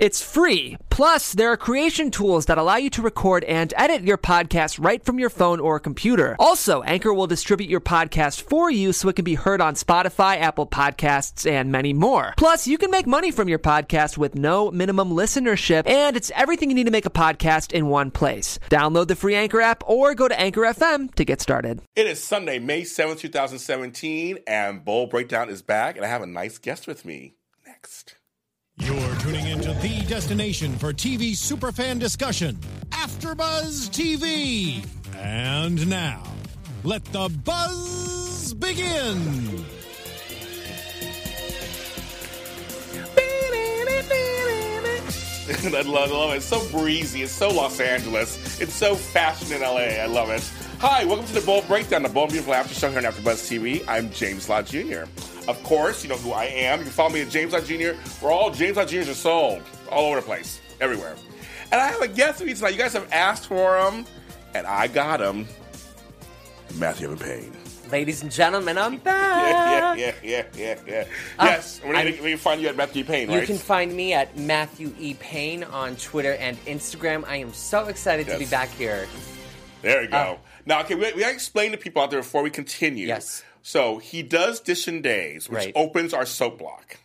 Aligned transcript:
It's 0.00 0.22
free. 0.22 0.78
Plus, 0.88 1.34
there 1.34 1.52
are 1.52 1.58
creation 1.58 2.10
tools 2.10 2.46
that 2.46 2.56
allow 2.56 2.76
you 2.76 2.88
to 2.88 3.02
record 3.02 3.44
and 3.44 3.74
edit 3.76 4.00
your 4.00 4.16
podcast 4.16 4.82
right 4.82 5.04
from 5.04 5.18
your 5.18 5.28
phone 5.28 5.60
or 5.60 5.78
computer. 5.78 6.36
Also, 6.38 6.80
Anchor 6.84 7.12
will 7.12 7.26
distribute 7.26 7.68
your 7.68 7.82
podcast 7.82 8.40
for 8.40 8.70
you 8.70 8.94
so 8.94 9.10
it 9.10 9.16
can 9.16 9.26
be 9.26 9.34
heard 9.34 9.60
on 9.60 9.74
Spotify, 9.74 10.40
Apple 10.40 10.66
Podcasts, 10.66 11.48
and 11.48 11.70
many 11.70 11.92
more. 11.92 12.32
Plus, 12.38 12.66
you 12.66 12.78
can 12.78 12.90
make 12.90 13.06
money 13.06 13.30
from 13.30 13.46
your 13.46 13.58
podcast 13.58 14.16
with 14.16 14.34
no 14.34 14.70
minimum 14.70 15.10
listenership, 15.10 15.86
and 15.86 16.16
it's 16.16 16.32
everything 16.34 16.70
you 16.70 16.76
need 16.76 16.84
to 16.84 16.90
make 16.90 17.04
a 17.04 17.10
podcast 17.10 17.72
in 17.72 17.88
one 17.88 18.10
place. 18.10 18.58
Download 18.70 19.06
the 19.06 19.16
free 19.16 19.34
Anchor 19.34 19.60
app 19.60 19.82
or 19.86 20.14
go 20.14 20.28
to 20.28 20.40
Anchor 20.40 20.62
FM 20.62 21.14
to 21.16 21.26
get 21.26 21.42
started. 21.42 21.82
It 21.94 22.06
is 22.06 22.24
Sunday, 22.24 22.58
May 22.58 22.82
7th, 22.82 23.18
2017, 23.18 24.38
and 24.46 24.82
Bold 24.82 25.10
Breakdown 25.10 25.50
is 25.50 25.60
back, 25.60 25.96
and 25.96 26.06
I 26.06 26.08
have 26.08 26.22
a 26.22 26.26
nice 26.26 26.56
guest 26.56 26.86
with 26.86 27.04
me. 27.04 27.34
Next. 27.66 28.14
You're 28.80 29.14
tuning 29.16 29.46
into 29.46 29.74
the 29.74 30.04
destination 30.08 30.76
for 30.78 30.92
TV 30.94 31.32
superfan 31.32 31.98
discussion, 31.98 32.56
AfterBuzz 32.88 33.90
TV. 33.90 34.82
And 35.16 35.86
now, 35.86 36.22
let 36.82 37.04
the 37.06 37.28
buzz 37.44 38.54
begin. 38.54 39.66
I 45.74 45.82
love, 45.82 46.10
love 46.10 46.32
it. 46.32 46.36
It's 46.36 46.46
so 46.46 46.66
breezy. 46.70 47.22
It's 47.22 47.32
so 47.32 47.50
Los 47.50 47.80
Angeles. 47.80 48.60
It's 48.60 48.72
so 48.72 48.94
fashion 48.94 49.52
in 49.52 49.60
LA. 49.60 50.00
I 50.00 50.06
love 50.06 50.30
it. 50.30 50.50
Hi, 50.78 51.04
welcome 51.04 51.26
to 51.26 51.34
the 51.34 51.42
Bold 51.42 51.66
Breakdown, 51.66 52.02
the 52.02 52.08
Bold 52.08 52.30
Beautiful 52.30 52.54
After 52.54 52.72
Show 52.72 52.88
here 52.88 52.98
on 52.98 53.04
AfterBuzz 53.04 53.46
TV. 53.46 53.84
I'm 53.86 54.10
James 54.10 54.48
Lott 54.48 54.64
Jr. 54.64 55.02
Of 55.50 55.62
course, 55.64 56.04
you 56.04 56.08
know 56.08 56.16
who 56.16 56.30
I 56.32 56.44
am. 56.44 56.78
You 56.78 56.84
can 56.84 56.92
follow 56.92 57.10
me 57.10 57.22
at 57.22 57.28
James 57.28 57.52
Lott 57.52 57.64
Jr. 57.64 57.92
Where 58.20 58.30
all 58.32 58.50
James 58.50 58.76
Lott 58.76 58.86
Jr.'s 58.88 59.08
are 59.08 59.14
sold 59.14 59.62
all 59.90 60.06
over 60.06 60.16
the 60.20 60.22
place, 60.26 60.60
everywhere. 60.80 61.16
And 61.72 61.80
I 61.80 61.88
have 61.88 62.00
a 62.00 62.08
guest 62.08 62.38
with 62.38 62.46
me 62.48 62.54
tonight. 62.54 62.70
You 62.70 62.78
guys 62.78 62.92
have 62.92 63.10
asked 63.12 63.48
for 63.48 63.76
him, 63.78 64.06
and 64.54 64.64
I 64.66 64.86
got 64.86 65.20
him. 65.20 65.48
Matthew 66.76 67.10
Evan 67.10 67.18
Paine. 67.18 67.56
Ladies 67.90 68.22
and 68.22 68.30
gentlemen, 68.30 68.78
I'm 68.78 68.92
Yeah, 68.98 69.00
back. 69.02 69.98
yeah, 69.98 70.12
yeah, 70.22 70.44
yeah, 70.56 70.78
yeah. 70.86 71.04
Uh, 71.36 71.44
yes, 71.46 71.80
we're 71.84 72.04
we 72.04 72.12
can 72.12 72.38
find 72.38 72.62
you 72.62 72.68
at 72.68 72.76
Matthew 72.76 73.02
Paine, 73.02 73.28
right? 73.28 73.40
You 73.40 73.46
can 73.46 73.58
find 73.58 73.92
me 73.92 74.12
at 74.12 74.36
Matthew 74.38 74.94
E. 75.00 75.14
Paine 75.14 75.64
on 75.64 75.96
Twitter 75.96 76.34
and 76.34 76.56
Instagram. 76.66 77.24
I 77.26 77.36
am 77.36 77.52
so 77.52 77.86
excited 77.86 78.28
to 78.28 78.38
be 78.38 78.46
back 78.46 78.68
here. 78.70 79.08
There 79.82 80.02
you 80.02 80.08
go. 80.08 80.16
Uh, 80.16 80.36
now, 80.66 80.80
okay, 80.80 80.94
we, 80.94 81.12
we 81.12 81.20
gotta 81.20 81.32
explain 81.32 81.72
to 81.72 81.78
people 81.78 82.02
out 82.02 82.10
there 82.10 82.20
before 82.20 82.42
we 82.42 82.50
continue. 82.50 83.06
Yes. 83.06 83.42
So 83.62 83.98
he 83.98 84.22
does 84.22 84.60
Dish 84.60 84.88
and 84.88 85.02
Days, 85.02 85.48
which 85.48 85.56
Right. 85.58 85.72
opens 85.74 86.14
our 86.14 86.24
soap 86.26 86.58
block. 86.58 86.98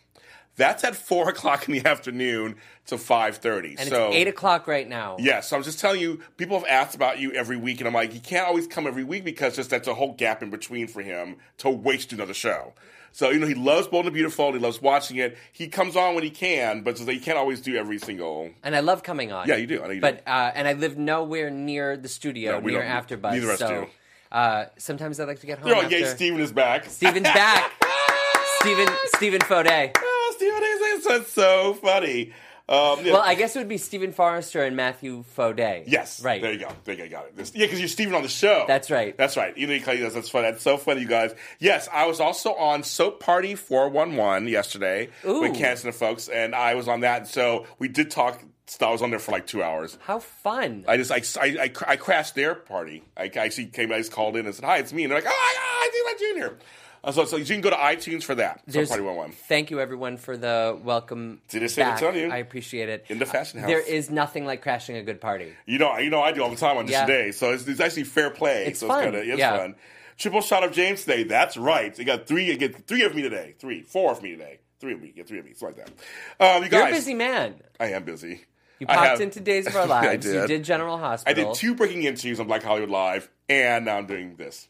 That's 0.56 0.84
at 0.84 0.96
four 1.08 1.28
o'clock 1.28 1.68
in 1.68 1.74
the 1.74 1.86
afternoon 1.86 2.56
to 2.86 2.96
five 2.96 3.38
thirty. 3.38 3.74
And 3.78 3.88
so 3.88 4.06
it's 4.08 4.16
8 4.16 4.28
o'clock 4.28 4.66
right 4.66 4.88
now. 4.88 5.16
Yeah, 5.18 5.40
so 5.40 5.56
I'm 5.56 5.62
just 5.62 5.80
telling 5.80 6.00
you, 6.00 6.20
people 6.36 6.58
have 6.58 6.68
asked 6.68 6.94
about 6.94 7.18
you 7.18 7.32
every 7.32 7.56
week, 7.56 7.80
and 7.80 7.88
I'm 7.88 7.92
like, 7.94 8.12
he 8.12 8.20
can't 8.20 8.46
always 8.46 8.66
come 8.66 8.86
every 8.86 9.04
week 9.04 9.24
because 9.24 9.56
just 9.56 9.70
that's 9.70 9.88
a 9.88 9.94
whole 9.94 10.12
gap 10.14 10.42
in 10.42 10.50
between 10.50 10.86
for 10.86 11.02
him 11.02 11.36
to 11.58 11.68
waste 11.70 12.12
another 12.12 12.32
show. 12.34 12.72
So 13.16 13.30
you 13.30 13.38
know, 13.38 13.46
he 13.46 13.54
loves 13.54 13.86
Bold 13.88 14.04
and 14.04 14.12
Beautiful, 14.12 14.48
and 14.48 14.56
he 14.56 14.60
loves 14.60 14.82
watching 14.82 15.16
it. 15.16 15.38
He 15.50 15.68
comes 15.68 15.96
on 15.96 16.14
when 16.14 16.22
he 16.22 16.28
can, 16.28 16.82
but 16.82 16.96
just 16.96 17.08
he 17.08 17.18
can't 17.18 17.38
always 17.38 17.62
do 17.62 17.74
every 17.74 17.98
single. 17.98 18.50
And 18.62 18.76
I 18.76 18.80
love 18.80 19.02
coming 19.02 19.32
on. 19.32 19.48
Yeah, 19.48 19.56
you 19.56 19.66
do. 19.66 19.82
I 19.82 19.86
know 19.86 19.92
you 19.94 20.00
but 20.02 20.22
do. 20.26 20.30
uh, 20.30 20.52
and 20.54 20.68
I 20.68 20.74
live 20.74 20.98
nowhere 20.98 21.48
near 21.48 21.96
the 21.96 22.10
studio, 22.10 22.60
No, 22.60 22.66
near. 22.66 22.82
AfterBuzz. 22.82 23.32
Neither 23.32 23.46
of 23.46 23.50
us 23.54 23.58
so 23.58 23.68
do. 23.68 23.86
Uh, 24.30 24.66
sometimes 24.76 25.18
I 25.18 25.24
like 25.24 25.40
to 25.40 25.46
get 25.46 25.58
home 25.60 25.68
They're 25.68 25.76
all, 25.76 25.84
after. 25.84 25.96
yay, 25.98 26.04
Steven 26.04 26.40
is 26.40 26.52
back. 26.52 26.84
Steven's 26.90 27.24
back. 27.24 27.72
Steven 28.60 28.88
Steven 29.14 29.40
Faudet. 29.40 29.92
Oh, 29.96 30.34
Steven 30.36 30.62
is 30.62 31.04
that's 31.06 31.32
so 31.32 31.72
funny. 31.72 32.34
Um, 32.68 33.04
yeah. 33.04 33.12
Well, 33.12 33.22
I 33.22 33.34
guess 33.36 33.54
it 33.54 33.60
would 33.60 33.68
be 33.68 33.78
Stephen 33.78 34.10
Forrester 34.12 34.64
and 34.64 34.74
Matthew 34.74 35.24
Faudet. 35.36 35.84
Yes. 35.86 36.20
Right. 36.22 36.42
There 36.42 36.52
you 36.52 36.58
go. 36.58 36.68
There 36.84 36.96
you 36.96 37.04
go. 37.04 37.10
Got 37.10 37.26
it. 37.26 37.36
This- 37.36 37.52
yeah, 37.54 37.66
because 37.66 37.78
you're 37.78 37.88
Stephen 37.88 38.14
on 38.14 38.22
the 38.22 38.28
show. 38.28 38.64
That's 38.66 38.90
right. 38.90 39.16
That's 39.16 39.36
right. 39.36 39.56
You 39.56 39.68
know, 39.68 39.74
you 39.74 39.80
call 39.80 39.94
you 39.94 40.02
guys. 40.02 40.14
That's 40.14 40.28
funny. 40.28 40.50
That's 40.50 40.62
so 40.62 40.76
funny, 40.76 41.02
you 41.02 41.06
guys. 41.08 41.32
Yes, 41.60 41.88
I 41.92 42.06
was 42.06 42.18
also 42.18 42.54
on 42.54 42.82
Soap 42.82 43.20
Party 43.20 43.54
411 43.54 44.48
yesterday 44.48 45.10
Ooh. 45.24 45.42
with 45.42 45.56
the 45.56 45.92
folks, 45.92 46.28
and 46.28 46.54
I 46.54 46.74
was 46.74 46.88
on 46.88 47.00
that. 47.00 47.28
So 47.28 47.66
we 47.78 47.86
did 47.88 48.10
talk. 48.10 48.42
I 48.80 48.90
was 48.90 49.00
on 49.00 49.10
there 49.10 49.20
for 49.20 49.30
like 49.30 49.46
two 49.46 49.62
hours. 49.62 49.96
How 50.02 50.18
fun. 50.18 50.84
I 50.88 50.96
just, 50.96 51.12
I, 51.12 51.22
I, 51.40 51.46
I, 51.46 51.72
I 51.86 51.96
crashed 51.96 52.34
their 52.34 52.56
party. 52.56 53.04
I 53.16 53.26
actually 53.36 53.66
came, 53.66 53.92
I 53.92 53.98
just 53.98 54.10
called 54.10 54.36
in 54.36 54.44
and 54.44 54.52
said, 54.52 54.64
hi, 54.64 54.78
it's 54.78 54.92
me. 54.92 55.04
And 55.04 55.12
they're 55.12 55.20
like, 55.20 55.28
oh 55.28 55.28
my 55.28 55.54
God, 55.54 55.62
I 55.62 55.90
think 55.92 56.08
I'm 56.10 56.18
Junior. 56.18 56.58
Uh, 56.58 56.64
so, 57.12 57.24
so 57.24 57.36
you 57.36 57.44
can 57.44 57.60
go 57.60 57.70
to 57.70 57.76
iTunes 57.76 58.22
for 58.24 58.34
that. 58.36 58.62
There's- 58.66 58.88
Party 58.88 59.02
111. 59.02 59.36
Thank 59.48 59.70
you, 59.70 59.80
everyone, 59.80 60.16
for 60.16 60.36
the 60.36 60.78
welcome. 60.82 61.40
See, 61.48 61.58
this 61.58 61.72
is 61.72 61.78
what 61.78 61.86
I'm 61.86 62.00
back. 62.00 62.14
you. 62.16 62.30
I 62.30 62.36
appreciate 62.38 62.88
it. 62.88 63.06
In 63.08 63.18
the 63.18 63.26
fashion 63.26 63.60
house. 63.60 63.68
There 63.68 63.80
is 63.80 64.10
nothing 64.10 64.44
like 64.46 64.62
crashing 64.62 64.96
a 64.96 65.02
good 65.02 65.20
party. 65.20 65.52
You 65.66 65.78
know, 65.78 65.96
you 65.98 66.10
know, 66.10 66.20
I 66.22 66.32
do 66.32 66.42
all 66.42 66.50
the 66.50 66.56
time 66.56 66.76
on 66.76 66.86
this 66.86 66.92
Yeah. 66.92 67.06
day, 67.06 67.32
so 67.32 67.52
it's, 67.52 67.66
it's 67.66 67.80
actually 67.80 68.04
fair 68.04 68.30
play. 68.30 68.66
It's 68.66 68.80
so 68.80 68.88
fun. 68.88 69.04
It's, 69.04 69.16
kinda, 69.16 69.30
it's 69.32 69.38
Yeah. 69.38 69.56
fun. 69.56 69.74
Triple 70.18 70.40
shot 70.40 70.64
of 70.64 70.72
James 70.72 71.02
today. 71.04 71.24
That's 71.24 71.56
right. 71.56 71.96
You 71.98 72.04
got 72.04 72.26
three. 72.26 72.44
You 72.46 72.56
get 72.56 72.86
three 72.86 73.02
of 73.04 73.14
me 73.14 73.22
today. 73.22 73.54
Three, 73.58 73.82
four 73.82 74.12
of 74.12 74.22
me 74.22 74.30
today. 74.30 74.60
Three 74.80 74.94
of 74.94 75.02
me. 75.02 75.12
Get 75.14 75.28
three 75.28 75.38
of 75.38 75.44
me. 75.44 75.52
Something 75.54 75.78
like 75.84 75.90
that. 76.38 76.56
Um, 76.56 76.62
you 76.62 76.68
guys, 76.70 76.78
You're 76.80 76.88
a 76.88 76.92
busy 76.92 77.14
man. 77.14 77.54
I 77.78 77.92
am 77.92 78.04
busy. 78.04 78.40
You 78.78 78.86
popped 78.86 79.00
have- 79.06 79.20
into 79.20 79.40
Days 79.40 79.66
of 79.66 79.74
Our 79.76 79.82
I 79.84 79.86
Lives. 79.86 80.26
You 80.26 80.46
did. 80.46 80.64
General 80.64 80.98
Hospital. 80.98 81.44
I 81.44 81.48
did 81.48 81.54
two 81.54 81.74
breaking 81.74 82.04
interviews 82.04 82.40
on 82.40 82.46
Black 82.46 82.62
Hollywood 82.62 82.90
Live, 82.90 83.30
and 83.48 83.84
now 83.86 83.96
I'm 83.98 84.06
doing 84.06 84.36
this. 84.36 84.68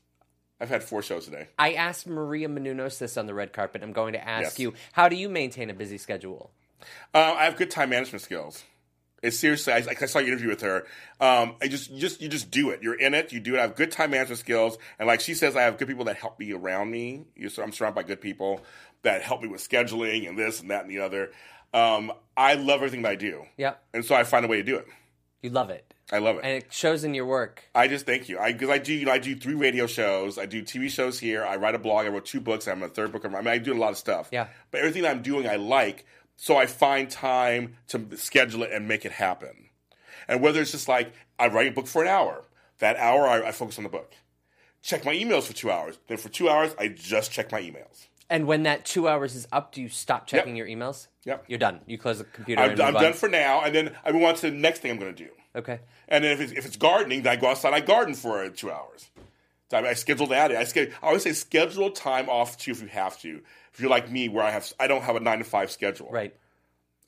I've 0.61 0.69
had 0.69 0.83
four 0.83 1.03
shows 1.03 1.27
today. 1.27 1.49
I 1.59 1.75
asked 1.75 2.07
Maria 2.07 2.49
Menounos 2.49 2.99
this 2.99 3.17
on 3.17 3.27
the 3.27 3.35
red 3.35 3.53
carpet. 3.53 3.83
I'm 3.83 3.93
going 3.93 4.15
to 4.15 4.27
ask 4.27 4.43
Yes. 4.43 4.59
you, 4.59 4.75
how 4.93 5.09
do 5.09 5.17
you 5.17 5.29
maintain 5.29 5.69
a 5.71 5.75
busy 5.75 5.99
schedule? 5.99 6.51
Uh, 7.15 7.35
I 7.37 7.45
have 7.45 7.57
good 7.57 7.71
time 7.71 7.91
management 7.91 8.23
skills. 8.23 8.65
It's 9.23 9.39
seriously. 9.39 9.73
I, 9.73 9.79
I 10.01 10.07
saw 10.07 10.19
your 10.19 10.29
interview 10.29 10.49
with 10.49 10.61
her. 10.61 10.87
Um, 11.21 11.57
I 11.61 11.69
just, 11.69 11.91
you 11.91 12.01
just, 12.01 12.21
you 12.21 12.29
just 12.29 12.51
do 12.51 12.71
it. 12.71 12.83
You're 12.83 12.99
in 12.99 13.13
it. 13.15 13.33
You 13.33 13.41
do 13.41 13.55
it. 13.57 13.59
I 13.59 13.63
have 13.63 13.75
good 13.75 13.91
time 13.91 14.11
management 14.11 14.39
skills, 14.39 14.79
and 14.99 15.07
like 15.09 15.21
she 15.21 15.35
says, 15.35 15.57
I 15.57 15.63
have 15.63 15.79
good 15.79 15.89
people 15.89 16.05
that 16.05 16.17
help 16.17 16.39
me 16.39 16.53
around 16.53 16.91
me. 16.91 17.25
You, 17.35 17.49
so 17.49 17.63
I'm 17.63 17.73
surrounded 17.73 17.97
by 17.97 18.03
good 18.03 18.21
people 18.21 18.61
that 19.03 19.23
help 19.23 19.43
me 19.43 19.49
with 19.49 19.67
scheduling 19.67 20.29
and 20.29 20.39
this 20.39 20.61
and 20.61 20.71
that 20.71 20.83
and 20.83 20.91
the 20.91 21.01
other. 21.01 21.33
Um, 21.73 22.13
I 22.37 22.55
love 22.55 22.77
everything 22.77 23.03
that 23.03 23.13
I 23.13 23.17
do, 23.17 23.45
Yeah, 23.57 23.75
and 23.93 24.05
so 24.05 24.15
I 24.15 24.25
find 24.25 24.45
a 24.45 24.49
way 24.49 24.59
to 24.59 24.63
do 24.63 24.77
it. 24.77 24.87
You 25.47 25.53
love 25.53 25.71
it, 25.71 25.95
I 26.13 26.19
love 26.19 26.37
it. 26.37 26.45
and 26.45 26.53
it 26.63 26.73
shows 26.73 27.05
in 27.05 27.15
your 27.15 27.25
work. 27.27 27.63
I 27.75 27.89
just 27.89 28.05
thank 28.07 28.29
you. 28.29 28.39
I 28.39 28.53
because 28.53 28.69
I 28.69 28.79
do 28.79 28.93
you 28.93 29.07
know 29.07 29.13
I 29.13 29.19
do 29.19 29.35
three 29.37 29.55
radio 29.55 29.87
shows. 29.87 30.39
I 30.39 30.47
do 30.47 30.63
TV 30.63 30.91
shows 30.91 31.19
here. 31.19 31.45
I 31.45 31.57
write 31.57 31.75
a 31.75 31.79
blog. 31.79 32.07
I 32.07 32.09
wrote 32.11 32.27
two 32.27 32.41
books. 32.41 32.69
I'm 32.69 32.83
a 32.83 32.89
third 32.89 33.13
book. 33.13 33.25
I 33.25 33.29
mean, 33.29 33.47
I 33.47 33.59
do 33.59 33.73
a 33.73 33.79
lot 33.79 33.91
of 33.93 33.99
stuff. 33.99 34.29
Yeah. 34.33 34.49
But 34.71 34.81
everything 34.81 35.07
I'm 35.07 35.23
doing, 35.23 35.49
I 35.49 35.57
like. 35.57 36.05
So 36.37 36.57
I 36.57 36.67
find 36.67 37.09
time 37.09 37.77
to 37.89 38.17
schedule 38.17 38.63
it 38.63 38.71
and 38.73 38.87
make 38.87 39.05
it 39.07 39.13
happen. 39.13 39.71
And 40.29 40.43
whether 40.43 40.61
it's 40.61 40.73
just 40.73 40.89
like 40.89 41.13
I 41.39 41.49
write 41.49 41.69
a 41.69 41.71
book 41.73 41.87
for 41.87 42.03
an 42.03 42.09
hour, 42.09 42.45
that 42.79 42.97
hour 42.97 43.27
I, 43.27 43.49
I 43.49 43.53
focus 43.53 43.79
on 43.79 43.85
the 43.85 43.91
book. 43.91 44.13
Check 44.83 45.05
my 45.05 45.15
emails 45.15 45.45
for 45.45 45.55
two 45.55 45.71
hours. 45.71 45.99
Then 46.09 46.19
for 46.19 46.29
two 46.29 46.49
hours, 46.49 46.75
I 46.79 46.89
just 46.89 47.33
check 47.33 47.51
my 47.51 47.61
emails. 47.63 48.07
And 48.29 48.47
when 48.47 48.65
that 48.65 48.85
two 48.85 49.09
hours 49.09 49.35
is 49.35 49.47
up, 49.53 49.73
do 49.73 49.81
you 49.81 49.89
stop 49.89 50.27
checking 50.27 50.57
your 50.57 50.67
emails? 50.67 51.09
Yep. 51.25 51.45
You're 51.49 51.59
done. 51.59 51.81
You 51.87 51.97
close 51.99 52.19
the 52.19 52.25
computer. 52.25 52.61
I'm, 52.63 52.73
and 52.73 52.81
I'm 52.81 52.93
move 52.95 53.03
done 53.03 53.13
for 53.13 53.29
now, 53.29 53.63
and 53.63 53.75
then 53.75 53.93
I 54.05 54.13
move 54.13 54.25
on 54.25 54.35
to 54.37 54.51
the 54.51 54.57
next 54.57 54.81
thing 54.81 54.91
I'm 54.91 54.99
going 54.99 55.15
to 55.15 55.25
do. 55.25 55.31
Okay. 55.55 55.81
And 56.09 56.25
then 56.25 56.33
if 56.33 56.41
it's, 56.41 56.53
if 56.53 56.67
it's 56.67 56.77
gardening, 56.77 57.23
then 57.23 57.33
I 57.33 57.37
go 57.37 57.49
outside. 57.49 57.69
And 57.69 57.77
I 57.77 57.81
garden 57.81 58.15
for 58.15 58.43
uh, 58.43 58.51
two 58.55 58.71
hours. 58.71 59.09
So 59.71 59.79
I, 59.79 59.91
I 59.91 59.95
schedule 59.95 60.27
that. 60.29 60.53
I, 60.53 60.65
schedule, 60.65 60.93
I 61.03 61.07
always 61.07 61.23
say 61.23 61.33
schedule 61.33 61.91
time 61.91 62.29
off 62.29 62.59
too 62.59 62.73
if 62.73 62.83
you 62.83 62.89
have 62.89 63.21
to. 63.21 63.41
If 63.73 63.81
you're 63.81 63.91
like 63.91 64.11
me, 64.11 64.29
where 64.29 64.45
I 64.45 64.51
have 64.51 64.73
I 64.79 64.87
don't 64.87 65.03
have 65.03 65.17
a 65.17 65.21
nine 65.21 65.39
to 65.39 65.45
five 65.45 65.71
schedule. 65.71 66.09
Right. 66.11 66.35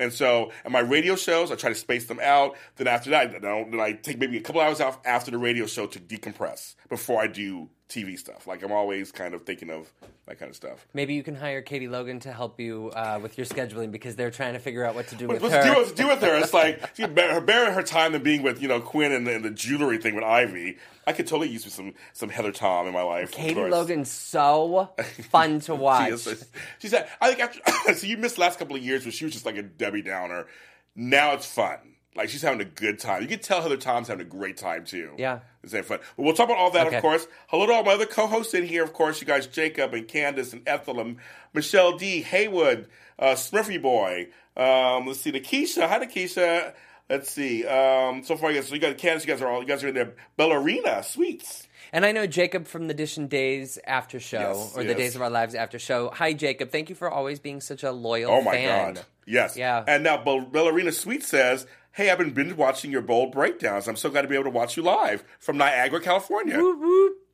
And 0.00 0.12
so, 0.12 0.52
and 0.64 0.72
my 0.72 0.80
radio 0.80 1.16
shows, 1.16 1.50
I 1.50 1.56
try 1.56 1.70
to 1.70 1.74
space 1.74 2.06
them 2.06 2.20
out. 2.22 2.56
Then 2.76 2.86
after 2.86 3.10
that, 3.10 3.32
then 3.32 3.44
I, 3.44 3.64
then 3.68 3.80
I 3.80 3.92
take 3.92 4.18
maybe 4.18 4.36
a 4.36 4.40
couple 4.40 4.60
hours 4.60 4.80
off 4.80 5.00
after 5.04 5.30
the 5.30 5.38
radio 5.38 5.66
show 5.66 5.86
to 5.86 5.98
decompress 5.98 6.76
before 6.88 7.20
I 7.20 7.26
do 7.26 7.68
TV 7.88 8.18
stuff. 8.18 8.46
Like 8.46 8.62
I'm 8.62 8.72
always 8.72 9.10
kind 9.10 9.34
of 9.34 9.42
thinking 9.42 9.70
of 9.70 9.90
that 10.26 10.38
kind 10.38 10.50
of 10.50 10.56
stuff. 10.56 10.86
Maybe 10.92 11.14
you 11.14 11.22
can 11.22 11.34
hire 11.34 11.62
Katie 11.62 11.88
Logan 11.88 12.20
to 12.20 12.32
help 12.32 12.60
you 12.60 12.90
uh, 12.94 13.18
with 13.22 13.38
your 13.38 13.46
scheduling 13.46 13.90
because 13.90 14.14
they're 14.14 14.30
trying 14.30 14.52
to 14.52 14.58
figure 14.58 14.84
out 14.84 14.94
what 14.94 15.08
to 15.08 15.16
do 15.16 15.26
with 15.26 15.40
What's 15.40 15.54
her. 15.54 15.62
to 15.62 15.74
do, 15.74 15.84
to 15.86 15.94
do 15.94 16.08
with 16.08 16.20
her? 16.20 16.36
It's 16.36 16.52
like 16.52 16.94
she 16.96 17.06
bearing 17.06 17.72
her 17.72 17.82
time 17.82 18.12
than 18.12 18.22
being 18.22 18.42
with 18.42 18.60
you 18.60 18.68
know 18.68 18.80
Quinn 18.80 19.12
and 19.12 19.26
the, 19.26 19.36
and 19.36 19.44
the 19.44 19.50
jewelry 19.50 19.98
thing 19.98 20.14
with 20.14 20.24
Ivy. 20.24 20.76
I 21.06 21.12
could 21.14 21.26
totally 21.26 21.48
use 21.48 21.72
some 21.72 21.94
some 22.12 22.28
Heather 22.28 22.52
Tom 22.52 22.86
in 22.86 22.92
my 22.92 23.02
life. 23.02 23.32
Katie. 23.32 23.54
Logan's 23.54 24.10
so 24.10 24.90
fun 25.30 25.60
to 25.60 25.74
watch. 25.74 26.08
She 26.08 26.88
is. 26.88 26.94
I 27.20 27.32
think 27.32 27.40
after, 27.40 27.94
so 27.94 28.06
you 28.06 28.18
missed 28.18 28.34
the 28.34 28.42
last 28.42 28.58
couple 28.58 28.76
of 28.76 28.82
years 28.82 29.04
where 29.04 29.12
she 29.12 29.24
was 29.24 29.32
just 29.32 29.46
like 29.46 29.56
a 29.56 29.62
Debbie 29.62 30.02
Downer. 30.02 30.46
Now 30.94 31.32
it's 31.32 31.46
fun. 31.46 31.78
Like 32.16 32.28
she's 32.30 32.42
having 32.42 32.60
a 32.60 32.64
good 32.64 32.98
time. 32.98 33.22
You 33.22 33.28
can 33.28 33.38
tell 33.38 33.62
Heather 33.62 33.76
Tom's 33.76 34.08
having 34.08 34.26
a 34.26 34.28
great 34.28 34.56
time 34.56 34.84
too. 34.84 35.12
Yeah. 35.18 35.40
It's 35.62 35.72
having 35.72 35.86
fun. 35.86 35.98
But 36.16 36.22
we'll 36.24 36.34
talk 36.34 36.46
about 36.46 36.58
all 36.58 36.70
that, 36.72 36.88
Okay. 36.88 36.96
of 36.96 37.02
course. 37.02 37.26
Hello 37.48 37.66
to 37.66 37.72
all 37.72 37.84
my 37.84 37.92
other 37.92 38.06
co-hosts 38.06 38.54
in 38.54 38.64
here, 38.66 38.82
of 38.82 38.92
course. 38.92 39.20
You 39.20 39.26
guys, 39.26 39.46
Jacob 39.46 39.94
and 39.94 40.08
Candace 40.08 40.52
and 40.52 40.62
Ethel 40.66 40.98
and 41.00 41.18
Michelle 41.54 41.96
D, 41.96 42.22
Haywood, 42.22 42.88
uh, 43.18 43.34
Smurfy 43.34 43.80
Boy. 43.80 44.28
Um, 44.56 45.06
let's 45.06 45.20
see, 45.20 45.30
Keisha. 45.32 45.88
Hi, 45.88 46.04
Keisha. 46.06 46.74
Let's 47.08 47.30
see. 47.30 47.64
Um, 47.64 48.24
so 48.24 48.36
far, 48.36 48.50
I 48.50 48.54
guess 48.54 48.68
so 48.68 48.74
you 48.74 48.80
got 48.80 48.98
Candace. 48.98 49.24
You 49.24 49.32
guys 49.32 49.40
are 49.42 49.48
all. 49.48 49.60
You 49.62 49.66
guys 49.68 49.84
are 49.84 49.88
in 49.88 49.94
there. 49.94 50.14
Ballerina 50.36 51.02
Sweets. 51.02 51.68
And 51.92 52.04
I 52.04 52.12
know 52.12 52.26
Jacob 52.26 52.66
from 52.66 52.86
the 52.86 52.94
Dishon 52.94 53.28
Days 53.30 53.78
after 53.86 54.20
show, 54.20 54.38
Yes, 54.56 54.76
or 54.76 54.84
the. 54.84 54.94
Days 54.94 55.14
of 55.16 55.22
Our 55.22 55.30
Lives 55.30 55.54
after 55.54 55.78
show. 55.78 56.10
Hi, 56.10 56.34
Jacob. 56.34 56.70
Thank 56.70 56.90
you 56.90 56.94
for 56.94 57.10
always 57.10 57.38
being 57.38 57.60
such 57.62 57.82
a 57.82 57.92
loyal 57.92 58.30
Oh 58.32 58.42
my 58.42 58.52
fan. 58.52 58.94
god. 58.94 59.04
Yes. 59.26 59.56
Yeah. 59.56 59.84
And 59.86 60.04
now 60.04 60.22
Ballerina 60.22 60.92
Sweet 60.92 61.22
says, 61.22 61.66
Hey, 61.98 62.10
I've 62.10 62.18
been 62.18 62.30
binge 62.30 62.52
watching 62.52 62.92
your 62.92 63.02
bold 63.02 63.32
breakdowns. 63.32 63.88
I'm 63.88 63.96
so 63.96 64.08
glad 64.08 64.22
to 64.22 64.28
be 64.28 64.36
able 64.36 64.44
to 64.44 64.50
watch 64.50 64.76
you 64.76 64.84
live 64.84 65.24
from 65.40 65.56
Niagara, 65.56 66.00
California. 66.00 66.56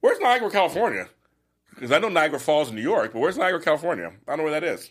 Where's 0.00 0.18
Niagara, 0.20 0.50
California? 0.50 1.06
Because 1.74 1.92
I 1.92 1.98
know 1.98 2.08
Niagara 2.08 2.40
Falls 2.40 2.70
in 2.70 2.74
New 2.74 2.80
York, 2.80 3.12
but 3.12 3.18
where's 3.18 3.36
Niagara, 3.36 3.60
California? 3.60 4.10
I 4.26 4.30
don't 4.30 4.38
know 4.38 4.44
where 4.44 4.58
that 4.58 4.64
is. 4.64 4.90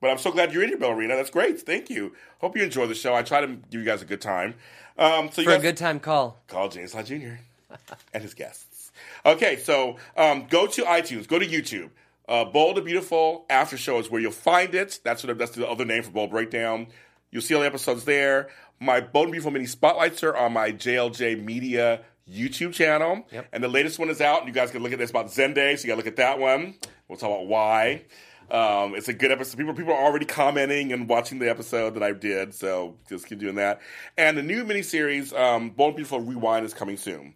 But 0.00 0.10
I'm 0.10 0.18
so 0.18 0.32
glad 0.32 0.52
you're 0.52 0.64
in 0.64 0.70
here, 0.70 0.78
Ballerina. 0.78 1.14
That's 1.14 1.30
great. 1.30 1.60
Thank 1.60 1.90
you. 1.90 2.12
Hope 2.40 2.56
you 2.56 2.64
enjoy 2.64 2.88
the 2.88 2.94
show. 2.96 3.14
I 3.14 3.22
try 3.22 3.40
to 3.40 3.46
give 3.46 3.80
you 3.80 3.84
guys 3.84 4.02
a 4.02 4.04
good 4.04 4.20
time. 4.20 4.56
Um, 4.98 5.30
so 5.30 5.42
you 5.42 5.48
For 5.48 5.54
a 5.54 5.60
good 5.60 5.76
time 5.76 6.00
call. 6.00 6.40
call 6.48 6.68
James 6.68 6.92
Lott 6.92 7.04
Jr. 7.04 7.36
and 8.12 8.24
his 8.24 8.34
guests. 8.34 8.90
Okay, 9.24 9.58
so 9.58 9.98
um, 10.16 10.48
go 10.50 10.66
to 10.66 10.82
iTunes, 10.82 11.28
go 11.28 11.38
to 11.38 11.46
YouTube. 11.46 11.90
Uh, 12.28 12.44
Bold 12.44 12.78
and 12.78 12.84
Beautiful 12.84 13.46
After 13.48 13.76
Show 13.76 14.00
is 14.00 14.10
where 14.10 14.20
you'll 14.20 14.32
find 14.32 14.74
it. 14.74 14.98
That's 15.04 15.22
what 15.22 15.38
that's 15.38 15.52
the 15.52 15.68
other 15.68 15.84
name 15.84 16.02
for 16.02 16.10
Bold 16.10 16.30
Breakdown. 16.30 16.88
You'll 17.30 17.42
see 17.42 17.54
all 17.54 17.60
the 17.60 17.66
episodes 17.66 18.04
there. 18.04 18.48
My 18.80 18.98
and 18.98 19.12
Beautiful 19.12 19.50
mini 19.50 19.66
spotlights 19.66 20.22
are 20.22 20.36
on 20.36 20.52
my 20.52 20.72
JLJ 20.72 21.42
Media 21.44 22.02
YouTube 22.30 22.72
channel, 22.74 23.26
Yep. 23.32 23.48
and 23.52 23.64
the 23.64 23.68
latest 23.68 23.98
one 23.98 24.10
is 24.10 24.20
out. 24.20 24.40
And 24.40 24.48
you 24.48 24.54
guys 24.54 24.70
can 24.70 24.82
look 24.82 24.92
at 24.92 24.98
this 24.98 25.10
about 25.10 25.26
Zende, 25.26 25.76
so 25.78 25.82
you 25.82 25.88
got 25.88 25.94
to 25.94 25.96
look 25.96 26.06
at 26.06 26.16
that 26.16 26.38
one. 26.38 26.74
We'll 27.08 27.18
talk 27.18 27.30
about 27.30 27.46
why. 27.46 28.02
Um, 28.50 28.94
it's 28.94 29.08
a 29.08 29.12
good 29.12 29.30
episode. 29.32 29.56
People, 29.58 29.74
people 29.74 29.92
are 29.92 30.02
already 30.04 30.24
commenting 30.24 30.92
and 30.92 31.08
watching 31.08 31.38
the 31.38 31.50
episode 31.50 31.94
that 31.94 32.02
I 32.02 32.12
did, 32.12 32.54
so 32.54 32.96
just 33.08 33.26
keep 33.26 33.38
doing 33.38 33.56
that. 33.56 33.80
And 34.16 34.38
the 34.38 34.42
new 34.42 34.64
miniseries, 34.64 35.38
um, 35.38 35.70
Bold 35.70 35.88
and 35.90 35.96
Beautiful 35.96 36.20
Rewind, 36.20 36.64
is 36.64 36.72
coming 36.72 36.96
soon. 36.96 37.34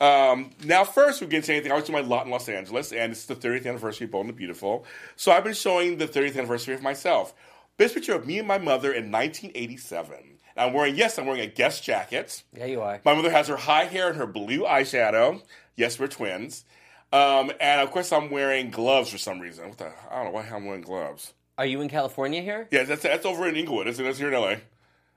Um, 0.00 0.50
now, 0.64 0.84
first, 0.84 1.20
we 1.20 1.26
get 1.26 1.38
into 1.38 1.52
anything. 1.52 1.72
I 1.72 1.76
was 1.76 1.84
doing 1.84 2.02
my 2.02 2.08
lot 2.08 2.24
in 2.24 2.32
Los 2.32 2.48
Angeles, 2.48 2.92
and 2.92 3.12
it's 3.12 3.26
the 3.26 3.34
30th 3.36 3.66
anniversary 3.66 4.06
of 4.06 4.10
Bold 4.10 4.24
and 4.26 4.34
the 4.34 4.36
Beautiful. 4.36 4.86
So 5.16 5.30
I've 5.32 5.44
been 5.44 5.52
showing 5.54 5.98
the 5.98 6.08
30th 6.08 6.36
anniversary 6.36 6.74
of 6.74 6.82
myself. 6.82 7.34
This 7.76 7.92
picture 7.92 8.14
of 8.14 8.26
me 8.26 8.38
and 8.38 8.48
my 8.48 8.58
mother 8.58 8.92
in 8.92 9.10
1987. 9.10 10.38
I'm 10.60 10.72
wearing, 10.72 10.94
yes, 10.96 11.18
I'm 11.18 11.26
wearing 11.26 11.40
a 11.42 11.46
guest 11.46 11.82
jacket. 11.82 12.42
Yeah, 12.56 12.66
you 12.66 12.80
are. 12.82 13.00
My 13.04 13.14
mother 13.14 13.30
has 13.30 13.48
her 13.48 13.56
high 13.56 13.84
hair 13.84 14.08
and 14.08 14.16
her 14.18 14.26
blue 14.26 14.60
eyeshadow. 14.64 15.42
Yes, 15.76 15.98
we're 15.98 16.06
twins. 16.08 16.64
Um, 17.12 17.50
and 17.60 17.80
of 17.80 17.90
course, 17.90 18.12
I'm 18.12 18.30
wearing 18.30 18.70
gloves 18.70 19.10
for 19.10 19.18
some 19.18 19.40
reason. 19.40 19.68
What 19.68 19.78
the? 19.78 19.92
I 20.10 20.16
don't 20.16 20.26
know 20.26 20.30
why 20.32 20.46
I'm 20.52 20.66
wearing 20.66 20.82
gloves. 20.82 21.32
Are 21.58 21.66
you 21.66 21.80
in 21.80 21.88
California 21.88 22.40
here? 22.42 22.68
Yeah, 22.70 22.84
that's 22.84 23.02
that's 23.02 23.26
over 23.26 23.48
in 23.48 23.56
Inglewood. 23.56 23.86
It's, 23.88 23.98
it's 23.98 24.18
here 24.18 24.28
in 24.32 24.34
LA. 24.40 24.56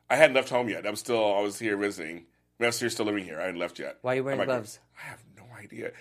I 0.09 0.15
hadn't 0.15 0.35
left 0.35 0.49
home 0.49 0.69
yet. 0.69 0.87
I'm 0.87 0.95
still. 0.95 1.33
I 1.35 1.41
was 1.41 1.59
here 1.59 1.77
visiting. 1.77 2.15
I 2.17 2.19
mean, 2.19 2.25
I 2.61 2.65
was 2.67 2.79
here 2.79 2.89
still 2.89 3.05
living 3.05 3.25
here. 3.25 3.39
I 3.39 3.45
hadn't 3.45 3.59
left 3.59 3.79
yet. 3.79 3.97
Why 4.01 4.13
are 4.13 4.15
you 4.15 4.23
wearing 4.23 4.43
gloves? 4.43 4.79
I 4.97 5.07
have 5.09 5.23
no 5.37 5.43
idea. 5.59 5.91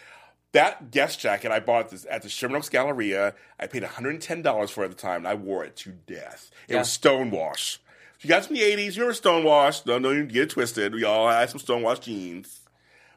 That 0.53 0.91
guest 0.91 1.19
jacket 1.21 1.51
I 1.51 1.61
bought 1.61 1.91
this 1.91 2.07
at 2.11 2.23
the 2.23 2.29
Sherman 2.29 2.57
Oaks 2.59 2.69
Galleria. 2.69 3.35
I 3.59 3.67
paid 3.67 3.83
$110 3.83 4.71
for 4.71 4.83
it 4.83 4.85
at 4.85 4.91
the 4.91 4.97
time, 4.97 5.19
and 5.19 5.29
I 5.29 5.35
wore 5.35 5.65
it 5.65 5.77
to 5.77 5.91
death. 5.91 6.51
It 6.69 6.75
Yeah. 6.75 6.81
was 6.81 6.89
Stonewash. 6.89 7.79
You 8.23 8.29
guys 8.29 8.47
from 8.47 8.55
the 8.55 8.63
80s, 8.63 8.95
you 8.95 9.03
remember 9.03 9.15
Stonewash. 9.15 9.85
Don't, 9.85 10.03
don't 10.03 10.15
even 10.15 10.29
get 10.29 10.45
it 10.45 10.51
twisted. 10.51 10.95
We 10.95 11.03
all 11.03 11.29
had 11.29 11.51
some 11.51 11.59
Stonewash 11.59 12.03
jeans. 12.03 12.61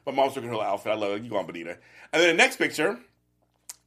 My 0.04 0.10
mom's 0.10 0.34
looking 0.34 0.50
her 0.50 0.60
outfit. 0.60 0.92
I 0.92 0.96
love 0.96 1.12
it. 1.12 1.22
You 1.22 1.30
go 1.30 1.36
on, 1.36 1.46
Bonita. 1.46 1.78
And 2.12 2.22
then 2.22 2.28
the 2.28 2.34
next 2.34 2.56
picture, 2.56 2.98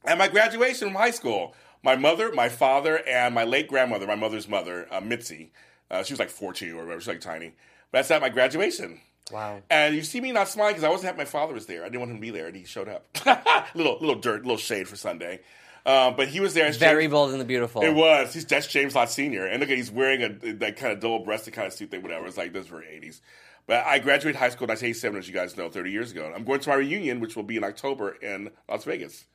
at 0.06 0.16
my 0.16 0.28
graduation 0.28 0.88
from 0.88 0.96
high 0.96 1.10
school, 1.10 1.54
my 1.82 1.94
mother, 1.94 2.32
my 2.32 2.48
father, 2.48 3.06
and 3.06 3.34
my 3.34 3.44
late 3.44 3.68
grandmother, 3.68 4.06
my 4.06 4.14
mother's 4.14 4.48
mother, 4.48 4.86
uh, 4.90 5.02
Mitzi, 5.02 5.52
uh, 5.90 6.02
she 6.02 6.14
was 6.14 6.20
like 6.20 6.30
4'2 6.30 6.72
or 6.72 6.76
whatever, 6.76 6.92
she 6.92 6.96
was 6.96 7.08
like 7.08 7.20
tiny. 7.20 7.54
But 7.92 7.98
that's 7.98 8.10
at 8.10 8.22
my 8.22 8.30
graduation. 8.30 9.00
Wow. 9.30 9.60
And 9.68 9.94
you 9.94 10.02
see 10.02 10.22
me 10.22 10.32
not 10.32 10.48
smiling 10.48 10.72
because 10.72 10.84
I 10.84 10.88
wasn't 10.88 11.08
happy 11.08 11.18
my 11.18 11.24
father 11.26 11.52
was 11.52 11.66
there. 11.66 11.82
I 11.82 11.86
didn't 11.86 12.00
want 12.00 12.12
him 12.12 12.16
to 12.16 12.22
be 12.22 12.30
there, 12.30 12.46
and 12.46 12.56
he 12.56 12.64
showed 12.64 12.88
up. 12.88 13.06
little 13.74 13.98
little 14.00 14.16
dirt, 14.16 14.42
little 14.42 14.56
shade 14.56 14.88
for 14.88 14.96
Sunday. 14.96 15.40
Um, 15.86 16.14
but 16.16 16.28
he 16.28 16.40
was 16.40 16.54
there. 16.54 16.70
Very 16.72 17.04
James- 17.04 17.12
bold 17.12 17.30
and 17.32 17.40
the 17.40 17.44
beautiful. 17.44 17.82
It 17.82 17.94
was. 17.94 18.34
He's 18.34 18.44
that's 18.44 18.66
James 18.66 18.94
Lott 18.94 19.10
Senior, 19.10 19.46
and 19.46 19.60
look 19.60 19.70
at 19.70 19.76
he's 19.76 19.90
wearing 19.90 20.22
a 20.22 20.52
that 20.54 20.76
kind 20.76 20.92
of 20.92 21.00
double 21.00 21.20
breasted 21.20 21.54
kind 21.54 21.66
of 21.66 21.72
suit 21.72 21.90
thing, 21.90 22.02
whatever. 22.02 22.26
It's 22.26 22.36
like 22.36 22.52
this 22.52 22.66
very 22.66 22.88
eighties. 22.88 23.22
But 23.66 23.86
I 23.86 23.98
graduated 23.98 24.38
high 24.38 24.48
school 24.48 24.64
in 24.64 24.70
1987, 24.70 25.18
as 25.18 25.28
you 25.28 25.34
guys 25.34 25.56
know, 25.56 25.68
30 25.68 25.92
years 25.92 26.10
ago. 26.10 26.32
I'm 26.34 26.44
going 26.44 26.58
to 26.60 26.68
my 26.70 26.74
reunion, 26.74 27.20
which 27.20 27.36
will 27.36 27.44
be 27.44 27.56
in 27.56 27.62
October 27.62 28.10
in 28.10 28.50
Las 28.68 28.84
Vegas. 28.84 29.26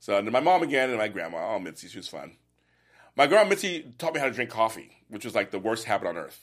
So 0.00 0.16
and 0.16 0.30
my 0.32 0.40
mom 0.40 0.62
again 0.62 0.88
and 0.90 0.98
my 0.98 1.08
grandma. 1.08 1.54
Oh, 1.54 1.58
Mitzi, 1.58 1.88
she 1.88 1.98
was 1.98 2.08
fun. 2.08 2.36
My 3.14 3.26
grandma 3.26 3.48
Mitzi 3.50 3.94
taught 3.98 4.12
me 4.14 4.20
how 4.20 4.26
to 4.26 4.32
drink 4.32 4.50
coffee, 4.50 4.90
which 5.08 5.24
was 5.24 5.34
like 5.34 5.50
the 5.50 5.58
worst 5.58 5.84
habit 5.84 6.08
on 6.08 6.16
earth. 6.16 6.40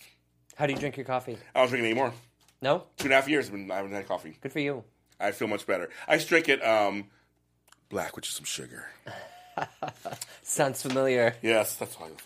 How 0.56 0.66
do 0.66 0.74
you 0.74 0.80
drink 0.80 0.98
your 0.98 1.06
coffee? 1.06 1.38
I 1.54 1.60
don't 1.60 1.70
drink 1.70 1.84
it 1.84 1.88
anymore. 1.88 2.14
No? 2.62 2.86
Two 2.98 3.06
and 3.06 3.14
a 3.14 3.16
half 3.16 3.28
years, 3.28 3.50
I 3.50 3.76
haven't 3.76 3.92
had 3.92 4.08
coffee. 4.08 4.38
Good 4.40 4.54
for 4.54 4.60
you. 4.60 4.84
I 5.20 5.32
feel 5.32 5.48
much 5.48 5.68
better. 5.68 5.90
I 6.08 6.16
just 6.16 6.30
drink 6.30 6.50
it 6.50 6.66
um, 6.66 7.10
black, 7.90 8.16
which 8.16 8.30
is 8.30 8.36
some 8.36 8.46
sugar. 8.46 8.86
Sounds 10.44 10.82
familiar. 10.82 11.36
Yes, 11.42 11.76
that's 11.76 11.96
all 11.96 12.04
I 12.04 12.10
wanted. 12.10 12.22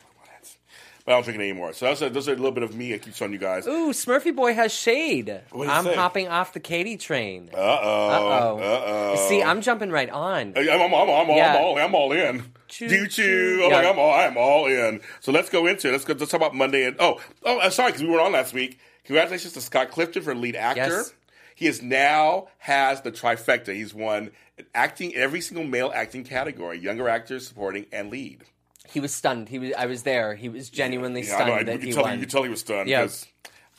But 1.05 1.11
I 1.13 1.15
don't 1.15 1.23
drink 1.23 1.39
it 1.39 1.43
anymore. 1.43 1.71
So 1.73 1.85
those 1.85 2.03
are, 2.03 2.09
those 2.09 2.27
are 2.27 2.33
a 2.33 2.35
little 2.35 2.51
bit 2.51 2.63
of 2.63 2.75
me 2.75 2.93
I 2.93 2.97
keep 2.97 3.15
showing 3.15 3.31
you 3.31 3.37
guys. 3.39 3.65
Ooh, 3.65 3.91
Smurfy 3.91 4.35
Boy 4.35 4.53
has 4.53 4.73
shade. 4.73 5.29
I'm 5.55 5.85
hopping 5.85 6.27
off 6.27 6.51
the 6.51 6.59
Katie 6.59 6.97
train. 6.97 7.49
Uh 7.53 7.57
oh. 7.57 8.09
Uh-oh. 8.09 8.57
Uh 8.59 8.83
oh. 9.17 9.27
See, 9.29 9.41
I'm 9.41 9.61
jumping 9.61 9.89
right 9.89 10.09
on. 10.09 10.53
I'm, 10.57 10.69
I'm, 10.69 10.93
I'm, 10.93 11.09
I'm, 11.09 11.29
Yeah. 11.29 11.55
I'm 11.55 11.61
all, 11.63 11.77
I'm 11.79 11.95
all 11.95 12.11
in. 12.11 12.43
Choo, 12.67 13.07
Choo. 13.07 13.61
I'm, 13.63 13.71
Yeah. 13.71 13.77
like, 13.77 13.85
I'm, 13.87 13.99
all, 13.99 14.13
I'm 14.13 14.37
all 14.37 14.65
in. 14.67 14.99
So 15.21 15.31
let's 15.31 15.49
go 15.49 15.65
into 15.67 15.87
it. 15.87 15.91
Let's 15.93 16.03
go. 16.03 16.13
Let's 16.13 16.29
talk 16.31 16.41
about 16.41 16.53
Monday. 16.55 16.83
And 16.85 16.97
oh, 16.99 17.21
oh, 17.45 17.69
sorry 17.69 17.91
because 17.93 18.03
we 18.03 18.09
weren't 18.09 18.23
on 18.23 18.33
last 18.33 18.53
week. 18.53 18.77
Congratulations 19.05 19.53
to 19.53 19.61
Scott 19.61 19.89
Clifton 19.91 20.21
for 20.21 20.35
lead 20.35 20.57
actor. 20.57 20.81
Yes. 20.81 21.13
He 21.57 21.65
is 21.65 21.81
now 21.81 22.49
has 22.59 23.01
the 23.01 23.11
trifecta. 23.11 23.73
He's 23.73 23.91
won 23.91 24.29
acting 24.75 25.15
every 25.15 25.41
single 25.41 25.65
male 25.65 25.91
acting 25.93 26.23
category: 26.23 26.77
younger 26.77 27.09
actor, 27.09 27.39
supporting, 27.39 27.87
and 27.91 28.11
lead. 28.11 28.43
He 28.87 28.99
was 28.99 29.11
stunned. 29.13 29.49
He 29.49 29.57
was. 29.57 29.73
I 29.75 29.87
was 29.87 30.03
there. 30.03 30.35
He 30.35 30.49
was 30.49 30.69
genuinely 30.69 31.21
Yeah, 31.23 31.35
I 31.35 31.39
know. 31.39 31.45
stunned 31.45 31.59
I, 31.59 31.63
that 31.63 31.81
you, 31.81 31.87
he 31.87 31.93
tell, 31.93 32.03
won. 32.03 32.13
you 32.13 32.19
could 32.19 32.29
tell 32.29 32.43
he 32.43 32.49
was 32.49 32.59
stunned 32.59 32.87
Yeah. 32.87 33.01
because 33.01 33.25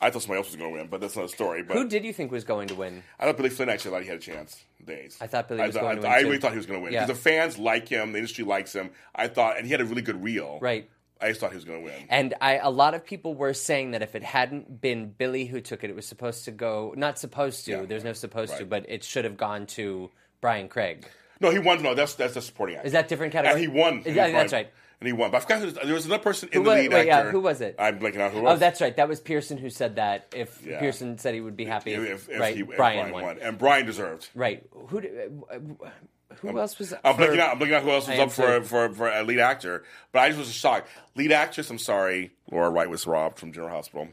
I 0.01 0.11
thought 0.11 0.23
somebody 0.23 0.39
else 0.39 0.49
was 0.49 0.57
going 0.57 0.73
to 0.73 0.79
win, 0.79 0.89
but 0.89 1.01
that's 1.01 1.15
not 1.15 1.27
a 1.27 1.29
story. 1.29 1.63
But 1.63 1.77
Who 1.77 1.89
did 1.89 2.05
you 2.05 2.13
think 2.13 2.33
was 2.33 2.43
going 2.45 2.67
to 2.69 2.75
win? 2.75 3.05
I 3.21 3.25
thought 3.27 3.37
Billy 3.37 3.49
Flynn 3.49 3.69
actually 3.69 3.93
thought 3.93 4.03
he 4.03 4.09
had 4.09 4.19
a 4.19 4.21
chance. 4.21 4.61
Days. 4.85 5.17
I 5.21 5.27
thought 5.29 5.49
Billy 5.49 5.65
was 5.67 5.77
I, 5.77 5.81
going 5.81 5.91
I, 5.91 5.95
to 5.95 6.01
win, 6.03 6.11
I 6.13 6.21
too. 6.21 6.27
really 6.27 6.39
thought 6.39 6.51
he 6.53 6.57
was 6.57 6.67
going 6.67 6.81
to 6.81 6.85
win 6.85 6.93
Yeah. 6.93 7.05
because 7.07 7.17
the 7.17 7.23
fans 7.31 7.59
like 7.59 7.89
him, 7.89 8.11
the 8.13 8.19
industry 8.19 8.45
likes 8.45 8.73
him. 8.75 8.91
I 9.15 9.29
thought, 9.29 9.57
and 9.57 9.67
he 9.67 9.71
had 9.73 9.81
a 9.81 9.85
really 9.85 10.03
good 10.03 10.23
reel. 10.23 10.59
Right. 10.61 10.89
I 11.21 11.29
just 11.29 11.41
thought 11.41 11.51
he 11.51 11.57
was 11.57 11.65
going 11.65 11.81
to 11.81 11.85
win. 11.85 11.95
And 12.09 12.35
I, 12.41 12.59
a 12.59 12.71
lot 12.71 12.95
of 12.95 13.05
people 13.05 13.35
were 13.35 13.53
saying 13.55 13.91
that 13.93 14.03
if 14.03 14.15
it 14.15 14.23
hadn't 14.23 14.81
been 14.81 15.11
Billy 15.11 15.47
who 15.47 15.61
took 15.61 15.83
it, 15.85 15.91
it 15.91 15.97
was 15.97 16.07
supposed 16.07 16.45
to 16.45 16.51
go. 16.51 16.95
Not 16.97 17.19
supposed 17.19 17.65
to. 17.65 17.71
Yeah, 17.73 17.83
there's 17.87 18.05
no 18.05 18.13
supposed 18.13 18.57
to, 18.59 18.65
but 18.65 18.87
it 18.89 19.03
should 19.05 19.25
have 19.25 19.37
gone 19.37 19.67
to 19.69 20.11
Bryan 20.41 20.69
Craig. 20.69 21.07
No, 21.41 21.51
he 21.51 21.59
won. 21.59 21.83
No, 21.83 21.95
that's 21.95 22.15
that's 22.15 22.37
a 22.37 22.43
supporting 22.43 22.77
actor. 22.77 22.87
Is 22.87 22.93
that 22.93 23.09
different 23.09 23.33
category? 23.33 23.63
And 23.65 23.73
he 23.73 23.79
won. 23.81 24.03
Yeah, 24.05 24.13
He 24.13 24.19
won. 24.21 24.33
that's 24.33 24.53
right. 24.53 24.71
And 25.01 25.07
he 25.07 25.13
won. 25.13 25.31
But 25.31 25.37
I 25.37 25.41
forgot 25.41 25.61
who, 25.61 25.71
there 25.87 25.95
was 25.95 26.07
another 26.07 26.23
person 26.23 26.49
in 26.51 26.59
Who 26.59 26.65
the 26.65 26.71
was- 26.71 26.79
lead 26.81 26.93
wait, 26.93 27.07
yeah, 27.07 27.31
who 27.31 27.39
was 27.41 27.61
it? 27.61 27.77
I'm 27.79 28.01
blanking 28.01 28.19
out 28.19 28.33
who 28.33 28.39
it 28.41 28.47
Oh, 28.51 28.57
that's 28.57 28.81
right. 28.81 28.97
That 28.97 29.09
was 29.09 29.21
Pierson 29.21 29.57
who 29.57 29.71
said 29.71 29.95
that. 29.97 30.27
If 30.35 30.61
Yeah. 30.67 30.81
Pierson 30.81 31.17
said 31.19 31.35
he 31.35 31.41
would 31.41 31.57
be 31.57 31.65
happy, 31.67 31.93
if, 31.95 32.29
if 32.29 32.41
right? 32.41 32.57
he, 32.57 32.63
if 32.63 32.77
Brian, 32.77 33.13
won. 33.13 33.39
and 33.39 33.57
Brian 33.57 33.87
deserved. 33.87 34.29
Right. 34.35 34.67
Who? 34.73 34.99
Uh, 34.99 35.55
uh, 35.55 35.91
Did, 36.31 36.39
who 36.39 36.59
else 36.59 36.79
was? 36.79 36.93
I'm 36.93 37.15
for- 37.15 37.19
blinking 37.19 37.41
out. 37.41 37.53
I'm 37.53 37.59
blinking 37.59 37.77
out 37.77 37.83
who 37.83 37.91
else 37.91 38.09
was 38.09 38.19
I 38.19 38.23
up 38.23 38.31
for, 38.33 38.63
for 38.63 38.95
for 38.95 39.09
a 39.09 39.23
lead 39.23 39.41
actor. 39.41 39.85
But 40.13 40.21
I 40.21 40.29
just 40.29 40.39
was 40.39 40.53
shocked. 40.53 40.89
Lead 41.17 41.33
actress. 41.33 41.71
I'm 41.71 41.79
sorry, 41.79 42.33
Laura 42.51 42.71
Wright 42.71 42.89
was 42.89 43.07
robbed 43.07 43.39
from 43.39 43.53
General 43.53 43.71
Hospital, 43.71 44.09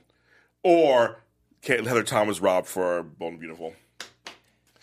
or 0.64 1.22
Kate 1.62 1.86
Heather 1.86 2.04
Tom 2.04 2.28
was 2.28 2.40
robbed 2.40 2.68
for 2.68 3.04
Bold 3.04 3.34
and 3.34 3.40
Beautiful. 3.40 3.74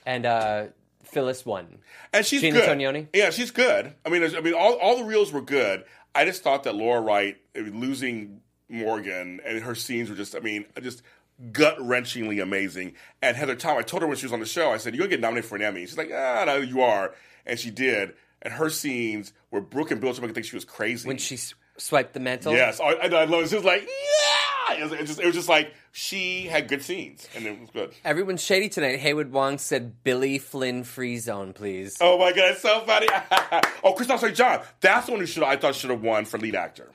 And 0.04 0.26
uh, 0.26 0.66
Phyllis 1.04 1.46
won. 1.46 1.78
And 2.12 2.26
she's 2.26 2.40
Gina 2.40 2.58
good. 2.58 2.68
Tognoni? 2.68 3.06
Yeah, 3.14 3.30
she's 3.30 3.50
good. 3.50 3.94
I 4.04 4.08
mean, 4.08 4.24
I 4.24 4.40
mean, 4.40 4.54
all 4.54 4.74
all 4.74 4.96
the 4.96 5.04
reels 5.04 5.32
were 5.32 5.42
good. 5.42 5.84
I 6.14 6.24
just 6.24 6.42
thought 6.42 6.64
that 6.64 6.74
Laura 6.74 7.00
Wright 7.00 7.38
losing 7.54 8.40
Morgan 8.68 9.40
and 9.44 9.62
her 9.62 9.74
scenes 9.74 10.10
were 10.10 10.16
just, 10.16 10.34
I 10.34 10.40
mean, 10.40 10.66
just 10.82 11.02
gut 11.50 11.78
wrenchingly 11.78 12.42
amazing. 12.42 12.94
And 13.20 13.36
Heather 13.36 13.54
Tom, 13.56 13.78
I 13.78 13.82
told 13.82 14.02
her 14.02 14.06
when 14.08 14.16
she 14.16 14.26
was 14.26 14.32
on 14.32 14.40
the 14.40 14.46
show, 14.46 14.70
I 14.70 14.76
said, 14.76 14.94
"You're 14.94 15.06
gonna 15.06 15.16
get 15.16 15.20
nominated 15.20 15.48
for 15.48 15.56
an 15.56 15.62
Emmy." 15.62 15.86
She's 15.86 15.98
like, 15.98 16.10
"Ah, 16.14 16.44
no, 16.46 16.56
you 16.56 16.80
are," 16.82 17.14
and 17.46 17.58
she 17.58 17.70
did. 17.70 18.14
And 18.42 18.54
her 18.54 18.70
scenes 18.70 19.32
where 19.50 19.62
Brooke 19.62 19.90
and 19.90 20.00
Bill 20.00 20.12
to 20.12 20.20
make 20.20 20.28
her 20.30 20.34
think 20.34 20.46
she 20.46 20.56
was 20.56 20.64
crazy. 20.64 21.06
When 21.08 21.18
she 21.18 21.36
s- 21.36 21.54
swiped 21.78 22.12
the 22.14 22.20
mantle. 22.20 22.52
yes, 22.52 22.80
I, 22.80 22.90
I, 22.92 23.06
I 23.06 23.24
love 23.24 23.44
it. 23.44 23.48
She 23.48 23.56
was 23.56 23.64
like, 23.64 23.82
"Yeah!" 23.82 24.76
It 24.78 24.82
was, 24.84 24.92
it, 24.92 25.06
just, 25.06 25.20
it 25.20 25.26
was 25.26 25.34
just 25.34 25.48
like 25.48 25.74
she 25.90 26.44
had 26.46 26.66
good 26.68 26.82
scenes, 26.82 27.28
and 27.36 27.44
it 27.46 27.60
was 27.60 27.68
good. 27.70 27.92
Everyone's 28.04 28.42
shady 28.42 28.68
tonight. 28.68 28.98
Haywood 29.00 29.30
Wong 29.30 29.58
said 29.58 30.02
Billy 30.02 30.38
Flynn 30.38 30.82
free 30.84 31.18
zone, 31.18 31.52
please. 31.52 31.98
Oh 32.00 32.18
my 32.18 32.32
god, 32.32 32.52
it's 32.52 32.62
so 32.62 32.80
funny. 32.80 33.06
oh, 33.84 33.94
Kristoff 33.94 34.20
St. 34.20 34.34
John. 34.34 34.62
That's 34.80 35.06
the 35.06 35.12
one 35.12 35.20
who 35.20 35.26
should 35.26 35.42
I 35.42 35.56
thought 35.56 35.74
should 35.74 35.90
have 35.90 36.02
won 36.02 36.24
for 36.24 36.38
lead 36.38 36.54
actor. 36.54 36.90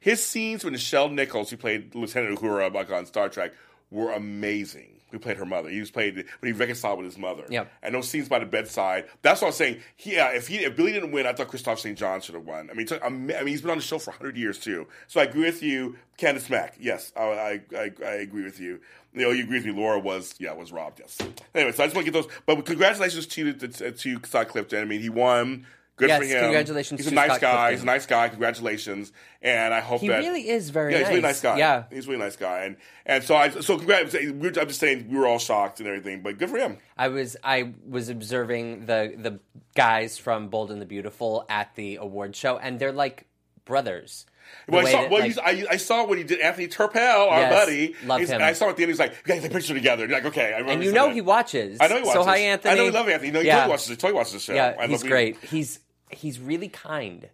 His 0.00 0.22
scenes 0.24 0.62
with 0.62 0.72
Michelle 0.72 1.08
Nichols, 1.08 1.50
who 1.50 1.56
played 1.56 1.94
Lieutenant 1.94 2.38
Uhura 2.38 2.72
like 2.72 2.90
on 2.92 3.06
Star 3.06 3.28
Trek, 3.28 3.52
were 3.90 4.12
amazing. 4.12 4.92
who 5.12 5.20
played 5.20 5.36
her 5.36 5.46
mother. 5.46 5.68
He 5.68 5.78
was 5.78 5.90
played 5.90 6.16
when 6.16 6.26
he 6.42 6.52
reconciled 6.52 6.98
with 6.98 7.06
his 7.06 7.16
mother. 7.16 7.44
Yep. 7.48 7.70
And 7.82 7.94
those 7.94 8.08
scenes 8.08 8.28
by 8.28 8.40
the 8.40 8.46
bedside. 8.46 9.06
That's 9.22 9.40
what 9.40 9.48
I'm 9.48 9.54
saying. 9.54 9.80
He, 9.96 10.14
yeah, 10.14 10.30
if 10.30 10.48
he 10.48 10.56
if 10.58 10.76
Billy 10.76 10.92
didn't 10.92 11.12
win, 11.12 11.26
I 11.26 11.32
thought 11.32 11.48
Kristoff 11.48 11.78
St. 11.78 11.96
John 11.96 12.20
should 12.20 12.34
have 12.34 12.44
won. 12.44 12.68
I 12.70 12.74
mean, 12.74 12.88
I 13.02 13.08
mean, 13.08 13.46
he's 13.46 13.62
been 13.62 13.70
on 13.70 13.78
the 13.78 13.84
show 13.84 13.98
for 13.98 14.10
100 14.10 14.36
years 14.36 14.58
too. 14.58 14.88
So 15.06 15.20
I 15.20 15.24
agree 15.24 15.44
with 15.44 15.62
you, 15.62 15.96
Candice 16.18 16.50
Mack. 16.50 16.74
Yes, 16.80 17.12
I, 17.16 17.22
I, 17.22 17.60
I, 17.76 17.92
I 18.04 18.12
agree 18.14 18.42
with 18.44 18.58
you. 18.58 18.80
You 19.14 19.22
know, 19.22 19.30
you 19.30 19.44
agree 19.44 19.58
with 19.58 19.66
me. 19.66 19.72
Laura 19.72 19.98
was, 19.98 20.34
yeah, 20.38 20.52
was 20.52 20.72
robbed. 20.72 20.98
Yes. 20.98 21.16
Anyway, 21.54 21.72
so 21.72 21.84
I 21.84 21.86
just 21.86 21.94
want 21.94 22.06
to 22.06 22.12
get 22.12 22.12
those. 22.12 22.30
But 22.44 22.66
congratulations 22.66 23.26
to 23.28 23.52
to, 23.54 23.92
to 23.92 24.20
Scott 24.24 24.48
Clifton. 24.48 24.82
I 24.82 24.84
mean, 24.84 25.00
he 25.00 25.08
won. 25.08 25.66
Good 25.96 26.10
Yes, 26.10 26.18
for 26.18 26.24
him. 26.26 26.40
congratulations 26.42 27.00
He's 27.00 27.10
a 27.10 27.14
nice 27.14 27.26
Scott 27.28 27.40
guy. 27.40 27.50
Clifton. 27.50 27.72
He's 27.72 27.82
a 27.82 27.86
nice 27.86 28.06
guy. 28.06 28.28
Congratulations. 28.28 29.12
And 29.40 29.72
I 29.72 29.80
hope 29.80 30.02
He 30.02 30.08
that 30.08 30.20
he 30.22 30.28
really 30.28 30.48
is 30.48 30.68
very 30.68 30.92
yeah, 30.92 30.98
he's 30.98 31.06
a 31.06 31.10
really 31.10 31.22
nice. 31.22 31.40
guy. 31.40 31.56
Yeah. 31.58 31.84
he's 31.90 32.06
a 32.06 32.10
really 32.10 32.22
nice 32.22 32.36
guy. 32.36 32.64
And 32.64 32.76
and 33.06 33.24
so 33.24 33.34
I 33.34 33.48
so 33.48 33.78
congrats. 33.78 34.14
I'm 34.14 34.40
just 34.42 34.78
saying 34.80 35.08
we 35.08 35.16
were 35.16 35.26
all 35.26 35.38
shocked 35.38 35.80
and 35.80 35.88
everything, 35.88 36.20
but 36.20 36.36
good 36.38 36.50
for 36.50 36.58
him. 36.58 36.76
I 36.98 37.08
was 37.08 37.36
I 37.42 37.72
was 37.88 38.10
observing 38.10 38.84
the 38.86 39.14
the 39.16 39.40
guys 39.74 40.18
from 40.18 40.48
Bold 40.48 40.70
and 40.70 40.82
the 40.82 40.86
Beautiful 40.86 41.46
at 41.48 41.74
the 41.76 41.96
award 41.96 42.36
show, 42.36 42.58
and 42.58 42.78
they're 42.78 42.92
like 42.92 43.26
brothers. 43.64 44.26
Well, 44.68 44.86
I 44.86 44.90
saw, 44.92 45.00
that, 45.02 45.10
well, 45.10 45.20
like- 45.20 45.38
I, 45.38 45.66
I 45.72 45.76
saw 45.76 46.06
what 46.06 46.18
he 46.18 46.24
did. 46.24 46.38
Anthony 46.40 46.68
Turpel, 46.68 47.30
our 47.30 47.40
Yes, 47.40 47.52
buddy, 47.52 47.94
love 48.04 48.20
him. 48.20 48.40
I 48.40 48.52
saw 48.52 48.68
at 48.68 48.76
the 48.76 48.82
end. 48.84 48.90
He's 48.90 48.98
like, 49.00 49.10
"You 49.26 49.34
guys 49.34 49.42
take 49.42 49.50
a 49.50 49.54
picture 49.54 49.74
together." 49.74 50.04
And 50.04 50.10
you're 50.10 50.20
like, 50.20 50.28
okay, 50.32 50.46
I 50.54 50.58
remember 50.58 50.72
and 50.72 50.84
you 50.84 50.92
know 50.92 51.06
that. 51.06 51.14
he 51.14 51.20
watches. 51.20 51.78
I 51.80 51.88
know 51.88 51.96
he 51.96 52.02
watches. 52.02 52.12
So 52.12 52.24
hi, 52.24 52.36
Anthony. 52.38 52.72
I 52.72 52.76
know 52.76 52.84
he 52.84 52.90
loves 52.92 53.08
Anthony. 53.08 53.26
You 53.28 53.32
know, 53.32 53.40
he 53.40 53.46
yeah. 53.46 53.54
totally 53.56 53.70
watches. 53.70 53.88
He 53.88 53.96
totally 53.96 54.12
watches 54.12 54.32
the 54.34 54.38
show. 54.38 54.54
Yeah, 54.54 54.76
I 54.78 54.86
he's 54.86 55.02
great. 55.02 55.36
He's 55.42 55.80
he's 56.10 56.38
really 56.40 56.68
kind. 56.68 57.28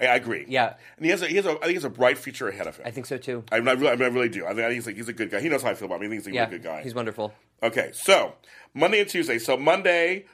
I, 0.00 0.06
I 0.06 0.14
agree. 0.16 0.44
Yeah. 0.48 0.74
and 0.96 1.04
he 1.04 1.10
has 1.10 1.22
a 1.22 1.26
he 1.28 1.36
has 1.36 1.46
a 1.46 1.50
I 1.50 1.52
think 1.54 1.68
he 1.68 1.74
has 1.74 1.84
a 1.84 1.90
bright 1.90 2.18
future 2.18 2.48
ahead 2.48 2.66
of 2.66 2.76
him. 2.76 2.86
I 2.86 2.90
think 2.90 3.06
so 3.06 3.16
too. 3.18 3.44
I, 3.50 3.56
I, 3.56 3.58
really, 3.58 3.88
I, 3.88 3.96
mean, 3.96 4.02
I 4.04 4.06
really 4.08 4.28
do. 4.28 4.44
I 4.44 4.48
think, 4.50 4.60
I 4.60 4.62
think 4.68 4.74
he's, 4.74 4.86
like, 4.86 4.96
he's 4.96 5.08
a 5.08 5.12
good 5.12 5.30
guy. 5.30 5.40
He 5.40 5.48
knows 5.48 5.62
how 5.62 5.70
I 5.70 5.74
feel 5.74 5.86
about 5.86 6.00
me. 6.00 6.06
I 6.06 6.10
think 6.10 6.22
he's 6.22 6.32
a 6.32 6.34
Yeah, 6.34 6.44
really 6.46 6.58
good 6.58 6.64
guy. 6.64 6.82
he's 6.82 6.94
wonderful. 6.94 7.32
Okay, 7.62 7.90
so 7.92 8.34
Monday 8.74 9.00
and 9.00 9.08
Tuesday. 9.08 9.38
So 9.38 9.56
Monday, 9.56 10.26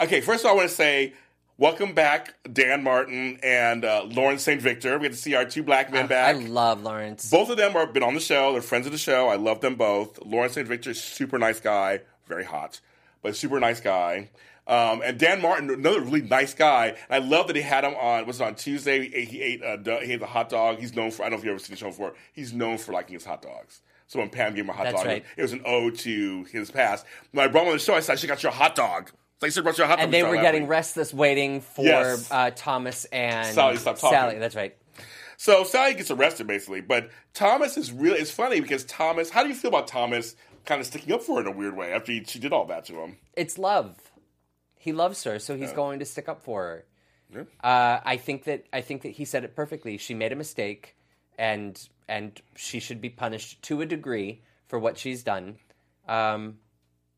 okay. 0.00 0.20
First 0.20 0.44
of 0.44 0.46
all, 0.48 0.52
I 0.52 0.56
want 0.56 0.68
to 0.70 0.74
say 0.74 1.12
welcome 1.58 1.94
back, 1.94 2.34
Dan 2.52 2.82
Martin 2.82 3.38
and 3.42 3.84
uh, 3.84 4.04
Lawrence 4.08 4.42
St. 4.42 4.60
Victor. 4.60 4.98
We 4.98 5.04
get 5.08 5.12
to 5.12 5.18
see 5.18 5.34
our 5.34 5.44
two 5.44 5.62
black 5.62 5.92
men 5.92 6.06
back. 6.06 6.34
I 6.34 6.38
love 6.38 6.82
Lawrence. 6.82 7.30
both 7.30 7.50
of 7.50 7.56
them 7.56 7.72
have 7.72 7.92
been 7.92 8.02
on 8.02 8.14
the 8.14 8.20
show. 8.20 8.52
They're 8.52 8.62
friends 8.62 8.86
of 8.86 8.92
the 8.92 8.98
show. 8.98 9.28
I 9.28 9.36
love 9.36 9.60
them 9.60 9.74
both. 9.74 10.18
Lawrence 10.24 10.54
St. 10.54 10.66
Victor, 10.66 10.90
is 10.90 10.98
a 10.98 11.00
super 11.00 11.38
nice 11.38 11.60
guy, 11.60 12.00
very 12.26 12.44
hot, 12.44 12.80
but 13.22 13.36
super 13.36 13.60
nice 13.60 13.80
guy. 13.80 14.30
Um, 14.66 15.02
and 15.04 15.18
Dan 15.18 15.42
Martin, 15.42 15.70
another 15.70 16.00
really 16.00 16.22
nice 16.22 16.54
guy. 16.54 16.94
I 17.10 17.18
love 17.18 17.48
that 17.48 17.56
he 17.56 17.62
had 17.62 17.84
him 17.84 17.94
on. 17.94 18.26
Was 18.26 18.40
it 18.40 18.44
on 18.44 18.54
Tuesday? 18.54 19.08
He 19.08 19.14
ate, 19.14 19.28
he 19.28 19.42
ate 19.42 19.62
a, 19.62 20.00
he 20.04 20.12
ate 20.12 20.22
a 20.22 20.26
hot 20.26 20.48
dog. 20.48 20.78
He's 20.78 20.94
known 20.94 21.10
for. 21.10 21.22
I 21.22 21.26
don't 21.26 21.32
know 21.32 21.38
if 21.38 21.44
you've 21.44 21.50
ever 21.52 21.58
seen 21.58 21.74
the 21.74 21.78
show 21.80 21.88
before. 21.88 22.14
He's 22.32 22.52
known 22.52 22.78
for 22.78 22.92
liking 22.92 23.14
his 23.14 23.24
hot 23.24 23.42
dogs. 23.42 23.82
So 24.06 24.18
when 24.18 24.28
Pam 24.28 24.54
gave 24.54 24.64
him 24.64 24.70
a 24.70 24.74
hot 24.74 24.84
That's 24.84 24.96
dog, 24.98 25.06
right. 25.06 25.24
it 25.36 25.42
was 25.42 25.52
an 25.52 25.62
ode 25.64 25.96
to 26.00 26.44
his 26.44 26.70
past. 26.70 27.06
When 27.32 27.44
I 27.44 27.50
brought 27.50 27.62
him 27.62 27.68
on 27.68 27.74
the 27.74 27.80
show, 27.80 27.94
I 27.94 28.00
said, 28.00 28.12
"I 28.12 28.16
should 28.16 28.28
got 28.28 28.42
you 28.42 28.50
a 28.50 28.52
hot 28.52 28.74
dog." 28.76 29.10
It's 29.10 29.42
like, 29.42 29.48
"I 29.48 29.52
should 29.52 29.64
brought 29.64 29.78
you 29.78 29.84
a 29.84 29.86
hot 29.88 29.96
dog." 29.96 30.04
and 30.04 30.14
they 30.14 30.22
were 30.22 30.36
getting 30.36 30.62
week." 30.62 30.70
restless, 30.70 31.12
waiting 31.12 31.60
for 31.60 31.84
Yes. 31.84 32.30
uh, 32.30 32.50
Thomas 32.54 33.04
and 33.06 33.54
Sally, 33.54 33.78
stop 33.78 33.98
talking. 33.98 34.16
Sally. 34.16 34.38
That's 34.38 34.54
right. 34.54 34.76
So 35.38 35.64
Sally 35.64 35.94
gets 35.94 36.10
arrested 36.12 36.46
basically, 36.46 36.82
but 36.82 37.10
Thomas 37.34 37.76
is 37.76 37.90
really 37.90 38.20
it's 38.20 38.30
funny 38.30 38.60
because 38.60 38.84
Thomas. 38.84 39.28
How 39.30 39.42
do 39.42 39.48
you 39.48 39.54
feel 39.56 39.70
about 39.70 39.88
Thomas 39.88 40.36
kind 40.66 40.80
of 40.80 40.86
sticking 40.86 41.12
up 41.12 41.22
for 41.22 41.36
her 41.36 41.40
in 41.40 41.48
a 41.48 41.56
weird 41.56 41.76
way 41.76 41.92
after 41.92 42.12
he, 42.12 42.22
she 42.22 42.38
did 42.38 42.52
all 42.52 42.66
that 42.66 42.84
to 42.84 42.92
him? 43.00 43.16
It's 43.34 43.58
love. 43.58 44.11
He 44.82 44.92
loves 44.92 45.22
her, 45.22 45.38
so 45.38 45.56
he's 45.56 45.72
going 45.72 46.00
to 46.00 46.04
stick 46.04 46.28
up 46.28 46.42
for 46.42 46.84
her. 47.30 47.46
Uh, 47.62 48.00
I 48.04 48.16
think 48.16 48.44
that 48.44 48.66
I 48.72 48.80
think 48.80 49.02
that 49.02 49.10
he 49.10 49.24
said 49.24 49.44
it 49.44 49.54
perfectly. 49.54 49.96
She 49.96 50.12
made 50.12 50.32
a 50.32 50.36
mistake, 50.36 50.96
and 51.38 51.78
and 52.08 52.38
she 52.56 52.80
should 52.80 53.00
be 53.00 53.08
punished 53.08 53.62
to 53.62 53.80
a 53.80 53.86
degree 53.86 54.42
for 54.66 54.78
what 54.80 54.98
she's 54.98 55.22
done. 55.22 55.56
Um, 56.08 56.58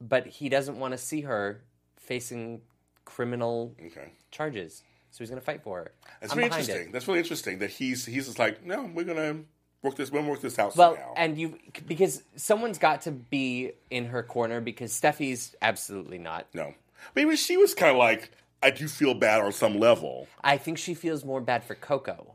but 0.00 0.26
he 0.26 0.50
doesn't 0.50 0.78
want 0.78 0.92
to 0.92 0.98
see 0.98 1.22
her 1.22 1.62
facing 1.96 2.60
criminal 3.06 3.74
Okay. 3.86 4.12
charges, 4.30 4.82
so 5.10 5.18
he's 5.24 5.30
going 5.30 5.40
to 5.40 5.44
fight 5.44 5.62
for 5.62 5.78
her. 5.78 5.92
That's 6.20 6.32
I'm 6.32 6.38
really 6.38 6.50
interesting. 6.50 6.88
it. 6.88 6.92
That's 6.92 7.08
really 7.08 7.20
interesting 7.20 7.58
that 7.60 7.70
he's 7.70 8.04
he's 8.04 8.26
just 8.26 8.38
like, 8.38 8.64
no, 8.64 8.90
we're 8.94 9.04
gonna 9.04 9.38
work 9.82 9.96
this. 9.96 10.12
We're 10.12 10.18
gonna 10.20 10.30
work 10.30 10.42
this 10.42 10.58
out 10.58 10.76
Well, 10.76 10.96
somehow. 10.96 11.14
and 11.16 11.38
you 11.38 11.58
because 11.86 12.22
someone's 12.36 12.78
got 12.78 13.02
to 13.02 13.10
be 13.10 13.72
in 13.90 14.04
her 14.06 14.22
corner 14.22 14.60
because 14.60 14.92
Steffy's 14.92 15.56
absolutely 15.62 16.18
not. 16.18 16.46
no, 16.54 16.74
but 17.12 17.20
even 17.22 17.36
she 17.36 17.56
was 17.56 17.74
kind 17.74 17.92
of 17.92 17.98
like, 17.98 18.30
I 18.62 18.70
do 18.70 18.88
feel 18.88 19.14
bad 19.14 19.42
on 19.42 19.52
some 19.52 19.78
level. 19.78 20.26
I 20.42 20.56
think 20.56 20.78
she 20.78 20.94
feels 20.94 21.24
more 21.24 21.40
bad 21.40 21.64
for 21.64 21.74
Coco. 21.74 22.34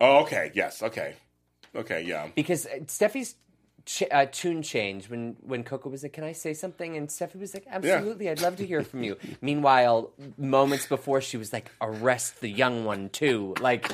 Oh, 0.00 0.22
okay, 0.22 0.50
yes, 0.54 0.82
okay, 0.82 1.14
okay, 1.76 2.02
yeah. 2.02 2.28
because 2.34 2.66
uh, 2.66 2.80
Steffy's 2.86 3.36
ch- 3.84 4.04
uh, 4.10 4.26
tune 4.26 4.62
changed 4.62 5.08
when 5.08 5.36
when 5.40 5.62
Coco 5.64 5.88
was 5.88 6.02
like, 6.02 6.12
"Can 6.12 6.24
I 6.24 6.32
say 6.32 6.54
something?" 6.54 6.96
and 6.96 7.08
Steffy 7.08 7.38
was 7.38 7.54
like, 7.54 7.66
"Absolutely, 7.70 8.28
I'd 8.28 8.40
love 8.40 8.56
to 8.56 8.66
hear 8.66 8.82
from 8.82 9.02
you." 9.02 9.16
Meanwhile, 9.40 10.10
moments 10.36 10.86
before, 10.86 11.20
she 11.20 11.36
was 11.36 11.52
like, 11.52 11.70
"Arrest 11.80 12.40
the 12.40 12.48
young 12.48 12.84
one 12.84 13.08
too!" 13.10 13.54
Like 13.60 13.90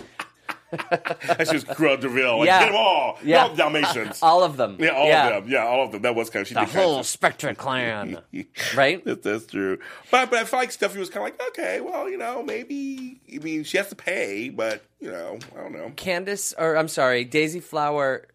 She 1.46 1.54
was 1.54 1.64
Cruella 1.64 2.00
de 2.00 2.08
Vil. 2.08 2.38
Like, 2.38 2.46
Yeah. 2.46 2.60
get 2.60 2.66
them 2.66 2.76
all. 2.76 3.18
Yeah. 3.22 3.42
All 3.42 3.48
the 3.50 3.56
Dalmatians. 3.56 4.18
all 4.22 4.42
of 4.44 4.56
them. 4.56 4.76
yeah, 4.78 4.88
all 4.90 5.10
of 5.10 5.44
them. 5.44 5.52
Yeah, 5.52 5.64
all 5.66 5.84
of 5.84 5.92
them. 5.92 6.02
That 6.02 6.14
was 6.14 6.30
kind 6.30 6.42
of 6.42 6.48
she 6.48 6.54
The 6.54 6.60
did 6.60 6.66
kind 6.70 6.78
of- 6.78 6.84
whole 6.84 7.02
Spectra 7.02 7.54
clan, 7.54 8.18
right? 8.76 9.04
That's, 9.04 9.22
that's 9.22 9.46
true. 9.46 9.78
But 10.10 10.30
but 10.30 10.40
I 10.40 10.44
feel 10.44 10.58
like 10.58 10.70
Steffy 10.70 10.96
was 10.98 11.08
kind 11.10 11.26
of 11.26 11.38
like, 11.38 11.48
okay, 11.50 11.80
well, 11.80 12.08
you 12.10 12.18
know, 12.18 12.42
maybe. 12.42 13.20
I 13.34 13.38
mean, 13.38 13.64
she 13.64 13.76
has 13.78 13.88
to 13.88 13.96
pay, 13.96 14.50
but 14.50 14.82
you 15.00 15.10
know, 15.10 15.38
I 15.56 15.60
don't 15.62 15.72
know. 15.72 15.92
Candace, 15.96 16.52
or 16.58 16.76
I'm 16.76 16.88
sorry, 16.88 17.24
Daisy 17.24 17.60
Flower. 17.60 18.26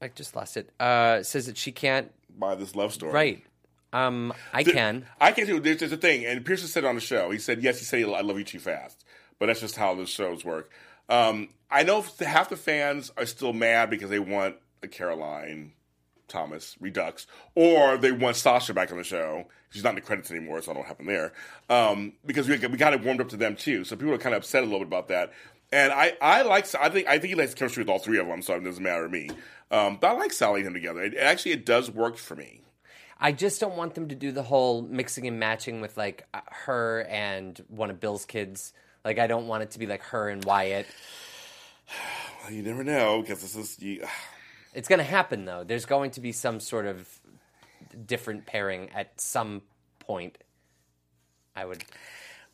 I 0.00 0.08
just 0.08 0.34
lost 0.36 0.56
it. 0.56 0.70
Uh, 0.80 1.22
says 1.22 1.46
that 1.46 1.56
she 1.56 1.72
can't. 1.72 2.10
Buy 2.38 2.54
this 2.54 2.74
love 2.74 2.92
story, 2.92 3.12
Right. 3.12 3.44
Um, 3.92 4.32
I 4.54 4.62
Th- 4.62 4.74
can. 4.74 5.04
I 5.20 5.32
can 5.32 5.46
do. 5.46 5.60
There's, 5.60 5.78
there's 5.80 5.92
a 5.92 5.96
thing, 5.98 6.24
and 6.24 6.44
Pierson 6.46 6.66
said 6.68 6.84
on 6.84 6.94
the 6.94 7.00
show. 7.00 7.30
He 7.30 7.38
said, 7.38 7.62
yes, 7.62 7.78
he 7.78 7.84
said, 7.84 8.02
I 8.04 8.22
love 8.22 8.38
you 8.38 8.44
too 8.44 8.58
fast, 8.58 9.04
but 9.38 9.46
that's 9.46 9.60
just 9.60 9.76
how 9.76 9.94
the 9.94 10.06
shows 10.06 10.44
work. 10.44 10.70
Um, 11.12 11.50
I 11.70 11.82
know 11.82 12.02
half 12.20 12.48
the 12.48 12.56
fans 12.56 13.12
are 13.18 13.26
still 13.26 13.52
mad 13.52 13.90
because 13.90 14.08
they 14.08 14.18
want 14.18 14.56
a 14.82 14.88
Caroline 14.88 15.72
Thomas 16.26 16.74
Redux, 16.80 17.26
or 17.54 17.98
they 17.98 18.12
want 18.12 18.36
Sasha 18.36 18.72
back 18.72 18.90
on 18.90 18.96
the 18.96 19.04
show. 19.04 19.44
She's 19.68 19.84
not 19.84 19.90
in 19.90 19.96
the 19.96 20.00
credits 20.00 20.30
anymore, 20.30 20.62
so 20.62 20.70
I 20.70 20.74
don't 20.74 20.76
know 20.76 20.80
what 20.80 20.88
happened 20.88 21.08
there. 21.10 21.32
Um, 21.68 22.14
because 22.24 22.48
we 22.48 22.56
we 22.56 22.78
kind 22.78 22.94
of 22.94 23.04
warmed 23.04 23.20
up 23.20 23.28
to 23.28 23.36
them 23.36 23.56
too, 23.56 23.84
so 23.84 23.94
people 23.94 24.14
are 24.14 24.18
kind 24.18 24.34
of 24.34 24.40
upset 24.40 24.62
a 24.62 24.66
little 24.66 24.80
bit 24.80 24.88
about 24.88 25.08
that. 25.08 25.32
And 25.70 25.92
I, 25.92 26.16
I 26.22 26.42
like 26.42 26.74
I 26.74 26.88
think 26.88 27.06
I 27.08 27.18
think 27.18 27.28
he 27.28 27.34
likes 27.34 27.52
chemistry 27.52 27.82
with 27.82 27.90
all 27.90 27.98
three 27.98 28.18
of 28.18 28.26
them, 28.26 28.40
so 28.40 28.54
it 28.54 28.64
doesn't 28.64 28.82
matter 28.82 29.04
to 29.04 29.10
me. 29.10 29.28
Um, 29.70 29.98
but 30.00 30.08
I 30.08 30.12
like 30.12 30.32
Sally 30.32 30.60
and 30.60 30.68
him 30.68 30.74
together. 30.74 31.02
It, 31.02 31.16
actually, 31.16 31.52
it 31.52 31.66
does 31.66 31.90
work 31.90 32.16
for 32.16 32.36
me. 32.36 32.62
I 33.20 33.32
just 33.32 33.60
don't 33.60 33.76
want 33.76 33.94
them 33.94 34.08
to 34.08 34.14
do 34.14 34.32
the 34.32 34.42
whole 34.42 34.82
mixing 34.82 35.26
and 35.26 35.38
matching 35.38 35.82
with 35.82 35.98
like 35.98 36.26
uh, 36.32 36.40
her 36.50 37.06
and 37.10 37.62
one 37.68 37.90
of 37.90 38.00
Bill's 38.00 38.24
kids. 38.24 38.72
Like 39.04 39.18
I 39.18 39.26
don't 39.26 39.46
want 39.46 39.62
it 39.62 39.72
to 39.72 39.78
be 39.78 39.86
like 39.86 40.02
her 40.04 40.28
and 40.28 40.44
Wyatt. 40.44 40.86
Well, 42.42 42.50
you 42.52 42.62
never 42.64 42.82
know 42.82 43.20
because 43.20 43.40
this 43.42 43.54
is. 43.56 43.80
You, 43.80 44.04
It's 44.74 44.88
going 44.88 44.98
to 44.98 45.04
happen 45.04 45.44
though. 45.44 45.62
There's 45.64 45.84
going 45.84 46.10
to 46.12 46.20
be 46.20 46.32
some 46.32 46.58
sort 46.58 46.86
of 46.86 47.06
different 48.06 48.46
pairing 48.46 48.90
at 48.94 49.20
some 49.20 49.62
point. 50.00 50.38
I 51.54 51.66
would. 51.66 51.84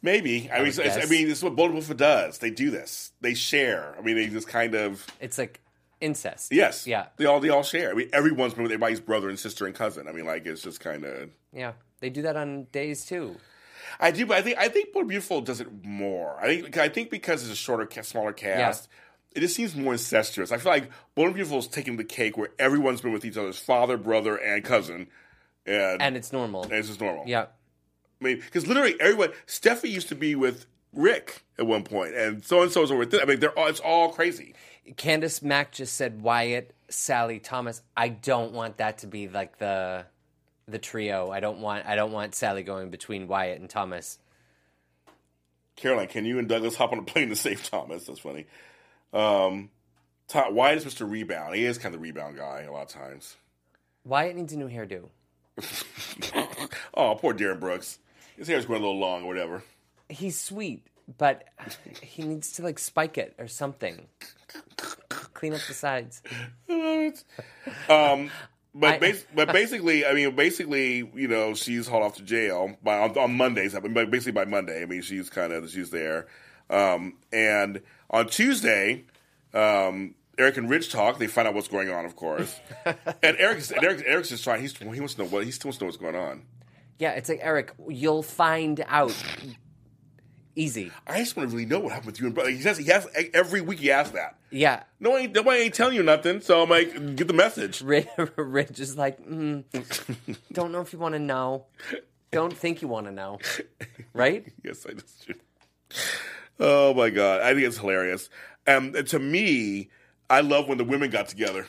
Maybe. 0.03 0.51
I, 0.53 0.59
mean, 0.59 0.67
it's, 0.69 0.79
it's- 0.79 0.97
I 0.97 1.09
mean, 1.09 1.29
this 1.29 1.39
is 1.39 1.45
what 1.45 1.55
Bold 1.57 1.73
Wolf 1.73 1.97
does. 1.97 2.39
They 2.39 2.51
do 2.51 2.71
this. 2.71 3.13
They 3.21 3.35
share. 3.35 3.95
I 3.99 4.03
mean, 4.03 4.17
they 4.17 4.27
just 4.27 4.49
kind 4.49 4.75
of 4.75 5.07
It's 5.21 5.39
like 5.39 5.61
incest. 6.01 6.53
yes. 6.53 6.87
Yeah. 6.87 7.07
They 7.17 7.25
all 7.25 7.41
they 7.41 7.49
all 7.51 7.63
share. 7.63 7.91
I 7.91 7.95
mean, 7.95 8.11
everyone's 8.13 8.53
been 8.55 8.65
with 8.65 8.73
everybody's 8.73 9.01
brother 9.01 9.29
and 9.29 9.39
sister 9.39 9.65
and 9.67 9.75
cousin. 9.75 10.07
I 10.09 10.13
mean, 10.13 10.27
like 10.27 10.45
it's 10.45 10.61
just 10.63 10.81
kind 10.81 11.05
of. 11.05 11.31
Yeah. 11.53 11.73
They 12.01 12.11
do 12.11 12.23
that 12.23 12.37
on 12.37 12.65
days 12.73 13.07
too. 13.07 13.37
I 14.01 14.11
do, 14.11 14.27
but 14.27 14.37
I 14.37 14.43
think 14.43 14.59
I 14.59 14.69
think 14.69 14.89
and 14.95 15.09
Beautiful 15.09 15.41
does 15.41 15.61
it 15.61 15.69
more. 15.85 16.39
I 16.41 16.61
think 16.61 16.77
I 16.77 16.89
think 16.89 17.11
because 17.11 17.43
it's 17.43 17.53
a 17.53 17.57
shorter, 17.57 17.89
smaller 18.03 18.33
cast. 18.33 18.89
It 19.35 19.41
just 19.41 19.55
seems 19.55 19.77
more 19.77 19.93
incestuous. 19.93 20.51
I 20.53 20.57
feel 20.57 20.73
like 20.73 20.91
Bold 21.15 21.27
and 21.27 21.35
Beautiful 21.35 21.59
is 21.59 21.69
taking 21.69 21.97
the 21.97 22.05
cake 22.05 22.37
where 22.37 22.49
everyone's 22.59 23.03
been 23.03 23.13
with 23.13 23.25
each 23.25 23.37
other's 23.37 23.59
father, 23.59 23.97
brother, 23.97 24.37
and 24.37 24.65
cousin, 24.65 25.09
and, 25.67 26.01
And 26.03 26.17
it's 26.17 26.33
normal. 26.33 26.65
and 26.65 26.73
it's 26.73 26.89
just 26.89 27.01
normal. 27.01 27.25
Yeah. 27.27 27.47
I 28.21 28.25
mean, 28.25 28.37
because 28.41 28.67
literally 28.67 28.97
everyone, 29.01 29.31
Steffy 29.47 29.91
used 29.91 30.09
to 30.09 30.15
be 30.17 30.35
with 30.35 30.67
Rick 30.93 31.45
at 31.59 31.67
one 31.67 31.85
point, 31.85 32.15
and 32.15 32.45
so 32.45 32.63
and 32.63 32.73
so's 32.73 32.91
over 32.91 33.01
with. 33.01 33.11
This. 33.13 33.21
I 33.23 33.27
mean, 33.27 33.39
they're 33.39 33.57
all, 33.57 33.69
it's 33.69 33.81
all 33.81 34.11
crazy. 34.13 34.55
Candace 34.97 35.43
Mack 35.43 35.73
just 35.73 35.95
said 35.95 36.23
Wyatt, 36.23 36.75
Sally, 36.89 37.39
Thomas. 37.39 37.83
I 37.97 38.09
don't 38.09 38.53
want 38.53 38.79
that 38.79 38.99
to 38.99 39.07
be 39.07 39.29
like 39.29 39.59
the 39.59 40.07
the 40.69 40.79
trio. 40.79 41.31
I 41.31 41.41
don't 41.41 41.61
want 41.61 41.87
I 41.87 41.97
don't 41.97 42.13
want 42.13 42.35
Sally 42.35 42.63
going 42.63 42.91
between 42.91 43.29
Wyatt 43.29 43.61
and 43.61 43.69
Thomas. 43.69 44.19
Caroline, 45.77 46.09
can 46.09 46.25
you 46.25 46.39
and 46.39 46.49
Douglas 46.49 46.75
hop 46.75 46.93
on 46.93 46.99
a 46.99 47.03
plane 47.03 47.29
to 47.29 47.37
save 47.37 47.63
Thomas? 47.65 48.07
That's 48.07 48.19
funny. 48.19 48.47
Um, 49.13 49.71
Tom, 50.27 50.55
why 50.55 50.73
is 50.73 50.85
Mr. 50.85 51.09
Rebound? 51.09 51.55
He 51.55 51.65
is 51.65 51.79
kind 51.79 51.95
of 51.95 52.01
the 52.01 52.05
rebound 52.05 52.37
guy 52.37 52.63
a 52.63 52.73
lot 52.73 52.83
of 52.83 52.89
times. 52.89 53.37
Wyatt 54.05 54.37
needs 54.37 54.53
a 54.53 54.57
new 54.57 54.69
hairdo. 54.69 55.09
Oh, 56.95 57.15
poor 57.15 57.33
Darin 57.33 57.61
Brooks. 57.61 58.01
His 58.37 58.49
hair's 58.49 58.67
going 58.67 58.83
a 58.83 58.85
little 58.85 58.99
long 58.99 59.23
or 59.23 59.29
whatever. 59.29 59.63
He's 60.09 60.39
sweet, 60.41 60.85
but 61.17 61.45
he 62.03 62.25
needs 62.25 62.53
to 62.53 62.63
like 62.63 62.81
spike 62.81 63.17
it 63.19 63.35
or 63.39 63.47
something. 63.47 64.07
Clean 65.35 65.55
up 65.55 65.61
the 65.69 65.75
sides. 65.75 66.23
um, 67.89 68.31
But 68.79 68.95
I- 68.95 68.99
bas- 68.99 69.25
but 69.35 69.53
basically, 69.53 70.07
I 70.07 70.13
mean, 70.15 70.35
basically, 70.37 71.11
you 71.15 71.29
know, 71.29 71.55
she's 71.55 71.89
hauled 71.89 72.05
off 72.05 72.17
to 72.17 72.23
jail 72.23 72.77
by 72.83 72.99
on, 72.99 73.17
on 73.19 73.37
Mondays. 73.37 73.75
I 73.75 73.81
mean, 73.81 73.93
basically 74.11 74.33
by 74.33 74.45
Monday. 74.45 74.83
I 74.83 74.87
mean, 74.87 75.03
she's 75.03 75.29
kind 75.31 75.53
of 75.53 75.69
she's 75.71 75.91
there. 75.91 76.27
Um, 76.71 77.15
and 77.33 77.83
on 78.11 78.29
Tuesday, 78.29 79.05
um, 79.55 80.15
Eric 80.39 80.57
and 80.57 80.71
Ridge 80.71 80.91
talk. 80.91 81.19
They 81.19 81.27
find 81.27 81.49
out 81.49 81.55
what's 81.55 81.69
going 81.69 81.91
on, 81.91 82.05
of 82.05 82.15
course. 82.15 82.59
and 82.85 83.37
Eric's 83.39 83.71
and 83.71 83.83
Eric, 83.83 84.05
Eric's 84.07 84.29
just 84.29 84.45
trying. 84.45 84.61
He's, 84.61 84.77
he 84.77 84.85
wants 85.01 85.15
to 85.15 85.23
know 85.23 85.29
what 85.29 85.45
he 85.45 85.51
still 85.51 85.69
wants 85.69 85.79
to 85.79 85.85
know 85.85 85.89
what's 85.89 85.97
going 85.99 86.15
on. 86.17 86.43
Yeah, 86.99 87.13
it's 87.13 87.29
like 87.29 87.41
Eric. 87.43 87.73
You'll 87.89 88.23
find 88.23 88.85
out. 88.87 89.15
Easy. 90.59 90.91
I 91.07 91.19
just 91.19 91.37
want 91.37 91.51
to 91.51 91.55
really 91.57 91.69
know 91.69 91.79
what 91.79 91.93
happened 91.93 92.07
with 92.07 92.21
you 92.21 92.27
and 92.27 92.35
brother. 92.35 92.51
He 92.51 92.61
says 92.61 92.77
he 92.77 92.87
has 92.87 93.07
every 93.33 93.61
week. 93.61 93.79
He 93.79 93.93
asks 93.93 94.13
that. 94.15 94.39
Yeah. 94.51 94.83
No, 94.99 95.15
I 95.15 95.21
ain't, 95.21 95.33
nobody 95.33 95.61
ain't 95.61 95.75
telling 95.75 95.95
you 95.95 96.03
nothing. 96.03 96.41
So 96.41 96.61
I'm 96.61 96.69
like, 96.69 97.15
get 97.15 97.29
the 97.29 97.33
message. 97.33 97.81
Ridge, 97.83 98.09
Ridge 98.37 98.81
is 98.81 98.97
like, 98.97 99.25
mm, 99.25 99.63
don't 100.53 100.73
know 100.73 100.81
if 100.81 100.93
you 100.93 100.99
want 100.99 101.15
to 101.15 101.21
know. 101.21 101.67
Don't 102.33 102.53
think 102.53 102.83
you 102.83 102.89
want 102.89 103.07
to 103.07 103.13
know. 103.13 103.39
Right? 104.13 104.53
yes, 104.65 104.85
I 104.85 104.95
just 104.95 105.27
true. 105.27 105.37
Oh 106.59 106.93
my 106.93 107.11
god, 107.11 107.41
I 107.41 107.55
think 107.55 107.65
it's 107.65 107.79
hilarious. 107.79 108.29
Um, 108.67 108.97
and 108.97 109.07
to 109.07 109.21
me, 109.21 109.91
I 110.29 110.41
love 110.41 110.67
when 110.67 110.79
the 110.79 110.85
women 110.85 111.11
got 111.11 111.29
together. 111.29 111.69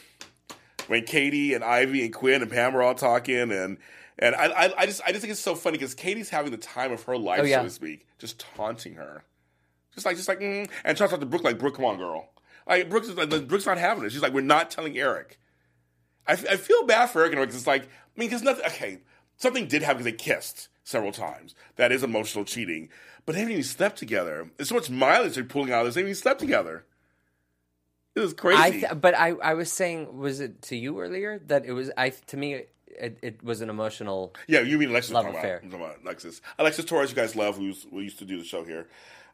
When 0.87 1.03
Katie 1.03 1.53
and 1.53 1.63
Ivy 1.63 2.05
and 2.05 2.11
Quinn 2.11 2.41
and 2.41 2.49
Pam 2.49 2.75
are 2.75 2.81
all 2.81 2.95
talking, 2.95 3.51
and 3.51 3.77
and 4.19 4.35
I, 4.35 4.45
I, 4.47 4.73
I 4.79 4.85
just 4.85 5.01
I 5.05 5.09
just 5.09 5.21
think 5.21 5.31
it's 5.31 5.39
so 5.41 5.55
funny 5.55 5.77
because 5.77 5.95
Katie's 5.95 6.29
having 6.29 6.51
the 6.51 6.57
time 6.57 6.91
of 6.91 7.03
her 7.03 7.17
life, 7.17 7.39
Oh, 7.41 7.45
yeah. 7.45 7.59
so 7.59 7.63
to 7.63 7.69
speak, 7.69 8.05
just 8.19 8.39
taunting 8.55 8.93
her, 8.95 9.23
just 9.93 10.05
like 10.05 10.15
just 10.15 10.27
like 10.27 10.39
mm, 10.39 10.69
and 10.83 10.97
trying 10.97 11.07
to 11.09 11.13
talk 11.15 11.19
to 11.19 11.25
Brooke 11.25 11.43
like 11.43 11.57
Brooke, 11.57 11.75
come 11.75 11.85
on, 11.85 11.97
girl. 11.97 12.29
Like 12.67 12.89
Brooke's 12.89 13.09
like 13.09 13.29
Brooke's 13.47 13.65
not 13.65 13.77
having 13.77 14.03
it. 14.05 14.11
She's 14.11 14.21
like, 14.21 14.33
we're 14.33 14.41
not 14.41 14.69
telling 14.69 14.97
Eric. 14.97 15.39
I, 16.27 16.33
f- 16.33 16.45
I 16.47 16.57
feel 16.57 16.83
bad 16.85 17.07
for 17.07 17.19
Eric 17.21 17.31
and 17.31 17.39
Eric 17.39 17.49
'cause 17.49 17.57
it's 17.57 17.67
like, 17.67 17.83
I 17.85 17.87
mean, 18.15 18.29
because 18.29 18.43
nothing, 18.43 18.65
okay, 18.67 18.99
something 19.37 19.67
did 19.67 19.81
happen 19.81 20.03
because 20.03 20.11
they 20.11 20.17
kissed 20.17 20.67
several 20.83 21.11
times. 21.11 21.55
That 21.77 21.91
is 21.91 22.03
emotional 22.03 22.45
cheating. 22.45 22.89
But 23.25 23.33
they 23.33 23.39
haven't 23.39 23.53
even 23.53 23.63
slept 23.63 23.97
together. 23.97 24.49
There's 24.57 24.69
so 24.69 24.75
much 24.75 24.89
mileage 24.91 25.35
they're 25.35 25.43
pulling 25.43 25.71
out 25.71 25.81
of 25.81 25.87
this. 25.87 25.95
They 25.95 26.01
haven't 26.01 26.11
even 26.11 26.21
slept 26.21 26.39
together. 26.39 26.85
It 28.15 28.21
I 28.21 28.33
crazy. 28.33 28.79
th- 28.81 29.01
but 29.01 29.15
I, 29.15 29.29
I 29.41 29.53
was 29.53 29.71
saying, 29.71 30.17
was 30.17 30.39
it 30.39 30.61
to 30.63 30.75
you 30.75 30.99
earlier 30.99 31.39
that 31.47 31.65
it 31.65 31.71
was? 31.73 31.89
I 31.97 32.09
to 32.09 32.37
me, 32.37 32.63
it, 32.89 33.19
it 33.21 33.43
was 33.43 33.61
an 33.61 33.69
emotional. 33.69 34.33
yeah, 34.47 34.61
you 34.61 34.77
mean 34.77 34.89
Alexis 34.89 35.13
Love 35.13 35.27
affair. 35.27 35.61
About, 35.65 35.97
Alexis. 36.03 36.41
Alexis 36.57 36.85
Torres, 36.85 37.09
you 37.09 37.15
guys 37.15 37.35
love, 37.35 37.57
who's 37.57 37.85
who 37.89 37.99
used 37.99 38.19
to 38.19 38.25
do 38.25 38.37
the 38.37 38.45
show 38.45 38.63
here. 38.63 38.87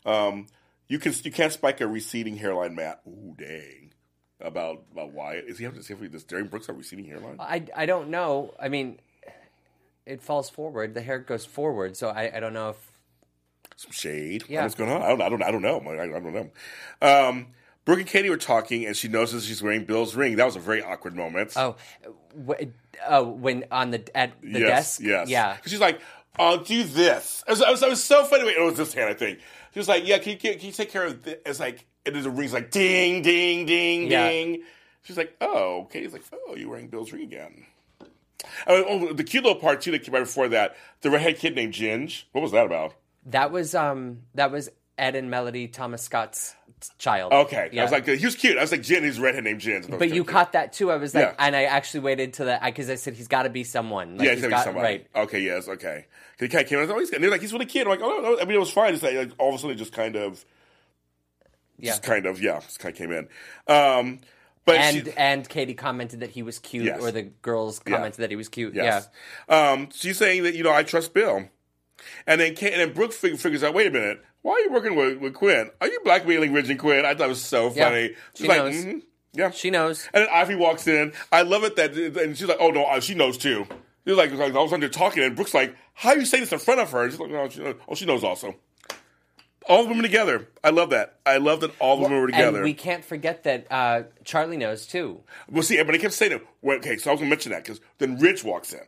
Um, 0.05 0.47
you 0.87 0.99
can 0.99 1.13
you 1.23 1.31
can't 1.31 1.51
spike 1.51 1.81
a 1.81 1.87
receding 1.87 2.37
hairline, 2.37 2.75
Matt. 2.75 3.01
Ooh, 3.07 3.35
dang. 3.37 3.93
About 4.39 4.83
about 4.91 5.13
Wyatt. 5.13 5.45
Is 5.47 5.57
he 5.57 5.63
having 5.63 5.79
to 5.79 5.85
see 5.85 5.93
if 5.93 6.11
does 6.11 6.23
Darin 6.23 6.47
Brooks 6.47 6.67
have 6.67 6.77
receding 6.77 7.05
hairline? 7.05 7.37
I, 7.39 7.65
I 7.75 7.85
don't 7.85 8.09
know. 8.09 8.53
I 8.59 8.67
mean, 8.67 8.99
it 10.05 10.21
falls 10.21 10.49
forward. 10.49 10.93
The 10.93 11.01
hair 11.01 11.19
goes 11.19 11.45
forward, 11.45 11.95
so 11.97 12.09
I, 12.09 12.35
I 12.35 12.39
don't 12.39 12.53
know 12.53 12.69
if 12.69 12.91
some 13.77 13.91
shade. 13.91 14.43
Yeah. 14.47 14.63
What's 14.63 14.75
going 14.75 14.91
on? 14.91 15.01
I 15.01 15.09
don't. 15.09 15.21
I 15.21 15.29
don't. 15.29 15.43
I 15.43 15.51
don't 15.51 15.61
know. 15.61 15.79
I, 15.79 16.03
I 16.03 16.19
don't 16.19 16.33
know. 16.33 16.49
Um, 17.01 17.47
Brooke 17.85 17.99
and 17.99 18.07
Katie 18.07 18.29
were 18.29 18.37
talking, 18.37 18.85
and 18.85 18.97
she 18.97 19.07
notices 19.07 19.45
she's 19.45 19.61
wearing 19.61 19.85
Bill's 19.85 20.15
ring. 20.15 20.35
That 20.37 20.45
was 20.45 20.55
a 20.55 20.59
very 20.59 20.81
awkward 20.81 21.15
moment. 21.15 21.53
oh, 21.55 21.75
w- 22.35 22.71
oh 23.07 23.23
when 23.29 23.63
on 23.71 23.91
the 23.91 24.17
at 24.17 24.33
the 24.41 24.59
yes, 24.59 24.97
desk. 24.97 25.01
yes, 25.03 25.29
yeah. 25.29 25.57
she's 25.65 25.79
like, 25.79 26.01
"I'll 26.39 26.57
do 26.63 26.83
this." 26.83 27.43
It 27.47 27.51
was, 27.51 27.61
it 27.61 27.69
was, 27.69 27.83
it 27.83 27.89
was 27.89 28.03
so 28.03 28.23
funny. 28.25 28.43
Wait, 28.45 28.57
it 28.57 28.61
was 28.63 28.77
this 28.77 28.93
hand, 28.93 29.09
I 29.09 29.13
think. 29.13 29.39
She 29.73 29.79
was 29.79 29.87
like, 29.87 30.05
"Yeah, 30.07 30.17
can 30.17 30.31
you, 30.33 30.37
can 30.37 30.59
you 30.59 30.71
take 30.71 30.89
care 30.91 31.05
of 31.05 31.21
this?" 31.23 31.37
It's 31.45 31.59
like 31.59 31.85
it 32.05 32.15
is 32.15 32.25
a 32.25 32.31
ring's 32.31 32.53
like 32.53 32.71
ding, 32.71 33.21
ding, 33.21 33.65
ding, 33.65 34.09
Yeah. 34.09 34.29
ding. 34.29 34.63
She's 35.03 35.17
like, 35.17 35.35
"Oh." 35.39 35.87
Katie's 35.91 36.13
like, 36.13 36.23
"Oh, 36.33 36.55
you're 36.55 36.69
wearing 36.69 36.87
Bill's 36.87 37.11
ring 37.13 37.23
again." 37.23 37.65
Oh, 38.67 38.83
oh, 38.87 39.13
the 39.13 39.23
cute 39.23 39.43
little 39.43 39.59
part 39.59 39.81
too 39.81 39.91
that 39.91 40.03
came 40.03 40.13
right 40.13 40.21
before 40.21 40.47
that. 40.49 40.75
The 41.01 41.09
redhead 41.11 41.37
kid 41.37 41.55
named 41.55 41.73
Ginge. 41.73 42.23
What 42.31 42.41
was 42.41 42.51
that 42.51 42.65
about? 42.65 42.93
That 43.27 43.51
was 43.51 43.73
um 43.75 44.21
that 44.35 44.51
was 44.51 44.69
Ed 44.97 45.15
and 45.15 45.29
Melody 45.29 45.67
Thomas 45.67 46.01
Scott's 46.03 46.55
child. 46.97 47.33
Okay, 47.33 47.69
Yeah. 47.71 47.81
I 47.81 47.85
was 47.85 47.91
like, 47.91 48.07
he 48.07 48.25
was 48.25 48.35
cute. 48.35 48.57
I 48.57 48.61
was 48.61 48.71
like, 48.71 48.81
Jen, 48.83 49.03
he's 49.03 49.17
a 49.17 49.21
redhead 49.21 49.43
named 49.43 49.59
Jen. 49.61 49.83
But 49.97 50.11
you 50.13 50.23
caught 50.23 50.51
that 50.53 50.71
too. 50.73 50.91
I 50.91 50.97
was 50.97 51.13
like, 51.15 51.25
Yeah. 51.25 51.35
and 51.39 51.55
I 51.55 51.63
actually 51.63 52.01
waited 52.01 52.33
till 52.33 52.45
that 52.45 52.63
because 52.63 52.89
I 52.89 52.95
said 52.95 53.13
he's 53.15 53.27
got 53.27 53.43
to 53.43 53.49
be 53.49 53.63
someone. 53.63 54.17
Like, 54.17 54.25
yeah, 54.27 54.33
he's 54.35 54.43
he's 54.43 54.49
got, 54.49 54.63
to 54.63 54.69
be 54.69 54.73
somebody. 54.75 54.87
right. 55.13 55.23
Okay, 55.23 55.39
yes, 55.41 55.67
okay. 55.67 56.05
'Cause 56.37 56.45
He 56.45 56.47
kind 56.49 56.63
of 56.63 56.69
came 56.69 56.79
out. 56.79 56.89
Oh, 56.89 56.99
he's, 56.99 57.11
and 57.11 57.23
they're 57.23 57.31
like, 57.31 57.41
he's 57.41 57.53
really 57.53 57.65
cute. 57.65 57.85
I'm 57.87 57.91
like, 57.91 58.01
oh, 58.01 58.19
no, 58.21 58.39
I 58.39 58.45
mean, 58.45 58.55
it 58.55 58.59
was 58.59 58.71
fine. 58.71 58.93
It's 58.93 59.03
like, 59.03 59.15
like 59.15 59.31
all 59.37 59.49
of 59.49 59.55
a 59.55 59.57
sudden, 59.57 59.75
it 59.75 59.79
just 59.79 59.93
kind 59.93 60.15
of, 60.15 60.43
Yeah. 61.77 61.91
just 61.91 62.03
kind 62.03 62.25
of, 62.25 62.41
yeah, 62.41 62.59
just 62.61 62.79
kind 62.79 62.93
of 62.93 62.97
came 62.97 63.11
in. 63.11 63.27
Um, 63.67 64.19
but 64.65 64.75
And 64.77 65.05
she, 65.05 65.11
and 65.15 65.47
Katie 65.47 65.73
commented 65.75 66.21
that 66.21 66.31
he 66.31 66.41
was 66.43 66.57
cute, 66.59 66.85
Yes. 66.85 66.99
or 67.01 67.11
the 67.11 67.21
girls 67.23 67.79
commented 67.79 68.19
that 68.21 68.29
he 68.31 68.35
was 68.35 68.49
cute. 68.49 68.73
yes, 68.75 69.07
um, 69.49 69.89
she's 69.93 70.17
saying 70.17 70.43
that 70.43 70.55
you 70.55 70.63
know 70.63 70.73
I 70.73 70.83
trust 70.83 71.13
Bill, 71.13 71.47
and 72.27 72.39
then 72.41 72.49
and 72.51 72.57
then 72.81 72.93
Brooke 72.93 73.13
fig- 73.13 73.37
figures 73.37 73.63
out, 73.63 73.73
wait 73.73 73.87
a 73.87 73.91
minute, 73.91 74.23
why 74.41 74.53
are 74.53 74.59
you 74.61 74.71
working 74.71 74.95
with, 74.95 75.17
with 75.19 75.33
Quinn? 75.33 75.69
Are 75.81 75.87
you 75.87 75.99
blackmailing 76.03 76.53
Ridge 76.53 76.69
and 76.69 76.79
Quinn? 76.79 77.05
I 77.05 77.15
thought 77.15 77.25
it 77.25 77.29
was 77.29 77.41
so 77.43 77.71
Yeah. 77.73 77.89
funny. 77.89 78.07
She's 78.35 78.43
She 78.43 78.47
like, 78.47 78.57
knows. 78.57 78.75
"Mhm, 78.85 79.01
yeah, 79.33 79.43
yeah. 79.45 79.49
She 79.51 79.69
knows. 79.71 80.07
And 80.13 80.23
then 80.25 80.29
Ivy 80.33 80.55
walks 80.55 80.87
in. 80.87 81.13
I 81.31 81.41
love 81.41 81.63
it 81.63 81.75
that, 81.77 81.93
and 81.93 82.37
she's 82.37 82.47
like, 82.47 82.57
"Oh 82.59 82.69
no, 82.69 82.99
she 82.99 83.15
knows 83.15 83.37
too." 83.37 83.65
She's 84.07 84.15
like, 84.15 84.31
like 84.33 84.53
all 84.53 84.61
of 84.63 84.67
a 84.67 84.69
sudden 84.69 84.81
they're 84.81 84.89
talking, 84.89 85.23
and 85.23 85.35
Brooke's 85.35 85.53
like, 85.55 85.75
"How 85.93 86.13
you 86.13 86.25
say 86.25 86.39
this 86.39 86.51
in 86.51 86.59
front 86.59 86.79
of 86.79 86.91
her?" 86.91 87.03
And 87.03 87.11
she's 87.11 87.19
like, 87.19 87.31
"No, 87.31 87.49
she, 87.49 87.61
oh, 87.87 87.95
she 87.95 88.05
knows 88.05 88.23
also." 88.23 88.55
All 89.67 89.81
the 89.81 89.89
women 89.89 90.03
together. 90.03 90.47
I 90.63 90.69
love 90.69 90.91
that. 90.91 91.15
I 91.25 91.37
love 91.37 91.61
that 91.61 91.71
all 91.79 91.97
the 91.97 92.03
women 92.03 92.19
were 92.21 92.27
together. 92.27 92.57
And 92.57 92.63
we 92.63 92.75
can't 92.75 93.03
forget 93.03 93.43
that 93.45 93.65
uh, 93.71 94.03
Charlie 94.23 94.57
knows 94.57 94.85
too. 94.85 95.21
well, 95.49 95.63
see, 95.63 95.81
but 95.81 95.95
I 95.95 95.97
kept 95.97 96.13
saying 96.13 96.33
it. 96.33 96.45
Well, 96.61 96.77
okay, 96.77 96.97
so 96.97 97.09
I 97.09 97.13
was 97.13 97.19
gonna 97.21 97.31
mention 97.31 97.51
that 97.51 97.63
because 97.63 97.81
then 97.97 98.19
Ridge 98.19 98.43
walks 98.43 98.73
in. 98.73 98.81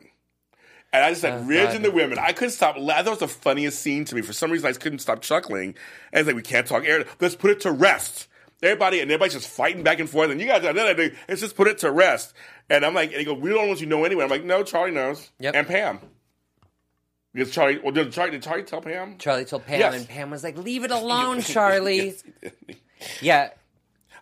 And 0.92 1.04
I 1.04 1.10
just 1.10 1.22
like 1.22 1.34
Oh, 1.34 1.38
God. 1.48 1.74
and 1.76 1.84
the 1.84 1.90
women. 1.90 2.18
I 2.18 2.32
couldn't 2.32 2.52
stop. 2.52 2.76
la- 2.78 3.02
That 3.02 3.10
was 3.10 3.18
the 3.18 3.28
funniest 3.28 3.80
scene 3.80 4.04
to 4.06 4.14
me. 4.14 4.22
For 4.22 4.32
some 4.32 4.50
reason, 4.50 4.66
I 4.66 4.70
just 4.70 4.80
couldn't 4.80 5.00
stop 5.00 5.20
chuckling. 5.20 5.74
And 6.12 6.20
it's 6.20 6.26
like 6.26 6.36
we 6.36 6.42
can't 6.42 6.66
talk 6.66 6.84
air. 6.86 7.04
Let's 7.20 7.34
put 7.36 7.50
it 7.50 7.60
to 7.60 7.72
rest. 7.72 8.26
Everybody 8.62 9.00
and 9.00 9.10
everybody's 9.10 9.34
just 9.34 9.48
fighting 9.48 9.82
back 9.82 10.00
and 10.00 10.08
forth. 10.08 10.30
And 10.30 10.40
you 10.40 10.46
guys, 10.46 10.64
are 10.64 10.72
let's 10.72 11.40
just 11.40 11.54
put 11.56 11.68
it 11.68 11.78
to 11.78 11.92
rest. 11.92 12.32
And 12.70 12.84
I'm 12.84 12.94
like, 12.94 13.10
and 13.10 13.20
they 13.20 13.24
go, 13.24 13.34
we 13.34 13.50
don't 13.50 13.68
want 13.68 13.80
you 13.80 13.86
to 13.86 13.90
know 13.90 14.04
anyway. 14.04 14.24
I'm 14.24 14.30
like, 14.30 14.44
no, 14.44 14.62
Charlie 14.62 14.90
knows. 14.92 15.30
Yep. 15.38 15.54
And 15.54 15.66
Pam. 15.66 16.00
Because 17.34 17.50
Charlie, 17.52 17.78
well, 17.78 17.92
did 17.92 18.10
Charlie, 18.10 18.32
did 18.32 18.42
Charlie 18.42 18.62
tell 18.64 18.80
Pam? 18.80 19.18
Charlie 19.18 19.44
told 19.44 19.66
Pam, 19.66 19.78
Yes. 19.78 19.94
and 19.94 20.08
Pam 20.08 20.30
was 20.30 20.42
like, 20.42 20.56
"Leave 20.56 20.82
it 20.84 20.90
alone, 20.90 21.40
Charlie." 21.42 22.14
Yeah, 23.20 23.50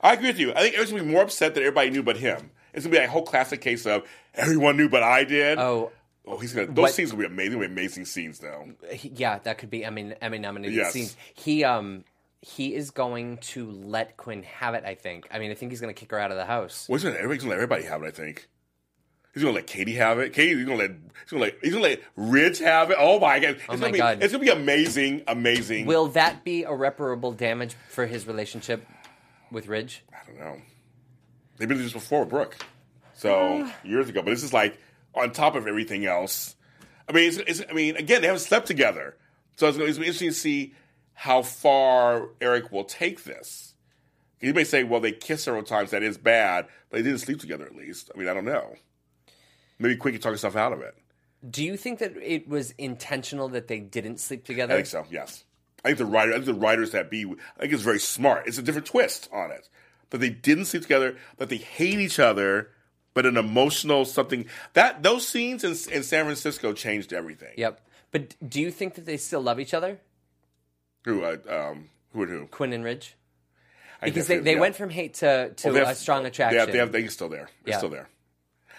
I 0.02 0.12
agree 0.12 0.26
with 0.26 0.38
you. 0.38 0.52
I 0.52 0.60
think 0.60 0.74
Eric's 0.76 0.90
gonna 0.90 1.02
be 1.04 1.10
more 1.10 1.22
upset 1.22 1.54
that 1.54 1.60
everybody 1.62 1.88
knew 1.88 2.02
but 2.02 2.18
him. 2.18 2.50
It's 2.74 2.84
gonna 2.84 2.98
be 2.98 3.02
a 3.02 3.08
whole 3.08 3.22
classic 3.22 3.62
case 3.62 3.86
of 3.86 4.02
everyone 4.34 4.76
knew 4.76 4.90
but 4.90 5.02
I 5.02 5.24
did. 5.24 5.58
Oh, 5.58 5.92
Oh, 6.26 6.38
he's 6.38 6.52
gonna. 6.52 6.66
Those 6.66 6.76
What- 6.76 6.92
scenes 6.94 7.12
will 7.12 7.20
be 7.20 7.26
amazing. 7.26 7.60
Be 7.60 7.66
amazing 7.66 8.04
scenes, 8.04 8.40
though. 8.40 8.72
he- 8.90 9.10
yeah, 9.14 9.38
that 9.40 9.58
could 9.58 9.70
be 9.70 9.84
Emmy, 9.84 10.12
Emmy 10.20 10.38
nominated 10.38 10.74
Yes. 10.76 10.92
scenes. 10.92 11.16
He 11.34 11.62
um 11.64 12.04
he 12.42 12.74
is 12.74 12.90
going 12.90 13.38
to 13.38 13.70
let 13.70 14.16
Quinn 14.16 14.42
have 14.44 14.74
it. 14.74 14.84
I 14.84 14.94
think. 14.94 15.26
I 15.30 15.38
mean, 15.38 15.50
I 15.50 15.54
think 15.54 15.72
he's 15.72 15.80
to 15.80 15.92
kick 15.92 16.10
her 16.10 16.18
out 16.18 16.30
of 16.30 16.36
the 16.36 16.44
house. 16.44 16.88
Well, 16.88 16.96
he's 16.98 17.04
gonna, 17.04 17.16
he's 17.32 17.38
gonna 17.42 17.50
let 17.50 17.56
everybody 17.56 17.84
have 17.84 18.02
it. 18.02 18.06
I 18.06 18.10
think. 18.10 18.48
He's 19.34 19.42
gonna 19.42 19.54
let 19.54 19.66
Katie 19.66 19.94
have 19.96 20.18
it. 20.18 20.32
Katie, 20.32 20.56
he's 20.56 20.64
gonna 20.64 20.78
let 20.78 20.90
he's 20.92 21.30
gonna 21.30 21.42
let 21.42 21.54
he's 21.62 21.72
gonna 21.72 21.82
let 21.82 22.00
Ridge 22.16 22.58
have 22.60 22.90
it. 22.90 22.96
Oh 22.98 23.20
my 23.20 23.38
god! 23.38 23.56
It's 23.56 23.68
my 23.68 23.76
gonna 23.76 23.92
be, 23.92 23.98
God. 23.98 24.22
It's 24.22 24.32
gonna 24.32 24.44
be 24.44 24.50
amazing, 24.50 25.22
amazing. 25.28 25.84
Will 25.86 26.06
that 26.08 26.42
be 26.42 26.62
irreparable 26.62 27.32
damage 27.32 27.74
for 27.88 28.06
his 28.06 28.26
relationship 28.26 28.86
with 29.52 29.66
Ridge? 29.68 30.02
I 30.12 30.26
don't 30.26 30.38
know. 30.40 30.56
They've 31.58 31.68
been 31.68 31.78
this 31.78 31.92
before 31.92 32.20
with 32.20 32.30
Brooke, 32.30 32.56
so 33.14 33.70
years 33.84 34.08
ago. 34.08 34.22
But 34.22 34.30
this 34.30 34.42
is 34.42 34.52
like 34.54 34.78
on 35.16 35.32
top 35.32 35.54
of 35.54 35.66
everything 35.66 36.06
else. 36.06 36.54
I 37.08 37.12
mean, 37.12 37.28
it's, 37.28 37.38
it's, 37.38 37.62
I 37.68 37.72
mean, 37.72 37.96
again, 37.96 38.20
they 38.20 38.26
haven't 38.26 38.40
slept 38.40 38.66
together, 38.66 39.16
so 39.56 39.68
it's 39.68 39.78
it's 39.78 39.98
be 39.98 40.04
interesting 40.04 40.28
to 40.28 40.34
see 40.34 40.74
how 41.14 41.42
far 41.42 42.28
Eric 42.40 42.70
will 42.70 42.84
take 42.84 43.24
this. 43.24 43.74
You 44.40 44.52
may 44.52 44.64
say, 44.64 44.84
well, 44.84 45.00
they 45.00 45.12
kissed 45.12 45.44
several 45.44 45.62
times. 45.62 45.90
That 45.90 46.02
is 46.02 46.18
bad, 46.18 46.66
but 46.90 46.98
they 46.98 47.02
didn't 47.02 47.20
sleep 47.20 47.40
together 47.40 47.64
at 47.64 47.74
least. 47.74 48.10
I 48.14 48.18
mean, 48.18 48.28
I 48.28 48.34
don't 48.34 48.44
know. 48.44 48.74
Maybe 49.78 49.96
Quinn 49.96 50.14
can 50.14 50.20
talk 50.20 50.30
himself 50.30 50.56
out 50.56 50.72
of 50.72 50.80
it. 50.80 50.94
Do 51.48 51.64
you 51.64 51.76
think 51.76 52.00
that 52.00 52.16
it 52.16 52.48
was 52.48 52.72
intentional 52.72 53.48
that 53.50 53.68
they 53.68 53.78
didn't 53.78 54.20
sleep 54.20 54.44
together? 54.44 54.74
I 54.74 54.78
think 54.78 54.86
so. 54.86 55.06
Yes, 55.10 55.44
I 55.84 55.88
think 55.88 55.98
the 55.98 56.06
writer, 56.06 56.32
I 56.32 56.34
think 56.34 56.46
the 56.46 56.54
writers 56.54 56.90
that 56.90 57.10
be, 57.10 57.24
I 57.24 57.60
think 57.60 57.72
it's 57.72 57.82
very 57.82 58.00
smart. 58.00 58.46
It's 58.46 58.58
a 58.58 58.62
different 58.62 58.86
twist 58.86 59.28
on 59.32 59.50
it, 59.50 59.68
but 60.10 60.20
they 60.20 60.30
didn't 60.30 60.66
sleep 60.66 60.82
together. 60.82 61.16
That 61.38 61.48
they 61.48 61.58
hate 61.58 61.98
each 61.98 62.18
other, 62.18 62.70
but 63.16 63.24
an 63.24 63.38
emotional 63.38 64.04
something 64.04 64.44
that 64.74 65.02
those 65.02 65.26
scenes 65.26 65.64
in, 65.64 65.70
in 65.90 66.02
San 66.02 66.26
Francisco 66.26 66.74
changed 66.74 67.14
everything. 67.14 67.54
Yep. 67.56 67.80
But 68.10 68.36
do 68.46 68.60
you 68.60 68.70
think 68.70 68.94
that 68.96 69.06
they 69.06 69.16
still 69.16 69.40
love 69.40 69.58
each 69.58 69.72
other, 69.72 69.98
Who, 71.06 71.24
uh, 71.24 71.38
um, 71.48 71.88
who 72.12 72.22
and 72.24 72.30
who? 72.30 72.46
Quinn 72.48 72.74
and 72.74 72.84
Ridge? 72.84 73.16
I 74.02 74.10
Because 74.10 74.26
they, 74.26 74.38
they 74.40 74.52
yeah. 74.52 74.60
went 74.60 74.76
from 74.76 74.90
hate 74.90 75.14
to, 75.14 75.48
to 75.48 75.68
Well, 75.68 75.76
have- 75.86 75.88
a 75.88 75.94
strong 75.94 76.26
attraction. 76.26 76.58
have, 76.60 76.70
they 76.70 76.76
have, 76.78 76.92
they're 76.92 77.08
still 77.08 77.30
there. 77.30 77.48
They're 77.64 77.72
Yeah. 77.72 77.78
still 77.78 77.88
there. 77.88 78.08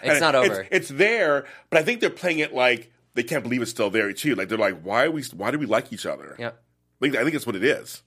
it's 0.02 0.12
And 0.12 0.20
not 0.20 0.36
over. 0.36 0.60
It's, 0.62 0.68
it's 0.70 0.88
there, 0.90 1.44
but 1.68 1.80
I 1.80 1.82
think 1.82 2.00
they're 2.00 2.08
playing 2.08 2.38
it 2.38 2.54
like 2.54 2.92
they 3.14 3.24
can't 3.24 3.42
believe 3.42 3.60
it's 3.60 3.72
still 3.72 3.90
there 3.90 4.12
too. 4.12 4.36
Like 4.36 4.48
they're 4.48 4.56
like, 4.56 4.80
why 4.82 5.06
are 5.06 5.10
we? 5.10 5.24
Why 5.34 5.50
do 5.50 5.58
we 5.58 5.66
like 5.66 5.92
each 5.92 6.06
other? 6.06 6.36
yeah. 6.38 6.50
I 6.50 6.52
think, 7.00 7.16
I 7.16 7.22
think 7.22 7.32
that's 7.32 7.46
what 7.46 7.56
it 7.56 7.64
is. 7.64 8.02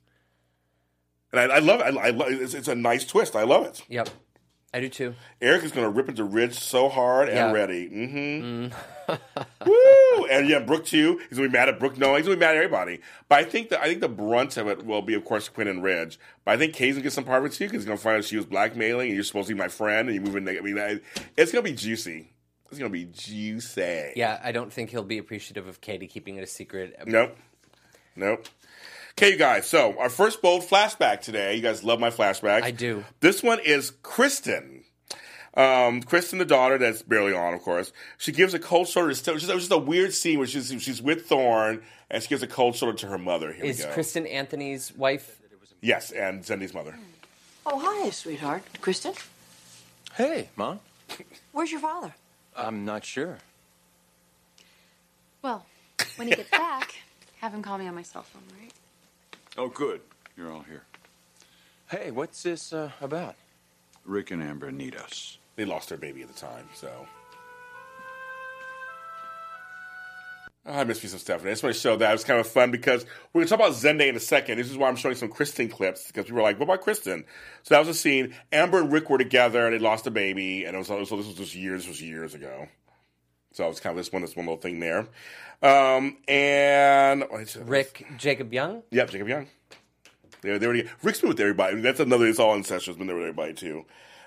And 1.33 1.41
I, 1.51 1.55
I 1.57 1.59
love 1.59 1.81
it. 1.81 1.83
I, 1.97 2.07
I 2.07 2.09
love 2.11 2.29
it's, 2.31 2.53
it's 2.53 2.69
a 2.69 2.75
nice 2.75 3.03
twist. 3.05 3.35
I 3.35 3.43
love 3.43 3.65
it. 3.65 3.83
Yep. 3.89 4.09
I 4.73 4.79
do 4.79 4.87
too. 4.89 5.15
Eric 5.41 5.63
is 5.65 5.71
going 5.73 5.85
to 5.85 5.89
rip 5.91 6.07
into 6.07 6.23
Ridge 6.23 6.57
so 6.57 6.87
hard 6.87 7.27
and 7.27 7.37
Yeah. 7.37 7.51
ready. 7.51 7.89
Mm-hmm. 7.89 8.73
Woo! 9.67 10.25
And 10.27 10.47
yeah, 10.47 10.59
Brooke 10.59 10.85
too. 10.85 11.19
He's 11.29 11.37
going 11.37 11.49
to 11.49 11.51
be 11.51 11.57
mad 11.57 11.67
at 11.67 11.77
Brooke. 11.79 11.97
No, 11.97 12.15
he's 12.15 12.25
going 12.25 12.37
to 12.37 12.39
be 12.39 12.45
mad 12.45 12.51
at 12.55 12.63
everybody. 12.63 13.01
But 13.27 13.39
I 13.39 13.43
think 13.43 13.67
the 13.69 13.81
I 13.81 13.85
think 13.85 13.99
the 13.99 14.07
brunt 14.07 14.55
of 14.57 14.67
it 14.67 14.85
will 14.85 15.01
be, 15.01 15.13
of 15.13 15.25
course, 15.25 15.49
Quinn 15.49 15.67
and 15.67 15.83
Ridge. 15.83 16.17
But 16.45 16.51
I 16.53 16.57
think 16.57 16.73
Kay's 16.73 16.93
going 16.93 17.01
to 17.01 17.03
get 17.03 17.11
some 17.13 17.25
part 17.25 17.43
of 17.43 17.51
it 17.51 17.53
too 17.55 17.65
because 17.65 17.81
he's 17.81 17.85
going 17.85 17.97
to 17.97 18.03
find 18.03 18.17
out 18.17 18.23
she 18.23 18.37
was 18.37 18.45
blackmailing 18.45 19.07
and 19.07 19.15
you're 19.15 19.23
supposed 19.25 19.49
to 19.49 19.53
be 19.53 19.59
my 19.59 19.67
friend 19.67 20.07
and 20.07 20.15
you 20.15 20.21
move 20.21 20.35
in. 20.37 20.47
I 20.47 20.61
mean, 20.61 20.79
I, 20.79 20.99
it's 21.35 21.51
going 21.51 21.65
to 21.65 21.69
be 21.69 21.75
juicy. 21.75 22.31
It's 22.69 22.79
going 22.79 22.89
to 22.89 22.97
be 22.97 23.05
juicy. 23.11 24.13
Yeah, 24.15 24.39
I 24.41 24.53
don't 24.53 24.71
think 24.71 24.91
he'll 24.91 25.03
be 25.03 25.17
appreciative 25.17 25.67
of 25.67 25.81
Katie 25.81 26.07
keeping 26.07 26.37
it 26.37 26.43
a 26.43 26.47
secret. 26.47 26.95
Nope. 27.05 27.35
Nope. 28.15 28.47
Okay, 29.11 29.31
you 29.31 29.37
guys. 29.37 29.67
So 29.67 29.97
our 29.99 30.09
first 30.09 30.41
bold 30.41 30.63
flashback 30.63 31.21
today. 31.21 31.55
You 31.55 31.61
guys 31.61 31.83
love 31.83 31.99
my 31.99 32.09
flashbacks. 32.09 32.63
I 32.63 32.71
do. 32.71 33.03
This 33.19 33.43
one 33.43 33.59
is 33.59 33.91
Kristen. 34.03 34.83
Um, 35.53 36.01
Kristen, 36.01 36.39
the 36.39 36.45
daughter 36.45 36.77
that's 36.77 37.01
barely 37.01 37.33
on, 37.33 37.53
of 37.53 37.61
course. 37.61 37.91
She 38.17 38.31
gives 38.31 38.53
a 38.53 38.59
cold 38.59 38.87
shoulder. 38.87 39.09
To 39.09 39.15
Still, 39.15 39.33
it 39.33 39.43
was 39.43 39.63
just 39.63 39.71
a 39.71 39.77
weird 39.77 40.13
scene 40.13 40.37
where 40.37 40.47
she's 40.47 40.69
she's 40.81 41.01
with 41.01 41.25
Thorne 41.25 41.81
and 42.09 42.23
she 42.23 42.29
gives 42.29 42.41
a 42.43 42.47
cold 42.47 42.75
shoulder 42.75 42.97
to 42.99 43.07
her 43.07 43.17
mother. 43.17 43.51
Here 43.51 43.65
Is 43.65 43.79
we 43.79 43.83
go. 43.85 43.91
Kristen 43.93 44.25
Anthony's 44.27 44.95
wife? 44.95 45.39
Yes, 45.81 46.11
and 46.11 46.43
Zende's 46.43 46.73
mother. 46.73 46.95
Oh, 47.65 47.79
hi, 47.79 48.09
sweetheart. 48.11 48.63
Kristen, 48.81 49.13
Hey, 50.13 50.49
Mom. 50.55 50.79
where's 51.51 51.71
your 51.71 51.79
father? 51.81 52.13
I'm 52.55 52.85
not 52.85 53.03
sure. 53.05 53.37
Well, 55.41 55.65
when 56.17 56.27
he 56.27 56.35
gets 56.35 56.49
back, 56.51 56.95
have 57.39 57.53
him 57.53 57.61
call 57.61 57.77
me 57.77 57.87
on 57.87 57.95
my 57.95 58.03
cell 58.03 58.23
phone, 58.23 58.43
right? 58.59 58.71
Oh, 59.57 59.67
good. 59.67 60.01
You're 60.37 60.51
all 60.51 60.61
here. 60.61 60.83
Hey, 61.89 62.11
what's 62.11 62.41
this 62.43 62.71
uh, 62.71 62.91
about? 63.01 63.35
Rick 64.05 64.31
and 64.31 64.41
Amber 64.41 64.71
need 64.71 64.95
us. 64.95 65.37
They 65.57 65.65
lost 65.65 65.89
their 65.89 65.97
baby 65.97 66.21
at 66.21 66.29
the 66.29 66.39
time, 66.39 66.69
so. 66.73 66.89
Oh, 70.65 70.73
I 70.73 70.83
miss 70.83 71.03
me 71.03 71.09
some 71.09 71.19
Stephanie. 71.19 71.49
I 71.49 71.53
just 71.53 71.63
want 71.63 71.75
to 71.75 71.81
show 71.81 71.97
that. 71.97 72.09
It 72.09 72.13
was 72.13 72.23
kind 72.23 72.39
of 72.39 72.47
fun 72.47 72.71
because 72.71 73.05
we're 73.33 73.39
going 73.39 73.47
to 73.47 73.49
talk 73.49 73.59
about 73.59 73.73
Zende 73.73 74.07
in 74.07 74.15
a 74.15 74.19
second. 74.19 74.57
This 74.57 74.69
is 74.69 74.77
why 74.77 74.87
I'm 74.87 74.95
showing 74.95 75.15
some 75.15 75.29
Kristen 75.29 75.67
clips 75.67 76.07
because 76.07 76.25
people 76.25 76.37
were 76.37 76.43
like, 76.43 76.59
what 76.59 76.65
about 76.65 76.81
Kristen? 76.81 77.25
So 77.63 77.73
that 77.73 77.79
was 77.79 77.89
a 77.89 77.93
scene. 77.93 78.35
Amber 78.53 78.79
and 78.79 78.91
Rick 78.91 79.09
were 79.09 79.17
together 79.17 79.65
and 79.65 79.73
they 79.73 79.79
lost 79.79 80.07
a 80.07 80.11
baby. 80.11 80.65
And 80.65 80.75
it 80.75 80.77
was, 80.77 80.87
so 80.87 80.99
this 80.99 81.09
was 81.11 81.33
just 81.33 81.55
years, 81.55 81.81
this 81.81 81.89
was 81.89 82.01
years 82.01 82.35
ago. 82.35 82.67
So 83.51 83.65
it 83.65 83.69
was 83.69 83.79
kind 83.79 83.97
of 83.97 84.01
just 84.01 84.13
one, 84.13 84.21
this 84.21 84.35
one 84.35 84.45
little 84.45 84.61
thing 84.61 84.79
there. 84.79 85.07
Um, 85.61 86.17
and 86.27 87.25
Rick 87.65 88.07
Jacob 88.17 88.53
Young? 88.53 88.83
Yep, 88.91 89.11
Jacob 89.11 89.27
Young. 89.27 89.47
They, 90.41 90.57
they 90.57 90.65
already 90.65 90.89
Rick's 91.03 91.21
been 91.21 91.29
with 91.29 91.39
everybody. 91.39 91.81
That's 91.81 91.99
another. 91.99 92.27
It's 92.27 92.39
all 92.39 92.55
incestuous. 92.55 92.97
Been 92.97 93.07
there 93.07 93.15
with 93.15 93.25
everybody 93.25 93.53
too. 93.53 93.85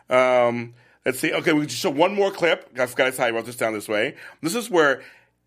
Um, 0.08 0.74
let's 1.04 1.18
see. 1.18 1.32
Okay, 1.32 1.52
we 1.52 1.60
can 1.60 1.68
just 1.68 1.80
show 1.80 1.90
one 1.90 2.14
more 2.14 2.30
clip. 2.30 2.70
I 2.78 2.86
forgot 2.86 3.06
to 3.06 3.12
tell 3.12 3.26
you 3.26 3.34
about 3.34 3.46
this 3.46 3.56
down 3.56 3.72
this 3.72 3.88
way. 3.88 4.14
This 4.40 4.54
is 4.54 4.70
where 4.70 5.02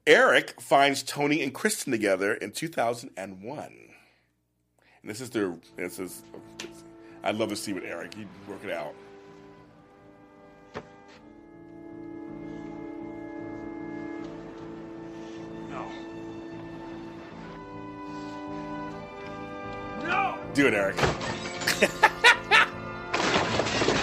Eric 0.06 0.60
finds 0.60 1.04
Tony 1.04 1.42
and 1.42 1.54
Kristen 1.54 1.92
together 1.92 2.34
in 2.34 2.52
2001. 2.52 3.64
And 5.02 5.10
this 5.10 5.22
is 5.22 5.30
their. 5.30 5.56
This 5.78 6.00
is. 6.00 6.24
I'd 7.24 7.36
love 7.36 7.50
to 7.50 7.56
see 7.56 7.74
with 7.74 7.84
Eric. 7.84 8.14
He'd 8.16 8.28
work 8.48 8.64
it 8.64 8.72
out. 8.72 8.94
No. 15.78 15.86
No! 20.04 20.38
Do 20.54 20.68
it, 20.68 20.74
Eric. 20.74 21.02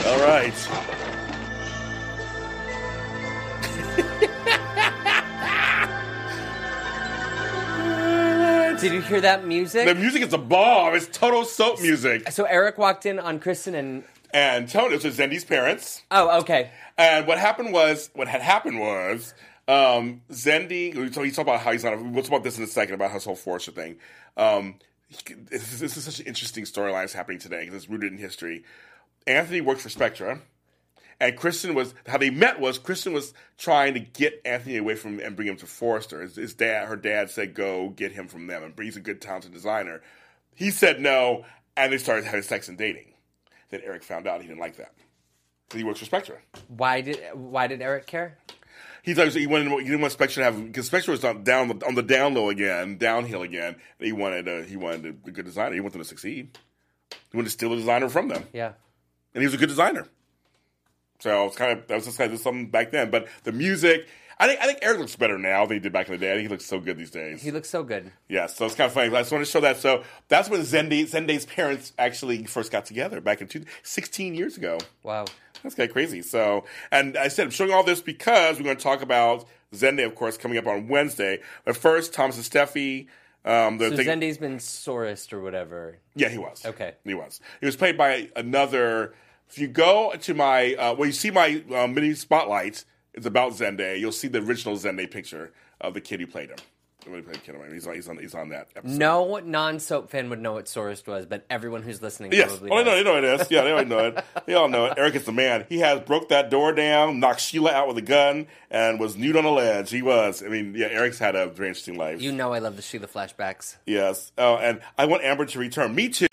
all 0.07 0.21
right. 0.21 0.55
Did 8.81 8.93
you 8.93 9.01
hear 9.01 9.21
that 9.23 9.47
music? 9.47 9.87
The 9.87 9.95
music 9.95 10.23
is 10.23 10.33
a 10.33 10.39
bomb. 10.39 10.95
It's 10.95 11.07
total 11.07 11.45
soap 11.45 11.81
music. 11.81 12.31
so 12.31 12.45
Eric 12.45 12.77
walked 12.77 13.07
in 13.07 13.19
on 13.19 13.41
Kristen 13.41 13.75
and. 13.75 14.05
And 14.33 14.69
Tony, 14.69 14.99
so 14.99 15.09
Zende's 15.11 15.45
parents. 15.45 16.03
Oh, 16.11 16.41
okay. 16.41 16.71
And 16.99 17.27
what 17.27 17.39
happened 17.39 17.73
was, 17.73 18.11
what 18.15 18.27
had 18.27 18.43
happened 18.43 18.81
was, 18.81 19.33
um, 19.67 20.23
Zende, 20.31 21.15
so 21.15 21.23
he's 21.23 21.35
talking 21.37 21.53
about 21.53 21.61
how 21.63 21.73
he's 21.73 21.85
not, 21.85 22.01
we'll 22.03 22.23
talk 22.23 22.33
about 22.33 22.45
this 22.45 22.59
in 22.59 22.65
a 22.65 22.69
second, 22.69 22.95
about 22.95 23.13
his 23.13 23.25
whole 23.25 23.37
Forrester 23.37 23.73
thing. 23.73 23.97
Um, 24.37 24.77
he- 25.09 25.35
this, 25.35 25.81
is, 25.81 26.05
such 26.05 26.21
an 26.21 26.27
interesting 26.27 26.65
storyline 26.65 27.03
that's 27.03 27.13
happening 27.13 27.39
today 27.39 27.61
because 27.61 27.75
it's 27.75 27.91
rooted 27.91 28.13
in 28.13 28.19
history. 28.19 28.65
Anthony 29.27 29.61
worked 29.61 29.81
for 29.81 29.89
Spectra, 29.89 30.41
and 31.21 31.37
Kristen 31.37 31.75
was, 31.75 31.95
how 32.07 32.19
they 32.19 32.31
met 32.31 32.61
was, 32.61 32.79
Kristen 32.79 33.13
was 33.13 33.33
trying 33.57 33.95
to 33.95 34.01
get 34.01 34.43
Anthony 34.45 34.77
away 34.77 34.97
from 34.97 35.21
and 35.21 35.37
bring 35.37 35.49
him 35.49 35.57
to 35.57 35.67
Forrester. 35.67 36.21
His, 36.21 36.37
his 36.37 36.55
dad, 36.55 36.89
her 36.89 36.97
dad 36.97 37.31
said, 37.31 37.55
go 37.55 37.91
get 37.91 38.13
him 38.13 38.29
from 38.29 38.47
them, 38.47 38.63
and 38.63 38.75
he's 38.79 38.97
a 38.97 39.01
good, 39.01 39.21
talented 39.21 39.53
designer. 39.53 40.03
He 40.55 40.71
said 40.71 41.01
no, 41.01 41.45
and 41.77 41.93
they 41.93 41.99
started 41.99 42.25
having 42.25 42.43
sex 42.43 42.69
and 42.69 42.77
dating. 42.77 43.15
Then 43.71 43.81
Eric 43.85 44.03
found 44.03 44.27
out 44.27 44.41
he 44.43 44.47
didn't 44.49 44.61
like 44.61 44.77
that. 44.77 44.93
Because 45.69 45.79
he 45.79 45.85
works 45.85 45.99
for 46.01 46.05
Spectra. 46.05 46.37
Why 46.69 47.01
did 47.01 47.21
Why 47.33 47.67
did 47.67 47.81
Eric 47.81 48.07
care? 48.07 48.37
He 49.05 49.13
thought 49.15 49.29
he 49.33 49.47
wanted 49.47 49.71
he 49.71 49.85
didn't 49.85 50.01
want 50.01 50.13
Spectra 50.15 50.41
to 50.41 50.45
have 50.45 50.65
because 50.67 50.87
Spectra 50.87 51.13
was 51.13 51.23
on 51.25 51.45
down 51.45 51.71
on 51.87 51.95
the 51.95 52.03
down 52.03 52.33
low 52.35 52.49
again, 52.49 52.97
downhill 52.97 53.43
again. 53.43 53.77
He 54.01 54.13
wanted 54.13 54.49
uh, 54.49 54.63
he 54.63 54.77
wanted 54.77 55.07
a 55.27 55.31
good 55.31 55.45
designer. 55.45 55.75
He 55.75 55.81
wanted 55.81 55.93
them 55.95 56.03
to 56.03 56.09
succeed. 56.09 56.59
He 57.31 57.37
wanted 57.37 57.49
to 57.49 57.53
steal 57.53 57.73
a 57.73 57.77
designer 57.77 58.09
from 58.09 58.29
them, 58.29 58.45
Yeah. 58.53 58.73
and 59.35 59.43
he 59.43 59.47
was 59.47 59.55
a 59.55 59.59
good 59.59 59.69
designer. 59.69 60.07
So 61.21 61.47
it's 61.47 61.57
kind 61.57 61.73
of 61.79 61.87
that 61.87 61.95
was 61.97 62.05
just 62.07 62.19
kind 62.19 62.33
of 62.33 62.39
something 62.41 62.71
back 62.71 62.93
then. 62.93 63.11
But 63.11 63.29
the 63.45 63.53
music, 63.53 64.09
I 64.39 64.47
think 64.47 64.61
I 64.61 64.67
think 64.67 64.79
Eric 64.83 64.99
looks 65.01 65.17
better 65.17 65.39
now 65.39 65.65
than 65.67 65.77
he 65.77 65.81
did 65.81 65.93
back 65.93 66.07
in 66.09 66.13
the 66.13 66.19
day. 66.19 66.31
I 66.33 66.35
think 66.37 66.43
he 66.43 66.49
looks 66.49 66.65
so 66.67 66.81
good 66.81 66.97
these 66.99 67.11
days. 67.11 67.43
He 67.43 67.51
looks 67.51 67.69
so 67.71 67.83
good. 67.83 68.11
Yeah, 68.29 68.47
so 68.47 68.67
it's 68.67 68.75
kind 68.75 68.89
of 68.89 68.95
funny. 68.95 69.15
I 69.15 69.21
just 69.21 69.33
want 69.33 69.45
to 69.45 69.51
show 69.51 69.61
that. 69.61 69.77
So 69.79 70.03
that's 70.29 70.49
when 70.49 70.61
Zende, 70.63 71.03
Zende's 71.03 71.47
parents 71.47 71.93
actually 71.99 72.45
first 72.45 72.73
got 72.73 72.85
together 72.87 73.21
back 73.21 73.41
in 73.41 73.49
two, 73.49 73.65
16 73.83 74.35
years 74.35 74.57
ago. 74.57 74.79
Wow. 75.03 75.27
That's 75.65 75.75
kind 75.75 75.89
of 75.89 75.93
crazy. 75.95 76.23
So, 76.23 76.65
and 76.93 77.17
I 77.17 77.27
said 77.29 77.47
I'm 77.47 77.51
showing 77.51 77.73
all 77.73 77.83
this 77.83 78.01
because 78.01 78.59
we're 78.59 78.65
going 78.65 78.77
to 78.77 78.83
talk 78.83 79.03
about 79.03 79.47
Zende, 79.75 80.05
of 80.07 80.15
course, 80.15 80.37
coming 80.37 80.59
up 80.59 80.67
on 80.69 80.87
Wednesday. 80.87 81.41
But 81.65 81.77
first, 81.77 82.13
Thomas 82.15 82.37
and 82.37 82.45
Steffy. 82.45 83.09
Um, 83.47 83.79
the 83.79 83.91
So 83.91 83.97
thing- 83.97 84.07
Zende's 84.07 84.39
been 84.39 84.61
sorest 84.61 85.33
or 85.33 85.41
whatever. 85.41 85.99
yeah, 86.15 86.29
he 86.29 86.39
was. 86.39 86.65
Okay. 86.65 86.95
he 87.05 87.15
was. 87.15 87.41
He 87.61 87.67
was 87.67 87.77
played 87.77 87.97
by 87.99 88.31
another. 88.37 89.15
If 89.51 89.59
you 89.59 89.69
go 89.69 90.13
to 90.19 90.35
my, 90.35 90.75
uh, 90.75 90.95
well, 90.95 91.07
you 91.07 91.13
see 91.13 91.31
my 91.31 91.63
uh, 91.75 91.87
mini 91.87 92.15
spotlight. 92.15 92.85
It's 93.15 93.27
about 93.27 93.53
Zende. 93.53 93.99
You'll 94.01 94.13
see 94.13 94.29
the 94.29 94.39
original 94.43 94.77
Zende 94.77 95.11
picture 95.11 95.53
of 95.81 95.95
the 95.95 96.01
kid 96.01 96.21
who 96.21 96.27
played 96.27 96.51
him. 96.51 96.59
When 97.07 97.17
he 97.17 97.23
played 97.23 97.43
Kid 97.43 97.55
Iron. 97.57 97.73
He's 97.73 97.87
on, 97.87 97.95
he's 97.95 98.09
on, 98.09 98.19
he's 98.19 98.35
on 98.35 98.49
that 98.49 98.69
episode. 98.77 98.99
No 98.99 99.39
non 99.39 99.79
soap 99.79 100.11
fan 100.11 100.31
would 100.31 100.41
know 100.41 100.55
what 100.55 100.69
sorest 100.69 101.07
was, 101.07 101.27
but 101.27 101.45
everyone 101.51 101.83
who's 101.83 102.01
listening 102.01 102.33
Yes. 102.33 102.49
probably 102.49 102.71
Oh, 102.71 102.77
they 102.79 102.85
know, 102.85 102.97
they 102.97 103.03
know 103.05 103.17
it 103.19 103.41
is. 103.41 103.51
Yeah, 103.51 103.63
they 103.63 103.73
already 103.73 103.89
know 103.91 103.99
it. 104.09 104.25
They 104.47 104.55
all 104.55 104.69
know 104.69 104.87
it. 104.87 104.95
Eric 104.99 105.15
is 105.15 105.25
the 105.25 105.33
man. 105.33 105.65
He 105.69 105.79
has 105.81 106.01
broke 106.01 106.29
that 106.31 106.51
door 106.51 106.73
down, 106.73 107.21
knocked 107.21 107.41
Sheila 107.41 107.73
out 107.73 107.89
with 107.89 107.97
a 107.99 108.03
gun, 108.03 108.47
and 108.71 108.99
was 109.01 109.17
nude 109.17 109.37
on 109.37 109.45
a 109.45 109.51
ledge. 109.51 109.91
He 109.91 110.03
was. 110.03 110.43
I 110.43 110.49
mean, 110.49 110.75
yeah, 110.77 110.87
Eric's 110.89 111.19
had 111.19 111.35
a 111.37 111.47
very 111.47 111.69
interesting 111.69 111.97
life. 111.97 112.21
You 112.21 112.33
know 112.33 112.53
I 112.53 112.59
love 112.59 112.77
to 112.77 112.83
see 112.83 112.99
the 112.99 113.07
Sheila 113.09 113.27
flashbacks. 113.29 113.77
yes. 113.87 114.33
Oh, 114.37 114.57
and 114.57 114.81
I 114.99 115.07
want 115.07 115.23
Amber 115.25 115.47
to 115.47 115.59
return. 115.59 115.95
Me 115.95 116.09
too. 116.09 116.27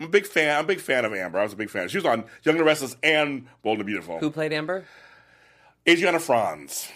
I'm 0.00 0.06
a 0.06 0.08
big 0.08 0.26
fan. 0.26 0.56
I'm 0.58 0.64
a 0.64 0.68
big 0.68 0.80
fan 0.80 1.04
of 1.04 1.14
Amber. 1.14 1.38
I 1.38 1.42
was 1.44 1.52
a 1.52 1.56
big 1.56 1.70
fan. 1.70 1.88
She 1.88 1.96
was 1.98 2.04
on 2.04 2.24
Young 2.42 2.56
and 2.56 2.64
Restless 2.66 2.96
and 3.02 3.46
Bold 3.62 3.78
and 3.78 3.86
Beautiful. 3.86 4.18
Who 4.18 4.30
played 4.30 4.52
Amber? 4.52 4.84
Adrienne 5.88 6.18
Frantz. 6.18 6.88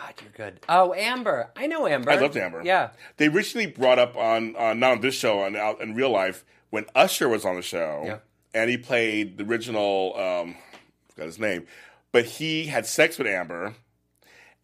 God, 0.00 0.14
you're 0.22 0.32
good. 0.48 0.60
Oh, 0.68 0.94
Amber. 0.94 1.50
I 1.56 1.66
know 1.66 1.86
Amber. 1.86 2.10
I 2.10 2.16
loved 2.16 2.36
Amber. 2.36 2.62
Yeah. 2.64 2.90
They 3.18 3.28
recently 3.28 3.66
brought 3.66 3.98
up 3.98 4.16
on, 4.16 4.56
on 4.56 4.80
not 4.80 4.92
on 4.92 5.00
this 5.00 5.14
show, 5.14 5.40
on 5.40 5.56
out 5.56 5.80
in 5.80 5.94
real 5.94 6.10
life, 6.10 6.44
when 6.70 6.86
Usher 6.94 7.28
was 7.28 7.44
on 7.44 7.56
the 7.56 7.62
show, 7.62 8.02
Yeah. 8.06 8.18
and 8.54 8.70
he 8.70 8.76
played 8.76 9.36
the 9.38 9.44
original. 9.44 10.14
Um, 10.16 10.56
I 10.56 11.12
forgot 11.12 11.26
his 11.26 11.38
name, 11.38 11.66
but 12.12 12.24
he 12.24 12.66
had 12.66 12.86
sex 12.86 13.18
with 13.18 13.26
Amber, 13.26 13.74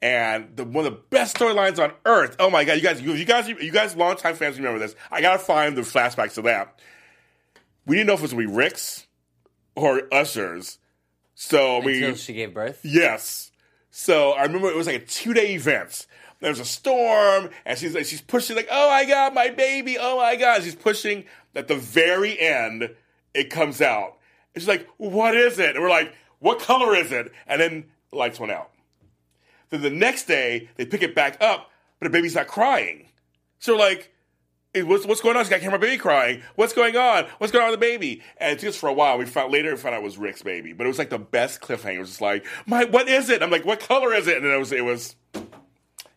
and 0.01 0.57
the 0.57 0.64
one 0.64 0.87
of 0.87 0.92
the 0.92 0.99
best 1.11 1.37
storylines 1.37 1.79
on 1.83 1.92
earth. 2.05 2.37
Oh 2.38 2.49
my 2.51 2.64
god, 2.64 2.75
you 2.75 2.83
guys, 2.83 3.03
you, 3.03 3.12
you 3.12 3.25
guys, 3.25 3.49
you 3.49 3.70
guys, 3.72 3.96
longtime 3.96 4.37
fans 4.37 4.57
remember 4.57 4.79
this. 4.79 4.94
I 5.11 5.20
gotta 5.20 5.38
find 5.38 5.77
the 5.77 5.83
flashbacks 5.83 6.35
to 6.35 6.42
that. 6.42 6.81
We 7.87 7.96
didn't 7.96 8.07
know 8.09 8.14
if 8.14 8.20
it 8.20 8.22
was 8.22 8.33
gonna 8.33 8.46
be 8.46 8.53
Rick's 8.55 9.07
or 9.75 10.03
Usher's, 10.12 10.79
so 11.35 11.81
we 11.81 12.03
Until 12.03 12.16
she 12.16 12.33
gave 12.33 12.55
birth. 12.55 12.81
Yes. 12.85 13.46
So 13.99 14.33
I 14.33 14.43
remember 14.43 14.69
it 14.69 14.77
was 14.77 14.87
like 14.87 15.03
a 15.03 15.07
two 15.07 15.33
day 15.33 15.55
event. 15.55 16.07
There 16.41 16.51
was 16.51 16.61
a 16.61 16.67
storm, 16.67 17.49
and 17.65 17.79
she's 17.79 17.95
like, 17.95 18.05
she's 18.05 18.21
pushing 18.21 18.55
like, 18.55 18.69
"Oh 18.71 18.91
my 18.91 19.07
god, 19.07 19.33
my 19.33 19.49
baby! 19.49 19.97
Oh 19.99 20.19
my 20.19 20.37
god!" 20.37 20.63
She's 20.63 20.75
pushing. 20.75 21.25
At 21.55 21.67
the 21.67 21.77
very 21.77 22.39
end, 22.39 22.91
it 23.33 23.49
comes 23.49 23.81
out. 23.81 24.19
And 24.55 24.61
she's 24.61 24.69
like, 24.69 24.87
"What 24.99 25.35
is 25.35 25.59
it?" 25.59 25.77
And 25.77 25.83
we're 25.83 25.89
like, 25.89 26.13
"What 26.41 26.61
color 26.61 26.95
is 26.95 27.11
it?" 27.11 27.33
And 27.47 27.59
then 27.59 27.87
the 28.11 28.19
lights 28.19 28.39
went 28.39 28.53
out. 28.53 28.71
Then 29.71 29.81
the 29.81 29.89
next 29.89 30.25
day, 30.25 30.69
they 30.77 30.85
pick 30.85 31.03
it 31.03 31.15
back 31.15 31.39
up, 31.41 31.71
but 31.99 32.05
the 32.05 32.11
baby's 32.11 32.35
not 32.35 32.49
crying. 32.49 33.09
So 33.61 33.73
we're 33.73 33.79
like, 33.79 34.01
"Hey, 34.03 34.11
What's, 34.83 35.07
what's 35.07 35.21
going 35.21 35.37
on? 35.37 35.45
Can't 35.47 35.62
hear 35.62 35.71
my 35.71 35.77
baby 35.77 35.99
crying. 35.99 36.43
What's 36.55 36.73
going 36.73 36.97
on? 36.97 37.27
What's 37.39 37.53
going 37.53 37.65
on 37.65 37.71
with 37.71 37.81
the 37.81 37.87
baby? 37.87 38.23
And 38.39 38.53
it 38.53 38.59
took 38.59 38.71
us 38.71 38.77
for 38.77 38.89
a 38.89 38.93
while. 38.93 39.19
We 39.19 39.27
found 39.27 39.53
later 39.53 39.71
we 39.71 39.77
found 39.77 39.95
out 39.95 40.01
it 40.01 40.05
was 40.05 40.19
Rick's 40.19 40.43
baby, 40.43 40.73
but 40.73 40.85
it 40.85 40.89
was 40.89 40.99
like 40.99 41.11
the 41.11 41.19
best 41.19 41.61
cliffhanger. 41.61 41.97
It 41.97 42.01
was 42.01 42.09
just 42.11 42.21
like, 42.21 42.45
my, 42.67 42.85
what 42.85 43.09
is 43.09 43.31
it? 43.31 43.43
I'm 43.43 43.51
like, 43.51 43.65
what 43.65 43.81
color 43.81 44.12
is 44.15 44.27
it? 44.27 44.37
And 44.37 44.47
then 44.47 44.53
it 44.53 44.59
was, 44.59 44.73
it 44.73 44.85
was, 44.85 45.17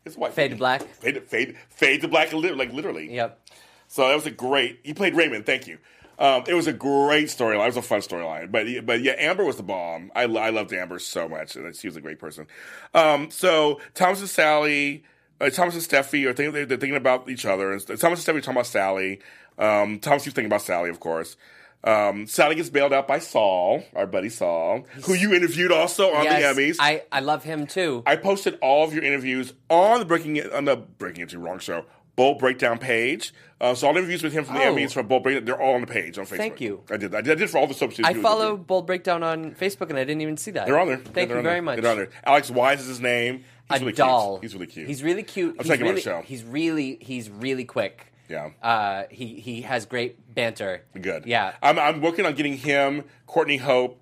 it's 0.06 0.18
white. 0.18 0.34
Fade 0.34 0.52
to 0.52 0.58
black. 0.58 0.82
Fade, 0.82 1.24
fade, 1.28 1.58
fade 1.70 2.02
to 2.02 2.08
black, 2.08 2.34
like 2.34 2.74
literally. 2.74 3.14
Yep. 3.14 3.40
So 3.88 4.08
that 4.08 4.16
was 4.16 4.26
a 4.26 4.32
great. 4.32 4.80
You 4.84 4.94
played 4.94 5.16
Raymond. 5.16 5.46
Thank 5.46 5.68
you. 5.68 5.78
Um, 6.20 6.44
it 6.48 6.54
was 6.54 6.68
a 6.68 6.74
great 6.74 7.28
storyline. 7.28 7.64
It 7.64 7.68
was 7.68 7.78
a 7.78 7.82
fun 7.82 8.02
storyline. 8.02 8.52
But 8.52 8.68
but 8.86 9.02
yeah, 9.02 9.14
Amber 9.18 9.46
was 9.46 9.56
the 9.56 9.64
bomb. 9.64 10.12
I, 10.16 10.24
I 10.24 10.50
loved 10.50 10.74
Amber 10.74 11.00
so 11.00 11.30
much, 11.30 11.56
and 11.56 11.76
she 11.76 11.88
was 11.88 11.96
a 11.96 12.02
great 12.02 12.20
person. 12.20 12.46
Um, 12.94 13.32
so 13.32 13.80
Thomas 13.94 14.20
and 14.20 14.30
Sally, 14.30 15.04
uh, 15.42 15.50
Thomas 15.50 15.74
and 15.76 15.84
Steffy 15.84 16.26
are 16.28 16.34
thinking 16.34 16.54
they're, 16.54 16.66
they're 16.66 16.78
thinking 16.78 16.96
about 16.98 17.30
each 17.30 17.46
other. 17.46 17.72
And 17.72 17.82
Thomas 17.86 18.02
and 18.02 18.18
Steffy 18.18 18.38
are 18.38 18.42
talking 18.42 18.54
about 18.58 18.68
Sally. 18.68 19.20
Um, 19.58 20.00
Thomas 20.00 20.24
keeps 20.24 20.34
thinking 20.36 20.48
about 20.52 20.62
Sally, 20.62 20.90
of 20.90 21.00
course. 21.00 21.36
Um, 21.82 22.28
Sally 22.28 22.56
gets 22.56 22.70
bailed 22.70 22.92
out 22.92 23.08
by 23.08 23.20
Saul, 23.20 23.84
our 23.96 24.06
buddy 24.06 24.28
Saul, 24.30 24.86
who 25.06 25.14
you 25.14 25.34
interviewed 25.34 25.72
also 25.72 26.12
on 26.14 26.26
yes, 26.26 26.56
the 26.56 26.62
Emmys. 26.62 26.76
I, 26.80 27.04
I 27.10 27.22
love 27.22 27.44
him 27.46 27.68
too. 27.68 28.04
I 28.06 28.18
posted 28.18 28.58
all 28.62 28.84
of 28.86 28.94
your 28.94 29.04
interviews 29.04 29.54
on 29.70 30.00
the 30.00 30.06
Breaking 30.06 30.36
It 30.36 30.52
on 30.52 30.66
the 30.66 30.76
Breaking 30.76 31.22
Into 31.22 31.40
Wrong 31.40 31.58
Show 31.60 31.86
Bold 32.18 32.40
Breakdown 32.40 32.80
page. 32.80 33.34
Uh, 33.62 33.74
so 33.76 33.88
all 33.88 33.94
the 33.94 34.00
interviews 34.00 34.24
with 34.24 34.34
him 34.34 34.44
from 34.44 34.56
the 34.56 34.64
Oh. 34.66 34.74
Emmys 34.76 34.92
from 34.92 35.08
Bold 35.08 35.24
Breakdown, 35.24 35.46
they're 35.46 35.62
all 35.62 35.76
on 35.76 35.82
the 35.82 35.88
page 35.88 36.18
on 36.18 36.26
Facebook. 36.26 36.38
Thank 36.38 36.60
you. 36.62 36.84
I 36.92 36.98
did. 36.98 37.16
I 37.16 37.22
did, 37.22 37.32
I 37.32 37.36
did 37.36 37.50
for 37.50 37.60
all 37.60 37.68
the 37.68 37.74
series. 37.74 38.02
I 38.04 38.14
follow 38.14 38.58
Bold 38.58 38.86
Breakdown 38.86 39.24
on 39.24 39.52
Facebook, 39.56 39.90
and 39.90 39.98
I 39.98 40.04
didn't 40.04 40.22
even 40.22 40.36
see 40.36 40.52
that. 40.52 40.66
They're 40.66 40.80
on 40.80 40.88
there. 40.88 40.98
Thank 40.98 41.30
Yeah, 41.30 41.38
you 41.38 41.42
very 41.44 41.56
there. 41.56 41.62
much. 41.62 41.82
They're 41.82 41.92
on 41.92 41.98
there. 41.98 42.10
Alex 42.26 42.50
Wyse 42.52 42.80
is 42.80 42.88
his 42.88 43.00
name. 43.00 43.46
He's 43.72 43.82
a 43.82 43.86
really 43.86 43.96
doll. 43.96 44.40
Cute. 44.40 44.44
He's 44.44 44.54
really 44.54 44.68
cute. 44.68 44.88
He's 44.88 45.04
really 45.04 45.24
cute. 45.24 45.56
I'm 45.60 45.66
he's 45.66 45.68
taking 45.68 45.82
him 45.82 45.88
on 45.88 45.90
really, 45.96 46.02
the 46.02 46.10
show. 46.10 46.22
He's 46.26 46.44
really 46.44 46.98
he's 47.02 47.30
really 47.30 47.66
quick. 47.66 48.06
Yeah. 48.30 48.52
Uh, 48.62 49.04
he 49.10 49.40
he 49.40 49.62
has 49.62 49.86
great 49.86 50.34
banter. 50.34 50.84
Good. 51.00 51.26
Yeah. 51.26 51.54
I'm, 51.62 51.80
I'm 51.80 52.02
working 52.02 52.26
on 52.26 52.36
getting 52.36 52.58
him, 52.58 53.04
Courtney 53.26 53.58
Hope, 53.58 54.00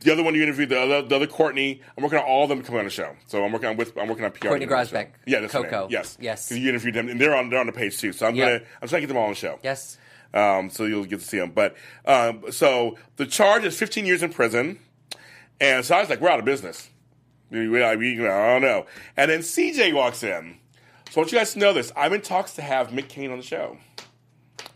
the 0.00 0.12
other 0.12 0.22
one 0.24 0.34
you 0.34 0.42
interviewed, 0.42 0.68
the 0.68 0.80
other, 0.80 1.02
the 1.02 1.14
other 1.16 1.26
Courtney. 1.28 1.80
I'm 1.96 2.02
working 2.02 2.18
on 2.18 2.24
all 2.24 2.42
of 2.44 2.48
them 2.48 2.62
coming 2.62 2.80
on 2.80 2.84
the 2.86 2.90
show. 2.90 3.14
So 3.28 3.44
I'm 3.44 3.52
working 3.52 3.68
on 3.68 3.76
with 3.76 3.96
I'm 3.96 4.08
working 4.08 4.24
on 4.24 4.32
PR. 4.32 4.48
Courtney 4.48 4.66
to 4.66 4.70
get 4.70 4.70
them 4.70 4.78
on 4.78 4.86
the 4.86 4.92
Grosbeck. 4.98 5.08
Yeah, 5.26 5.40
that's 5.40 5.52
Coco. 5.52 5.88
Yes. 5.90 6.18
Yes. 6.20 6.50
you 6.50 6.68
interviewed 6.68 6.94
them, 6.94 7.08
and 7.08 7.20
they're 7.20 7.34
on 7.36 7.50
they're 7.50 7.60
on 7.60 7.66
the 7.66 7.72
page 7.72 7.98
too. 7.98 8.12
So 8.12 8.26
I'm 8.26 8.34
Yeah. 8.34 8.44
gonna 8.44 8.64
I'm 8.82 8.88
trying 8.88 9.00
to 9.02 9.06
get 9.06 9.08
them 9.08 9.16
all 9.16 9.24
on 9.24 9.30
the 9.30 9.36
show. 9.36 9.58
Yes. 9.62 9.96
Um, 10.34 10.70
so 10.70 10.84
you'll 10.86 11.04
get 11.04 11.20
to 11.20 11.26
see 11.26 11.38
them. 11.38 11.50
But 11.52 11.76
um, 12.06 12.44
so 12.50 12.96
the 13.16 13.26
charge 13.26 13.64
is 13.64 13.78
15 13.78 14.06
years 14.06 14.22
in 14.22 14.32
prison, 14.32 14.78
and 15.60 15.84
so 15.84 15.94
I 15.94 16.00
was 16.00 16.08
like, 16.08 16.20
we're 16.20 16.30
out 16.30 16.38
of 16.38 16.44
business. 16.46 16.88
I 17.52 18.52
don't 18.52 18.62
know. 18.62 18.86
And 19.16 19.30
then 19.30 19.40
CJ 19.40 19.94
walks 19.94 20.22
in. 20.22 20.56
So 21.10 21.20
I 21.20 21.22
want 21.22 21.32
you 21.32 21.38
guys 21.38 21.52
to 21.52 21.58
know 21.58 21.72
this. 21.72 21.92
I'm 21.96 22.12
in 22.12 22.22
talks 22.22 22.54
to 22.54 22.62
have 22.62 22.88
Mick 22.88 23.08
Cain 23.08 23.30
on 23.30 23.38
the 23.38 23.44
show. 23.44 23.76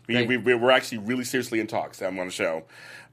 We, 0.07 0.37
we, 0.37 0.55
we're 0.55 0.71
actually 0.71 0.99
really 0.99 1.25
seriously 1.25 1.59
in 1.59 1.67
talks 1.67 1.97
to 1.97 2.05
have 2.05 2.13
him 2.13 2.19
on 2.19 2.27
the 2.27 2.31
show. 2.31 2.63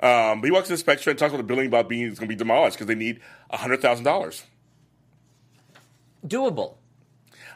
Um, 0.00 0.40
but 0.40 0.44
he 0.44 0.50
walks 0.50 0.68
in 0.68 0.74
the 0.74 0.78
Spectra 0.78 1.10
and 1.10 1.18
talks 1.18 1.30
about 1.32 1.38
the 1.38 1.44
building 1.44 1.66
about 1.66 1.88
being 1.88 2.06
it's 2.06 2.18
going 2.18 2.28
to 2.28 2.34
be 2.34 2.38
demolished 2.38 2.76
because 2.76 2.86
they 2.86 2.94
need 2.94 3.20
hundred 3.50 3.80
thousand 3.80 4.04
dollars. 4.04 4.44
Doable. 6.26 6.74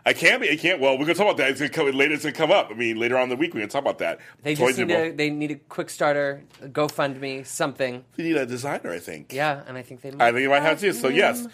I 0.07 0.13
can't 0.13 0.41
be. 0.41 0.49
It 0.49 0.61
can't. 0.61 0.81
Well, 0.81 0.93
we're 0.93 1.05
going 1.05 1.15
to 1.17 1.23
talk 1.23 1.27
about 1.27 1.37
that. 1.39 1.51
It's 1.51 1.61
going 1.61 1.71
to 1.71 1.77
come 1.77 1.91
later. 1.93 2.15
It's 2.15 2.23
going 2.23 2.35
to 2.35 2.39
come 2.39 2.51
up. 2.51 2.71
I 2.71 2.75
mean, 2.75 2.97
later 2.97 3.17
on 3.17 3.25
in 3.25 3.29
the 3.29 3.37
week 3.37 3.53
we're 3.53 3.61
going 3.61 3.69
to 3.69 3.73
talk 3.73 3.83
about 3.83 3.99
that. 3.99 4.21
They 4.43 4.55
just 4.55 4.79
need 4.79 4.91
a 4.91 5.11
they 5.11 5.29
need 5.29 5.51
a 5.51 5.57
quick 5.57 5.91
starter, 5.91 6.45
a 6.63 6.69
GoFundMe, 6.69 7.45
something. 7.45 8.05
We 8.17 8.25
need 8.25 8.37
a 8.37 8.47
designer. 8.47 8.91
I 8.91 8.99
think. 8.99 9.33
Yeah, 9.33 9.63
and 9.67 9.77
I 9.77 9.83
think 9.83 10.01
they. 10.01 10.11
I 10.19 10.31
think 10.33 10.41
you 10.41 10.49
might 10.49 10.63
have 10.63 10.81
to. 10.81 10.93
So 10.95 11.09
yes. 11.09 11.47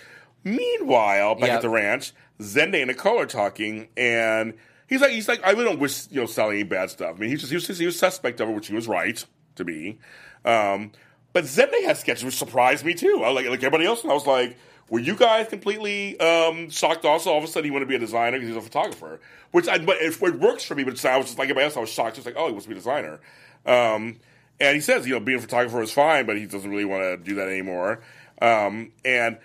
Meanwhile, 0.44 1.36
back 1.36 1.48
Yep. 1.48 1.56
at 1.56 1.62
the 1.62 1.68
ranch, 1.70 2.12
Zende 2.40 2.76
and 2.76 2.88
Nicole 2.88 3.18
are 3.18 3.26
talking, 3.26 3.88
and 3.96 4.54
he's 4.86 5.00
like, 5.00 5.12
he's 5.12 5.28
like, 5.28 5.44
I 5.44 5.50
really 5.52 5.64
don't 5.64 5.78
wish 5.80 6.10
you 6.10 6.20
know 6.20 6.26
Sally 6.26 6.56
any 6.60 6.62
bad 6.64 6.90
stuff. 6.90 7.16
I 7.16 7.18
mean, 7.20 7.30
he 7.30 7.36
just 7.36 7.50
he 7.50 7.56
was 7.56 7.66
he 7.66 7.86
was 7.86 7.98
suspect 7.98 8.40
of 8.40 8.48
it, 8.48 8.52
which 8.54 8.68
he 8.68 8.74
was 8.74 8.86
right 8.86 9.24
to 9.56 9.64
be. 9.64 9.98
Um, 10.44 10.92
but 11.32 11.44
Zende 11.44 11.82
had 11.84 11.96
sketches 11.96 12.24
which 12.24 12.36
surprised 12.36 12.84
me 12.84 12.94
too. 12.94 13.22
I 13.24 13.30
was 13.30 13.36
like 13.36 13.46
like 13.46 13.58
everybody 13.58 13.86
else, 13.86 14.02
and 14.02 14.10
I 14.10 14.14
was 14.14 14.26
like, 14.26 14.56
were 14.90 15.00
you 15.00 15.16
guys 15.16 15.48
completely 15.48 16.18
um, 16.20 16.68
shocked? 16.70 17.04
Also, 17.04 17.30
all 17.30 17.38
of 17.38 17.44
a 17.44 17.46
sudden 17.46 17.64
he 17.64 17.70
wanted 17.70 17.86
to 17.86 17.88
be 17.88 17.96
a 17.96 17.98
designer 17.98 18.38
because 18.38 18.48
he's 18.48 18.56
a 18.56 18.60
photographer, 18.60 19.20
which 19.52 19.66
I, 19.66 19.78
but 19.78 19.96
it, 19.96 20.20
it 20.20 20.40
works 20.40 20.64
for 20.64 20.74
me. 20.74 20.84
But 20.84 21.02
I 21.04 21.16
was 21.16 21.26
just 21.26 21.38
like 21.38 21.46
everybody 21.46 21.64
else, 21.64 21.76
I 21.76 21.80
was 21.80 21.90
shocked, 21.90 22.16
just 22.16 22.26
like 22.26 22.36
oh, 22.36 22.46
he 22.46 22.52
wants 22.52 22.64
to 22.66 22.68
be 22.68 22.74
a 22.74 22.78
designer. 22.78 23.20
Um, 23.64 24.18
and 24.60 24.74
he 24.74 24.80
says, 24.80 25.06
you 25.06 25.14
know, 25.14 25.20
being 25.20 25.38
a 25.38 25.40
photographer 25.40 25.80
is 25.82 25.90
fine, 25.90 26.26
but 26.26 26.36
he 26.36 26.46
doesn't 26.46 26.70
really 26.70 26.84
want 26.84 27.02
to 27.02 27.16
do 27.16 27.36
that 27.36 27.48
anymore. 27.48 28.00
Um, 28.40 28.92
and 29.04 29.38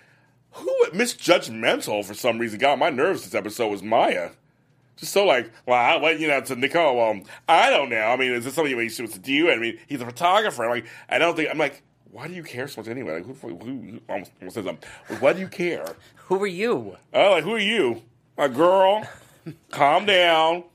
who 0.51 0.85
misjudgmental 0.91 2.03
for 2.05 2.13
some 2.13 2.39
reason 2.39 2.59
got 2.59 2.73
on 2.73 2.79
my 2.79 2.89
nerves 2.89 3.23
this 3.23 3.35
episode 3.35 3.67
was 3.69 3.83
Maya. 3.83 4.31
Just 4.97 5.13
so 5.13 5.25
like, 5.25 5.49
well, 5.65 5.77
I, 5.77 5.95
well, 5.95 6.17
you 6.17 6.27
know, 6.27 6.41
to 6.41 6.55
Nicole, 6.55 6.97
well, 6.97 7.21
I 7.47 7.69
don't 7.69 7.89
know. 7.89 8.01
I 8.01 8.17
mean, 8.17 8.33
is 8.33 8.43
this 8.43 8.53
something 8.53 8.89
supposed 8.89 9.13
to 9.13 9.19
do? 9.19 9.49
I 9.49 9.55
mean, 9.57 9.79
he's 9.87 10.01
a 10.01 10.05
photographer. 10.05 10.65
I'm 10.65 10.71
like, 10.71 10.87
I 11.07 11.17
don't 11.17 11.37
think. 11.37 11.49
I'm 11.49 11.57
like, 11.57 11.83
why 12.11 12.27
do 12.27 12.33
you 12.33 12.43
care 12.43 12.67
so 12.67 12.81
much 12.81 12.89
anyway? 12.89 13.21
Like, 13.21 13.25
who, 13.25 13.33
who, 13.33 13.57
who 13.57 13.99
almost, 14.09 14.31
almost 14.41 14.55
says 14.55 14.65
something. 14.65 14.89
Why 15.19 15.33
do 15.33 15.39
you 15.39 15.47
care? 15.47 15.95
Who 16.25 16.43
are 16.43 16.47
you? 16.47 16.97
Oh, 17.13 17.31
like, 17.31 17.43
who 17.45 17.55
are 17.55 17.59
you? 17.59 18.01
A 18.37 18.49
girl. 18.49 19.07
Calm 19.71 20.05
down. 20.05 20.65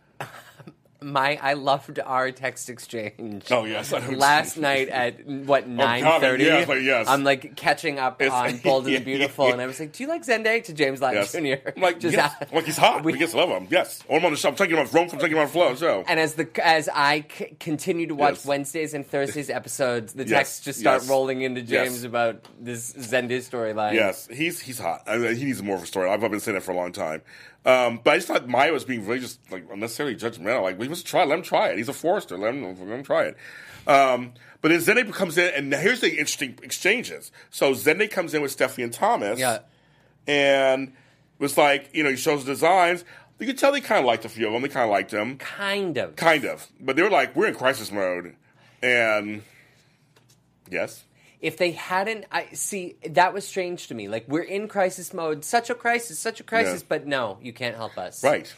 My 1.04 1.38
I 1.42 1.52
loved 1.52 2.00
our 2.00 2.30
text 2.32 2.70
exchange. 2.70 3.44
Oh 3.50 3.64
yes, 3.64 3.92
I 3.92 3.98
know 3.98 4.04
what 4.06 4.10
you 4.12 4.16
Last 4.18 4.56
night 4.56 4.88
at 4.88 5.26
what 5.26 5.68
nine 5.68 6.02
God, 6.02 6.20
thirty. 6.22 6.44
yes, 6.44 6.66
like, 6.66 6.82
yes. 6.82 7.06
I'm 7.08 7.24
like 7.24 7.56
catching 7.56 7.98
up 7.98 8.22
It's- 8.22 8.32
on 8.32 8.56
Bold 8.58 8.84
and 8.84 8.92
yeah, 8.94 8.98
the 9.00 9.04
Beautiful, 9.14 9.46
yeah. 9.48 9.52
and 9.52 9.60
I 9.60 9.66
was 9.66 9.78
like, 9.80 9.92
"Do 9.92 10.02
you 10.02 10.08
like 10.08 10.24
Zende?" 10.24 10.64
To 10.64 10.72
James 10.72 11.02
Lott 11.02 11.14
Yes. 11.14 11.32
Jr. 11.32 11.54
I'm 11.76 11.82
like, 11.82 12.00
Just 12.00 12.16
yes. 12.16 12.32
Like 12.52 12.64
he's 12.64 12.76
hot. 12.78 13.04
We- 13.04 13.12
We, 13.12 13.18
just 13.18 13.34
love 13.34 13.50
him. 13.50 13.68
Yes. 13.70 14.02
Oh, 14.08 14.16
I'm 14.16 14.24
on 14.24 14.30
the 14.32 14.38
show. 14.38 14.48
I'm 14.48 14.56
taking 14.56 14.76
him 14.76 14.82
off 14.82 14.94
Rome. 14.94 15.08
I'm 15.12 15.18
taking 15.18 15.36
him 15.36 15.42
on 15.42 15.48
flow. 15.48 15.74
So. 15.74 16.04
And 16.08 16.18
as 16.18 16.34
the 16.34 16.48
as 16.64 16.88
I 16.92 17.26
c- 17.36 17.54
continue 17.60 18.06
to 18.06 18.14
watch 18.14 18.36
Yes. 18.36 18.46
Wednesdays 18.46 18.94
and 18.94 19.06
Thursdays 19.06 19.50
episodes, 19.50 20.14
the 20.14 20.24
texts 20.24 20.60
just 20.60 20.80
start 20.80 21.06
rolling 21.06 21.42
into. 21.42 21.60
James 21.62 22.04
about 22.04 22.44
this 22.60 22.92
Zende 22.94 23.38
storyline. 23.38 23.92
Yes, 23.94 24.26
he's 24.32 24.58
he's 24.60 24.78
hot. 24.78 25.02
I 25.06 25.16
mean, 25.18 25.36
he 25.36 25.44
needs 25.44 25.62
more 25.62 25.76
of 25.76 25.82
a 25.82 25.86
story. 25.86 26.08
I've 26.08 26.20
been 26.20 26.40
saying 26.40 26.54
that 26.54 26.62
for 26.62 26.72
a 26.72 26.76
long 26.76 26.92
time. 26.92 27.20
Um, 27.66 27.98
but 28.04 28.10
I 28.12 28.16
just 28.16 28.28
thought 28.28 28.46
Maya 28.46 28.70
was 28.72 28.84
being 28.84 29.06
really 29.06 29.20
just 29.20 29.40
like 29.50 29.64
unnecessarily 29.72 30.16
judgmental. 30.16 30.60
Like, 30.62 30.78
we 30.78 30.86
must 30.94 31.06
try. 31.06 31.24
Let 31.24 31.38
him 31.38 31.44
try 31.44 31.68
it. 31.68 31.78
He's 31.78 31.88
a 31.88 31.92
Forrester. 31.92 32.36
Let 32.38 32.54
him 32.54 32.62
let 32.64 32.76
him 32.78 33.02
try 33.02 33.24
it. 33.24 33.36
Um, 33.86 34.32
but 34.60 34.70
then 34.70 34.80
Zende 34.80 35.12
comes 35.12 35.36
in, 35.36 35.52
and 35.54 35.74
here's 35.74 36.00
the 36.00 36.10
interesting 36.10 36.58
exchanges. 36.62 37.30
So 37.50 37.72
Zende 37.72 38.10
comes 38.10 38.32
in 38.34 38.40
with 38.42 38.50
Stephanie 38.52 38.84
and 38.84 38.92
Thomas, 38.92 39.38
Yeah. 39.38 39.58
and 40.26 40.92
was 41.38 41.58
like, 41.58 41.90
you 41.92 42.02
know, 42.02 42.10
he 42.10 42.16
shows 42.16 42.44
the 42.44 42.52
designs. 42.52 43.04
You 43.38 43.46
could 43.46 43.58
tell 43.58 43.72
they 43.72 43.80
kind 43.80 43.98
of 43.98 44.06
liked 44.06 44.24
a 44.24 44.28
few 44.28 44.46
of 44.46 44.52
them. 44.52 44.62
They 44.62 44.68
kind 44.68 44.84
of 44.84 44.90
liked 44.90 45.12
him, 45.12 45.36
Kind 45.38 45.98
of. 45.98 46.16
kind 46.16 46.44
of. 46.44 46.66
But 46.80 46.96
they 46.96 47.02
were 47.02 47.10
like, 47.10 47.34
we're 47.36 47.48
in 47.48 47.54
crisis 47.54 47.90
mode, 47.92 48.36
and 48.82 49.42
yes, 50.70 51.04
if 51.40 51.58
they 51.58 51.72
hadn't 51.72 52.24
i 52.32 52.46
see 52.54 52.96
that 53.10 53.34
was 53.34 53.46
strange 53.46 53.88
to 53.88 53.94
me 53.94 54.08
like 54.08 54.24
we're 54.28 54.40
in 54.40 54.66
crisis 54.66 55.12
mode 55.12 55.44
such 55.44 55.68
a 55.68 55.74
crisis 55.74 56.18
such 56.18 56.40
a 56.40 56.42
crisis 56.42 56.80
Yeah. 56.80 56.86
but 56.88 57.06
no 57.06 57.36
you 57.42 57.52
can't 57.52 57.76
help 57.76 57.98
us 57.98 58.24
right. 58.24 58.50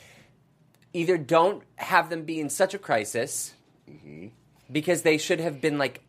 Either 0.97 1.19
don't 1.19 1.63
have 1.77 2.09
them 2.11 2.23
be 2.25 2.41
in 2.41 2.49
such 2.51 2.73
a 2.75 2.79
crisis 2.79 3.53
Mm-hmm. 3.89 4.29
because 4.73 5.03
they 5.03 5.17
should 5.19 5.39
have 5.39 5.61
been 5.61 5.79
like 5.79 6.01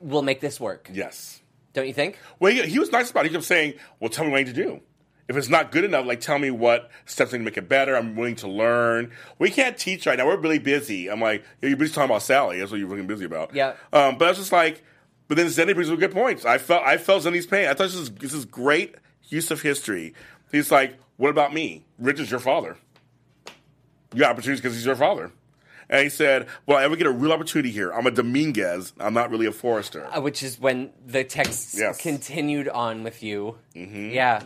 we'll 0.00 0.22
make 0.22 0.40
this 0.40 0.58
work 0.58 0.90
Yes. 0.92 1.40
don't 1.72 1.86
you 1.86 1.92
think 1.94 2.18
Well, 2.40 2.52
he, 2.52 2.62
he 2.62 2.78
was 2.80 2.90
nice 2.90 3.10
about 3.12 3.26
it. 3.26 3.28
He 3.28 3.34
kept 3.34 3.44
saying, 3.44 3.74
"Well, 4.00 4.10
tell 4.10 4.24
me 4.24 4.30
what 4.32 4.38
I 4.38 4.42
need 4.42 4.54
to 4.56 4.62
do. 4.64 4.80
If 5.28 5.36
it's 5.36 5.48
not 5.48 5.70
good 5.70 5.84
enough, 5.84 6.04
like 6.06 6.20
tell 6.20 6.38
me 6.40 6.50
what 6.50 6.90
steps 7.06 7.32
I 7.32 7.36
need 7.36 7.44
to 7.44 7.50
make 7.50 7.56
it 7.58 7.68
better. 7.68 7.94
I'm 7.96 8.16
willing 8.16 8.34
to 8.36 8.48
learn. 8.48 9.12
We 9.38 9.50
can't 9.50 9.78
teach 9.78 10.04
right 10.06 10.18
now. 10.18 10.26
We're 10.26 10.36
really 10.36 10.58
busy." 10.58 11.08
I'm 11.08 11.20
like, 11.20 11.44
yeah, 11.62 11.68
"You're 11.68 11.78
busy 11.78 11.92
talking 11.94 12.10
about 12.10 12.22
Sally. 12.22 12.58
That's 12.58 12.72
what 12.72 12.80
you're 12.80 12.88
really 12.88 13.06
busy 13.06 13.24
about." 13.26 13.54
Yeah. 13.54 13.74
Um, 13.92 14.18
but 14.18 14.24
I 14.24 14.28
was 14.30 14.38
just 14.38 14.50
like, 14.52 14.82
but 15.28 15.36
then 15.36 15.46
Zende 15.46 15.74
brings 15.74 15.90
up 15.90 15.98
good 16.00 16.10
points. 16.12 16.44
I 16.44 16.58
felt 16.58 16.82
I 16.82 16.96
felt 16.96 17.22
Zende's 17.22 17.46
pain. 17.46 17.66
I 17.68 17.74
thought 17.74 17.84
this 17.84 17.94
is 17.94 18.10
this 18.10 18.34
is 18.34 18.44
great 18.46 18.96
use 19.28 19.52
of 19.52 19.60
history. 19.62 20.14
He's 20.50 20.72
like, 20.72 20.98
"What 21.18 21.28
about 21.30 21.54
me? 21.54 21.84
Ridge 22.00 22.18
is 22.18 22.32
your 22.32 22.40
father. 22.40 22.76
You 24.14 24.20
got 24.20 24.30
opportunities 24.32 24.60
because 24.60 24.76
he's 24.76 24.86
your 24.86 24.96
father." 24.96 25.30
And 25.88 26.04
he 26.04 26.08
said, 26.08 26.46
"Well, 26.66 26.78
I 26.78 26.84
ever 26.84 26.94
get 26.96 27.06
a 27.06 27.10
real 27.12 27.32
opportunity 27.32 27.70
here. 27.70 27.90
I'm 27.92 28.06
a 28.06 28.10
Dominguez. 28.10 28.92
I'm 29.00 29.14
not 29.14 29.30
really 29.30 29.46
a 29.46 29.52
Forrester." 29.52 30.06
Uh, 30.06 30.20
which 30.20 30.42
is 30.42 30.60
when 30.60 30.90
the 31.04 31.24
text 31.24 31.76
Yes. 31.76 32.00
continued 32.00 32.68
on 32.68 33.02
with 33.02 33.22
you 33.22 33.56
mm-hmm. 33.74 34.10
yeah 34.10 34.42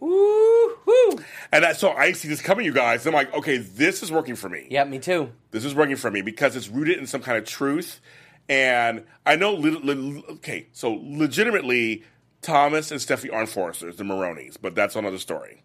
Woo, 0.00 0.76
woo. 0.86 1.18
And 1.52 1.62
that, 1.64 1.76
so 1.76 1.90
I 1.92 2.12
see 2.12 2.28
this 2.28 2.42
coming, 2.42 2.66
you 2.66 2.72
guys. 2.72 3.06
I'm 3.06 3.14
like, 3.14 3.32
okay, 3.32 3.58
this 3.58 4.02
is 4.02 4.10
working 4.10 4.34
for 4.34 4.48
me. 4.48 4.66
yeah 4.70 4.84
me 4.84 4.98
too 4.98 5.30
This 5.50 5.64
is 5.64 5.74
working 5.74 5.96
for 5.96 6.10
me 6.10 6.20
because 6.20 6.56
it's 6.56 6.68
rooted 6.68 6.98
in 6.98 7.06
some 7.06 7.22
kind 7.22 7.38
of 7.38 7.44
truth. 7.44 8.00
And 8.48 9.04
I 9.24 9.36
know, 9.36 9.52
le- 9.54 9.78
le- 9.78 10.22
okay, 10.34 10.66
so 10.72 11.00
legitimately, 11.02 12.02
Thomas 12.42 12.90
and 12.90 13.00
Steffy 13.00 13.32
aren't 13.32 13.48
Forresters, 13.48 13.96
they're 13.96 14.04
Marones, 14.06 14.56
but 14.60 14.74
that's 14.74 14.96
another 14.96 15.18
story. 15.18 15.62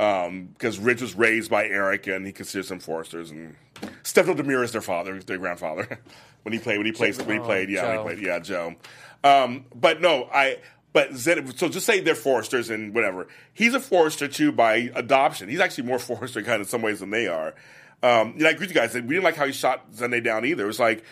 Because 0.00 0.78
Ridge 0.78 1.02
was 1.02 1.14
raised 1.14 1.50
by 1.50 1.66
Eric 1.66 2.06
and 2.06 2.24
he 2.24 2.32
considers 2.32 2.68
them 2.68 2.80
Forresters 2.80 3.30
And 3.30 3.54
Stefano 4.02 4.40
DiMera 4.40 4.64
is 4.64 4.72
their 4.72 4.80
father, 4.80 5.20
their 5.20 5.36
grandfather. 5.36 6.00
when 6.42 6.52
he 6.54 6.58
played, 6.58 6.78
when 6.78 6.86
he 6.86 6.92
played, 6.92 7.16
when 7.18 7.28
he 7.36 7.38
Oh, 7.38 7.44
played, 7.44 7.68
yeah, 7.68 7.82
when 7.86 7.96
Joe. 7.96 8.02
he 8.08 8.14
played, 8.14 8.26
yeah, 8.26 8.38
Joe. 8.38 8.74
Um, 9.22 9.66
but 9.74 10.00
no, 10.00 10.28
I. 10.32 10.58
But 10.92 11.14
Zen, 11.14 11.54
so 11.56 11.68
just 11.68 11.86
say 11.86 12.00
they're 12.00 12.14
Forresters 12.16 12.68
and 12.68 12.92
whatever. 12.94 13.28
He's 13.54 13.74
a 13.74 13.80
Forrester 13.80 14.26
too 14.26 14.50
by 14.50 14.90
adoption. 14.94 15.48
He's 15.48 15.60
actually 15.60 15.84
more 15.84 15.98
Forrester 16.00 16.42
kind 16.42 16.56
of 16.56 16.62
in 16.62 16.66
some 16.66 16.82
ways 16.82 16.98
than 17.00 17.10
they 17.10 17.28
are. 17.28 17.54
Um, 18.02 18.32
you 18.36 18.42
know, 18.42 18.48
I 18.48 18.52
agree 18.52 18.66
with 18.66 18.74
you 18.74 18.80
guys. 18.80 18.94
We 18.94 19.02
didn't 19.02 19.22
like 19.22 19.36
how 19.36 19.46
he 19.46 19.52
shot 19.52 19.92
Zende 19.92 20.24
down 20.24 20.44
either. 20.46 20.64
It 20.64 20.66
was 20.66 20.80
like 20.80 21.04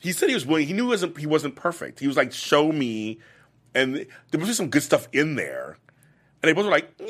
he 0.00 0.12
said 0.12 0.28
he 0.28 0.34
was 0.34 0.46
willing. 0.46 0.66
He 0.66 0.72
knew 0.72 0.84
he 0.84 0.88
wasn't 0.88 1.18
he 1.18 1.26
wasn't 1.26 1.56
perfect. 1.56 2.00
He 2.00 2.06
was 2.06 2.16
like, 2.16 2.32
show 2.32 2.70
me, 2.72 3.18
and 3.74 3.96
there 4.30 4.38
was 4.40 4.46
just 4.46 4.56
some 4.56 4.70
good 4.70 4.82
stuff 4.84 5.06
in 5.12 5.34
there. 5.34 5.76
They 6.46 6.52
both 6.54 6.64
were 6.64 6.70
like, 6.70 6.88
"Eh, 7.00 7.04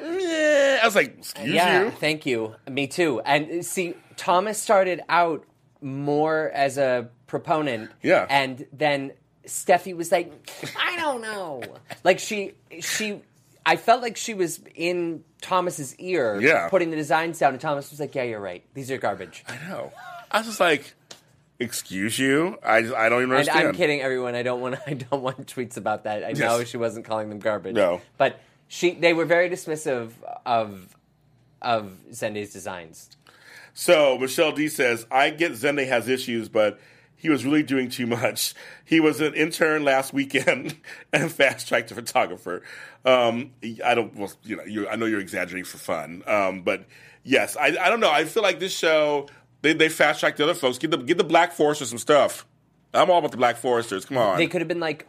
eh." 0.00 0.78
I 0.80 0.84
was 0.84 0.94
like, 0.94 1.18
excuse 1.18 1.48
yeah, 1.54 1.84
you. 1.84 1.90
thank 1.90 2.26
you. 2.26 2.54
Me 2.70 2.86
too. 2.86 3.20
And 3.24 3.60
uh, 3.60 3.62
see, 3.62 3.94
Thomas 4.16 4.60
started 4.60 5.00
out 5.08 5.44
more 5.80 6.50
as 6.54 6.78
a 6.78 7.08
proponent. 7.26 7.90
Yeah. 8.02 8.26
And 8.28 8.66
then 8.72 9.12
Steffy 9.46 9.94
was 9.96 10.10
like, 10.12 10.32
I 10.80 10.96
don't 10.96 11.20
know. 11.22 11.62
like 12.04 12.18
she 12.18 12.52
she 12.80 13.20
I 13.66 13.76
felt 13.76 14.02
like 14.02 14.16
she 14.16 14.34
was 14.34 14.60
in 14.74 15.24
Thomas's 15.42 15.94
ear 15.96 16.40
Yeah. 16.40 16.68
putting 16.68 16.90
the 16.90 16.96
designs 16.96 17.38
down 17.38 17.52
and 17.52 17.60
Thomas 17.60 17.90
was 17.90 18.00
like, 18.00 18.14
Yeah, 18.14 18.22
you're 18.24 18.40
right. 18.40 18.64
These 18.74 18.90
are 18.90 18.98
garbage. 18.98 19.44
I 19.48 19.56
know. 19.68 19.92
I 20.30 20.38
was 20.38 20.46
just 20.46 20.60
like, 20.60 20.94
excuse 21.58 22.18
you. 22.18 22.58
I 22.64 22.78
I 22.78 23.08
don't 23.08 23.22
even 23.22 23.30
And 23.30 23.32
understand. 23.32 23.68
I'm 23.68 23.74
kidding 23.74 24.00
everyone. 24.00 24.34
I 24.34 24.42
don't 24.42 24.60
want 24.60 24.76
I 24.86 24.94
don't 24.94 25.22
want 25.22 25.46
tweets 25.46 25.76
about 25.76 26.04
that. 26.04 26.24
I 26.24 26.32
know 26.32 26.64
she 26.64 26.76
wasn't 26.76 27.04
calling 27.04 27.28
them 27.28 27.38
garbage. 27.38 27.74
No. 27.74 28.00
But 28.16 28.40
she 28.68 28.92
they 28.92 29.12
were 29.12 29.24
very 29.24 29.50
dismissive 29.50 30.12
of 30.46 30.96
of 31.60 31.96
Zende's 32.10 32.52
designs. 32.52 33.10
So 33.74 34.18
Michelle 34.18 34.52
D 34.52 34.68
says, 34.68 35.06
I 35.10 35.30
get 35.30 35.52
Zende 35.52 35.86
has 35.86 36.08
issues, 36.08 36.48
but 36.48 36.80
he 37.14 37.28
was 37.28 37.44
really 37.44 37.62
doing 37.62 37.90
too 37.90 38.06
much. 38.06 38.54
He 38.84 39.00
was 39.00 39.20
an 39.20 39.34
intern 39.34 39.84
last 39.84 40.12
weekend 40.12 40.76
and 41.12 41.30
fast 41.30 41.68
tracked 41.68 41.90
a 41.90 41.94
photographer. 41.94 42.62
Um, 43.04 43.52
I 43.84 43.94
don't, 43.94 44.14
well, 44.16 44.32
you 44.44 44.56
know, 44.56 44.64
you, 44.64 44.88
I 44.88 44.96
know 44.96 45.06
you're 45.06 45.20
exaggerating 45.20 45.64
for 45.64 45.78
fun, 45.78 46.22
um, 46.26 46.62
but 46.62 46.86
yes, 47.22 47.56
I, 47.56 47.66
I 47.66 47.88
don't 47.88 48.00
know. 48.00 48.10
I 48.10 48.24
feel 48.24 48.42
like 48.42 48.60
this 48.60 48.76
show 48.76 49.28
they, 49.68 49.74
they 49.74 49.88
fast 49.88 50.20
tracked 50.20 50.38
the 50.38 50.44
other 50.44 50.54
folks. 50.54 50.78
Give 50.78 50.90
the 50.90 50.96
give 50.96 51.18
the 51.18 51.24
Black 51.24 51.52
Forresters 51.52 51.90
some 51.90 51.98
stuff. 51.98 52.46
I'm 52.94 53.10
all 53.10 53.18
about 53.18 53.32
the 53.32 53.36
Black 53.36 53.56
Forresters. 53.56 54.06
Come 54.06 54.16
on, 54.16 54.38
They 54.38 54.46
could 54.46 54.60
have 54.60 54.68
been 54.68 54.80
like 54.80 55.06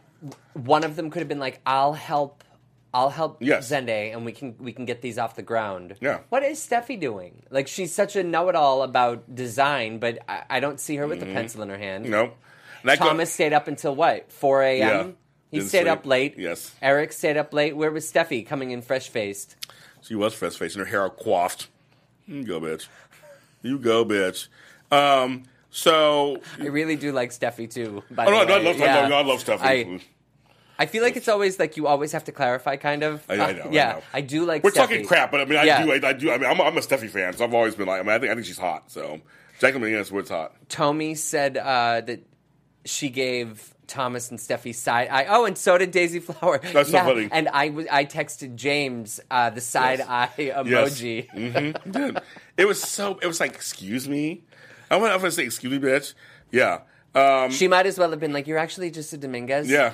one 0.52 0.84
of 0.84 0.96
them 0.96 1.10
could 1.10 1.20
have 1.20 1.28
been 1.28 1.38
like, 1.38 1.60
I'll 1.64 1.94
help 1.94 2.44
I'll 2.92 3.10
help 3.10 3.38
Yes. 3.40 3.70
Zende 3.70 4.12
and 4.12 4.24
we 4.24 4.32
can 4.32 4.56
we 4.58 4.72
can 4.72 4.84
get 4.84 5.00
these 5.00 5.18
off 5.18 5.36
the 5.36 5.42
ground. 5.42 5.96
Yeah. 6.00 6.20
What 6.28 6.42
is 6.42 6.58
Steffy 6.58 7.00
doing? 7.00 7.42
Like 7.50 7.68
she's 7.68 7.94
such 7.94 8.16
a 8.16 8.22
know 8.22 8.48
it 8.48 8.54
all 8.54 8.82
about 8.82 9.34
design, 9.34 9.98
but 9.98 10.18
I, 10.28 10.42
I 10.50 10.60
don't 10.60 10.78
see 10.78 10.96
her 10.96 11.06
with 11.06 11.22
a 11.22 11.24
mm-hmm. 11.24 11.34
pencil 11.34 11.62
in 11.62 11.70
her 11.70 11.78
hand. 11.78 12.08
know. 12.08 12.32
And 12.82 12.90
I 12.90 12.96
go- 12.96 13.06
Thomas 13.06 13.32
stayed 13.32 13.52
up 13.52 13.68
until 13.68 13.94
what? 13.94 14.30
Four 14.32 14.62
AM? 14.62 14.78
Yeah. 14.78 15.12
He 15.50 15.56
Didn't 15.56 15.68
stayed 15.68 15.80
sleep. 15.82 15.92
up 15.92 16.06
late. 16.06 16.38
Yes. 16.38 16.74
Eric 16.80 17.12
stayed 17.12 17.36
up 17.36 17.52
late. 17.52 17.76
Where 17.76 17.90
was 17.90 18.10
Steffy 18.10 18.46
coming 18.46 18.70
in 18.70 18.82
fresh 18.82 19.08
faced? 19.08 19.56
She 20.02 20.14
was 20.14 20.32
fresh 20.32 20.56
faced 20.56 20.76
and 20.76 20.86
her 20.86 20.90
hair 20.90 21.08
coiffed. 21.08 21.68
Go, 22.28 22.60
bitch. 22.60 22.86
You 23.62 23.78
go, 23.78 24.04
bitch. 24.04 24.48
Um, 24.90 25.44
so 25.70 26.40
I 26.58 26.66
really 26.66 26.96
do 26.96 27.12
like 27.12 27.30
Steffy 27.30 27.70
too. 27.70 28.02
By 28.10 28.26
Oh, 28.26 28.30
no, 28.30 28.44
the 28.46 28.52
I 28.54 28.58
way. 28.58 28.64
love, 28.64 28.80
I 28.80 29.08
love, 29.08 29.12
I 29.12 29.28
love 29.28 29.44
Steffy. 29.44 29.60
I, 29.62 30.00
I 30.78 30.86
feel 30.86 31.02
like 31.02 31.16
it's 31.16 31.28
always 31.28 31.58
like 31.58 31.76
you 31.76 31.86
always 31.86 32.12
have 32.12 32.24
to 32.24 32.32
clarify, 32.32 32.76
kind 32.76 33.02
of. 33.02 33.22
I, 33.28 33.34
I 33.34 33.52
know. 33.52 33.68
yeah, 33.70 34.00
I, 34.14 34.20
know. 34.22 34.26
do 34.26 34.44
like. 34.46 34.64
We're 34.64 34.70
Steffy. 34.70 34.74
talking 34.76 35.06
crap, 35.06 35.30
but 35.30 35.40
I 35.40 35.44
mean, 35.44 35.58
I 35.58 35.64
Yeah. 35.64 35.84
do. 35.84 35.92
I, 35.92 36.08
I 36.08 36.12
do. 36.14 36.30
I 36.32 36.38
mean, 36.38 36.50
I'm, 36.50 36.58
a- 36.58 36.62
I'm 36.64 36.76
a 36.76 36.80
Steffy 36.80 37.10
fan, 37.10 37.34
so 37.36 37.44
I've 37.44 37.54
always 37.54 37.74
been 37.74 37.86
like. 37.86 38.00
I 38.00 38.02
mean, 38.02 38.12
I 38.12 38.18
think 38.18 38.32
I 38.32 38.34
think 38.34 38.46
she's 38.46 38.58
hot. 38.58 38.90
So 38.90 39.20
Jacqueline 39.60 39.92
MacInnes 39.92 40.10
Wood's 40.10 40.30
hot. 40.30 40.54
Tommy 40.68 41.14
said 41.14 41.56
uh, 41.58 42.00
that 42.00 42.20
she 42.86 43.10
gave 43.10 43.74
Thomas 43.86 44.30
and 44.30 44.38
Steffy 44.40 44.74
side 44.74 45.08
eye. 45.10 45.26
Oh, 45.28 45.44
and 45.44 45.58
so 45.58 45.76
did 45.76 45.90
Daisy 45.90 46.18
Flower. 46.18 46.58
That's 46.72 46.90
so 46.90 46.98
funny. 46.98 47.28
And 47.30 47.48
I 47.52 47.66
I 47.90 48.06
texted 48.06 48.54
James 48.56 49.20
uh, 49.30 49.50
the 49.50 49.60
side 49.60 49.98
Yes. 49.98 50.08
eye 50.08 50.30
emoji. 50.38 51.28
hmm 51.84 51.90
Dude, 51.90 52.20
it 52.60 52.66
was 52.66 52.80
so. 52.80 53.18
It 53.22 53.26
was 53.26 53.40
like, 53.40 53.54
excuse 53.54 54.08
me. 54.08 54.42
I 54.90 54.96
want. 54.96 55.12
I'm 55.12 55.18
gonna 55.18 55.30
say, 55.30 55.44
excuse 55.44 55.72
me, 55.72 55.78
bitch. 55.78 56.14
Yeah. 56.50 56.80
Um, 57.14 57.50
She 57.50 57.66
might 57.66 57.86
as 57.86 57.98
well 57.98 58.10
have 58.10 58.20
been 58.20 58.32
like, 58.32 58.46
"You're 58.46 58.58
actually 58.58 58.90
just 58.90 59.12
a 59.12 59.16
Dominguez." 59.16 59.68
yeah. 59.70 59.92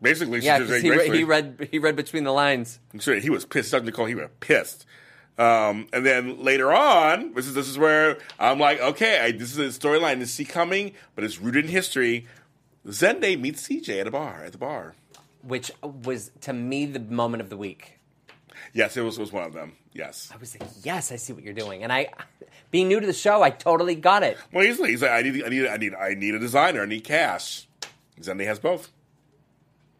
Basically, 0.00 0.40
she 0.40 0.46
yeah. 0.46 0.58
very 0.58 0.82
he, 0.82 0.90
re- 0.90 1.16
he 1.18 1.24
read 1.24 1.68
he 1.70 1.78
read 1.78 1.96
between 1.96 2.24
the 2.24 2.32
lines. 2.32 2.78
Sure 3.00 3.16
he 3.16 3.30
was 3.30 3.44
pissed. 3.44 3.72
Nicole, 3.72 4.06
he 4.06 4.14
was 4.14 4.28
pissed. 4.40 4.86
Um, 5.38 5.88
and 5.92 6.04
then 6.04 6.42
later 6.42 6.72
on, 6.72 7.34
this 7.34 7.46
is 7.46 7.54
this 7.54 7.68
is 7.68 7.78
where 7.78 8.18
I'm 8.38 8.58
like, 8.58 8.80
okay, 8.80 9.20
I, 9.20 9.32
this 9.32 9.56
is 9.56 9.58
a 9.58 9.78
storyline 9.78 10.18
to 10.20 10.26
see 10.26 10.44
coming, 10.44 10.92
but 11.14 11.24
it's 11.24 11.40
rooted 11.40 11.64
in 11.66 11.70
history. 11.70 12.26
Zende 12.86 13.38
meets 13.40 13.66
CJ 13.66 14.00
at 14.00 14.06
a 14.06 14.10
bar 14.10 14.44
at 14.44 14.52
the 14.52 14.58
bar. 14.58 14.94
which 15.42 15.70
was 15.82 16.30
to 16.42 16.52
me 16.52 16.86
the 16.86 17.00
moment 17.00 17.40
of 17.42 17.50
the 17.50 17.56
week. 17.56 17.95
Yes, 18.76 18.94
it 18.96 19.00
was 19.00 19.18
was 19.18 19.32
one 19.32 19.44
of 19.44 19.54
them. 19.54 19.72
Yes. 19.94 20.30
I 20.32 20.36
was 20.36 20.58
like, 20.60 20.68
"Yes, 20.82 21.10
I 21.10 21.16
see 21.16 21.32
what 21.32 21.42
you're 21.42 21.54
doing," 21.54 21.82
and 21.82 21.90
I, 21.90 22.10
being 22.70 22.88
new 22.88 23.00
to 23.00 23.06
the 23.06 23.14
show, 23.14 23.42
I 23.42 23.48
totally 23.48 23.94
got 23.94 24.22
it. 24.22 24.36
Well, 24.52 24.66
he's, 24.66 24.76
he's 24.76 25.00
like, 25.00 25.12
I 25.12 25.22
need, 25.22 25.42
I 25.42 25.48
need, 25.48 25.66
I 25.66 25.76
need, 25.78 25.94
I 25.94 26.14
need 26.14 26.34
a 26.34 26.38
designer. 26.38 26.82
I 26.82 26.86
need 26.86 27.02
cash. 27.02 27.66
Zende 28.20 28.44
has 28.44 28.58
both. 28.58 28.90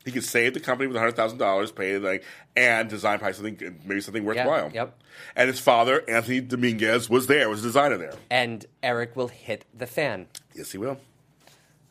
He 0.04 0.12
could 0.12 0.24
save 0.24 0.52
the 0.52 0.60
company 0.60 0.88
with 0.88 0.96
hundred 0.98 1.16
thousand 1.16 1.38
dollars, 1.38 1.72
pay 1.72 1.96
like, 1.96 2.22
and 2.54 2.88
design 2.90 3.18
probably 3.18 3.32
something, 3.34 3.80
maybe 3.86 4.00
something 4.02 4.24
worthwhile. 4.24 4.70
yep. 4.72 4.96
And 5.34 5.48
his 5.48 5.58
father, 5.58 6.04
Anthony 6.06 6.42
Dominguez, 6.42 7.08
was 7.08 7.26
there. 7.28 7.48
Was 7.48 7.60
a 7.60 7.62
designer 7.62 7.96
there. 7.96 8.14
And 8.30 8.66
Eric 8.82 9.16
will 9.16 9.28
hit 9.28 9.64
the 9.72 9.86
fan. 9.86 10.26
Yes, 10.54 10.70
he 10.70 10.78
will. 10.78 11.00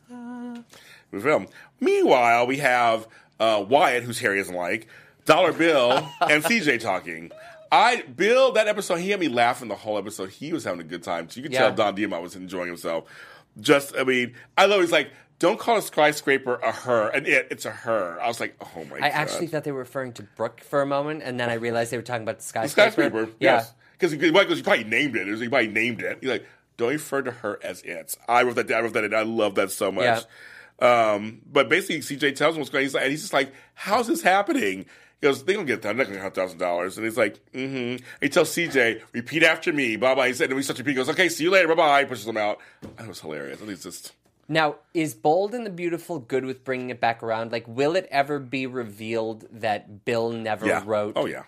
We 0.08 1.18
will. 1.18 1.46
Meanwhile, 1.80 2.46
we 2.46 2.58
have 2.58 3.08
uh, 3.40 3.64
Wyatt, 3.68 4.04
whose 4.04 4.20
Harry 4.20 4.38
doesn't 4.38 4.54
like, 4.54 4.86
Dollar 5.26 5.52
Bill, 5.52 5.92
and 6.22 6.42
CJ 6.42 6.80
talking. 6.80 7.30
I 7.70 8.02
Bill 8.02 8.52
that 8.52 8.68
episode 8.68 8.96
he 8.96 9.10
had 9.10 9.20
me 9.20 9.28
laughing 9.28 9.68
the 9.68 9.74
whole 9.74 9.98
episode. 9.98 10.30
He 10.30 10.52
was 10.52 10.64
having 10.64 10.80
a 10.80 10.84
good 10.84 11.02
time. 11.02 11.28
So 11.28 11.38
you 11.38 11.42
could 11.42 11.52
Yeah. 11.52 11.60
tell 11.60 11.74
Don 11.74 11.96
Diamont 11.96 12.22
was 12.22 12.36
enjoying 12.36 12.68
himself. 12.68 13.04
Just 13.60 13.94
I 13.96 14.04
mean, 14.04 14.34
I 14.56 14.66
love 14.66 14.80
he's 14.80 14.92
like, 14.92 15.10
don't 15.38 15.58
call 15.58 15.76
a 15.76 15.82
skyscraper 15.82 16.54
a 16.56 16.70
her, 16.72 17.08
and 17.08 17.26
it 17.26 17.48
it's 17.50 17.64
a 17.64 17.70
her. 17.70 18.18
I 18.20 18.28
was 18.28 18.38
like, 18.40 18.56
oh 18.60 18.84
my 18.84 18.98
god. 19.00 19.02
I 19.04 19.08
actually 19.08 19.48
thought 19.48 19.64
they 19.64 19.72
were 19.72 19.80
referring 19.80 20.12
to 20.14 20.22
Brooke 20.22 20.60
for 20.60 20.80
a 20.80 20.86
moment, 20.86 21.22
and 21.24 21.38
then 21.40 21.50
I 21.50 21.54
realized 21.54 21.90
they 21.90 21.96
were 21.96 22.02
talking 22.02 22.22
about 22.22 22.38
the 22.38 22.42
the 22.44 22.48
skyscraper. 22.48 22.90
skyscraper. 23.00 23.32
Yeah. 23.40 23.64
Because 23.98 24.12
he, 24.12 24.18
because 24.18 24.58
he 24.58 24.62
probably 24.62 24.84
named 24.84 25.16
it. 25.16 25.26
You 25.26 25.48
probably 25.50 25.68
named 25.68 26.02
it. 26.02 26.18
He's 26.20 26.28
like, 26.28 26.46
don't 26.76 26.90
refer 26.90 27.22
to 27.22 27.30
her 27.30 27.58
as 27.64 27.80
it. 27.82 28.14
I 28.28 28.42
wrote 28.42 28.56
that. 28.56 28.70
I 28.70 28.80
wrote 28.80 28.92
that. 28.92 29.04
in. 29.04 29.14
I 29.14 29.22
love 29.22 29.54
that 29.56 29.70
so 29.70 29.90
much. 29.90 30.04
yeah. 30.04 30.20
Um, 30.78 31.40
but 31.50 31.68
basically, 31.68 32.00
CJ 32.00 32.36
tells 32.36 32.54
him 32.54 32.60
what's 32.60 32.70
going. 32.70 32.82
on. 32.82 32.84
He's 32.84 32.94
like, 32.94 33.02
and 33.04 33.10
he's 33.10 33.22
just 33.22 33.32
like, 33.32 33.52
"How's 33.74 34.06
this 34.06 34.20
happening?" 34.20 34.84
Goes, 35.26 35.44
"They 35.44 35.54
don't 35.54 35.66
get 35.66 35.82
that. 35.82 35.90
I'm 35.90 35.96
not 35.96 36.04
going 36.06 36.16
to 36.18 36.22
have 36.22 36.34
thousand 36.34 36.58
dollars." 36.58 36.96
And 36.96 37.04
he's 37.06 37.16
like, 37.16 37.40
"Mm-hmm." 37.52 38.04
He 38.20 38.28
tells 38.28 38.50
CJ, 38.54 39.02
"Repeat 39.12 39.42
after 39.42 39.72
me." 39.72 39.96
Bye 39.96 40.14
bye. 40.14 40.28
He 40.28 40.34
said, 40.34 40.50
and 40.50 40.56
we 40.56 40.62
start 40.62 40.76
to 40.76 40.82
repeat. 40.82 40.92
He 40.92 40.96
goes, 40.96 41.08
"Okay, 41.08 41.28
see 41.28 41.44
you 41.44 41.50
later. 41.50 41.68
Bye 41.68 41.74
bye." 41.74 42.04
Pushes 42.04 42.26
him 42.26 42.36
out. 42.36 42.58
That 42.96 43.08
was 43.08 43.20
hilarious. 43.20 43.58
Think 43.58 43.70
it's 43.72 43.82
just. 43.82 44.12
Now, 44.48 44.76
is 44.94 45.12
Bold 45.14 45.54
and 45.54 45.66
the 45.66 45.70
Beautiful 45.70 46.20
good 46.20 46.44
with 46.44 46.62
bringing 46.62 46.90
it 46.90 47.00
back 47.00 47.22
around? 47.24 47.50
Like, 47.50 47.66
will 47.66 47.96
it 47.96 48.06
ever 48.12 48.38
be 48.38 48.66
revealed 48.66 49.44
that 49.50 50.04
Bill 50.04 50.30
never 50.30 50.66
Yeah. 50.66 50.84
wrote? 50.86 51.14
Oh 51.16 51.26
yeah. 51.26 51.42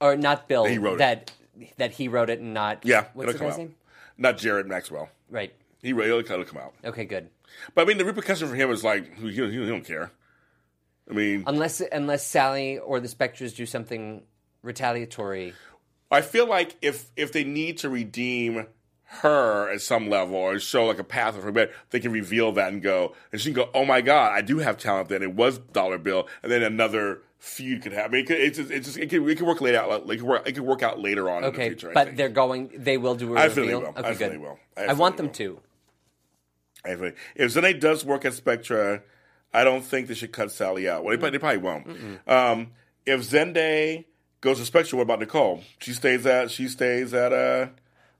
Or 0.00 0.16
not 0.16 0.46
Bill. 0.46 0.64
He 0.64 0.78
wrote 0.78 0.94
it. 0.94 0.98
that 0.98 1.32
that 1.78 1.90
he 1.92 2.06
wrote 2.06 2.30
it 2.30 2.38
and 2.38 2.54
not. 2.54 2.84
Yeah. 2.84 3.06
What's 3.14 3.32
the 3.32 3.38
guy's 3.40 3.58
name? 3.58 3.74
Not 4.16 4.38
Jarrett 4.38 4.66
Maxwell. 4.66 5.08
Right. 5.28 5.52
He 5.82 5.92
really 5.92 6.20
it'll 6.20 6.44
come 6.44 6.58
out. 6.58 6.74
Okay. 6.84 7.04
Good. 7.04 7.30
But 7.74 7.82
I 7.82 7.84
mean, 7.86 7.98
the 7.98 8.04
repercussion 8.04 8.48
for 8.48 8.54
him 8.54 8.70
is 8.70 8.84
like 8.84 9.18
he, 9.18 9.32
he, 9.32 9.50
he 9.50 9.66
don't 9.66 9.84
care. 9.84 10.12
I 11.10 11.14
mean, 11.14 11.44
Unless 11.46 11.80
unless 11.92 12.26
Sally 12.26 12.78
or 12.78 12.98
the 13.00 13.08
Spectres 13.08 13.52
do 13.54 13.66
something 13.66 14.22
retaliatory. 14.62 15.54
I 16.10 16.20
feel 16.20 16.46
like 16.48 16.76
if 16.82 17.10
if 17.16 17.32
they 17.32 17.44
need 17.44 17.78
to 17.78 17.88
redeem 17.88 18.66
her 19.20 19.70
at 19.70 19.80
some 19.80 20.08
level 20.10 20.34
or 20.36 20.58
show 20.58 20.86
like 20.86 20.98
a 20.98 21.04
path 21.04 21.36
of 21.36 21.44
her 21.44 21.52
bed, 21.52 21.72
they 21.90 22.00
can 22.00 22.10
reveal 22.12 22.50
that 22.52 22.72
and 22.72 22.82
go 22.82 23.14
and 23.32 23.40
she 23.40 23.52
can 23.52 23.64
go, 23.64 23.70
Oh 23.74 23.84
my 23.84 24.00
god, 24.00 24.32
I 24.32 24.40
do 24.42 24.58
have 24.58 24.78
talent 24.78 25.08
then. 25.08 25.22
It 25.22 25.34
was 25.34 25.58
Dollar 25.58 25.98
Bill 25.98 26.26
and 26.42 26.50
then 26.50 26.62
another 26.62 27.22
feud 27.38 27.82
could 27.82 27.92
happen. 27.92 28.18
It 28.18 28.26
could, 28.26 28.38
it's 28.40 28.58
just, 28.58 28.70
it's 28.72 28.86
just 28.86 28.98
it 28.98 29.08
could, 29.08 29.28
it 29.28 29.36
could 29.38 29.46
work 29.46 29.60
later 29.60 29.78
out 29.78 30.06
like 30.06 30.16
it 30.16 30.20
could 30.20 30.28
work, 30.28 30.48
it 30.48 30.52
could 30.52 30.64
work 30.64 30.82
out 30.82 30.98
later 31.00 31.30
on 31.30 31.38
in 31.38 31.42
the 31.42 31.48
Okay, 31.48 31.68
future. 31.68 31.90
I 31.90 31.94
but 31.94 32.16
they're 32.16 32.28
going. 32.28 32.70
They 32.76 32.98
will 32.98 33.14
do 33.14 33.36
a 33.36 33.40
I 33.40 33.48
feel 33.48 33.54
they 33.66 33.74
reveal. 33.74 33.80
will. 33.80 33.88
Okay, 33.90 34.00
I 34.08 34.14
feel 34.14 34.18
good. 34.28 34.32
they 34.32 34.38
will. 34.38 34.58
I 34.76 34.84
I, 34.86 34.92
want 34.94 35.16
them 35.18 35.26
will. 35.26 35.32
to. 35.34 35.60
I 36.84 36.96
feel- 36.96 37.12
if 37.36 37.52
Zende 37.54 37.78
does 37.80 38.04
work 38.04 38.24
at 38.24 38.34
Spectra, 38.34 39.02
I 39.54 39.64
don't 39.64 39.82
think 39.82 40.08
they 40.08 40.14
should 40.14 40.32
cut 40.32 40.50
Sally 40.52 40.88
out. 40.88 41.04
Well, 41.04 41.12
they, 41.16 41.18
probably- 41.18 41.38
they 41.38 41.40
probably 41.40 41.58
won't. 41.58 42.20
Um, 42.28 42.72
if 43.06 43.20
Zende 43.22 44.04
goes 44.40 44.58
to 44.58 44.64
Spectra, 44.64 44.96
what 44.98 45.04
about 45.04 45.20
Nicole? 45.20 45.62
She 45.80 45.92
stays 45.92 46.26
at 46.26 46.50
she 46.50 46.68
stays 46.68 47.14
at 47.14 47.32
uh 47.32 47.68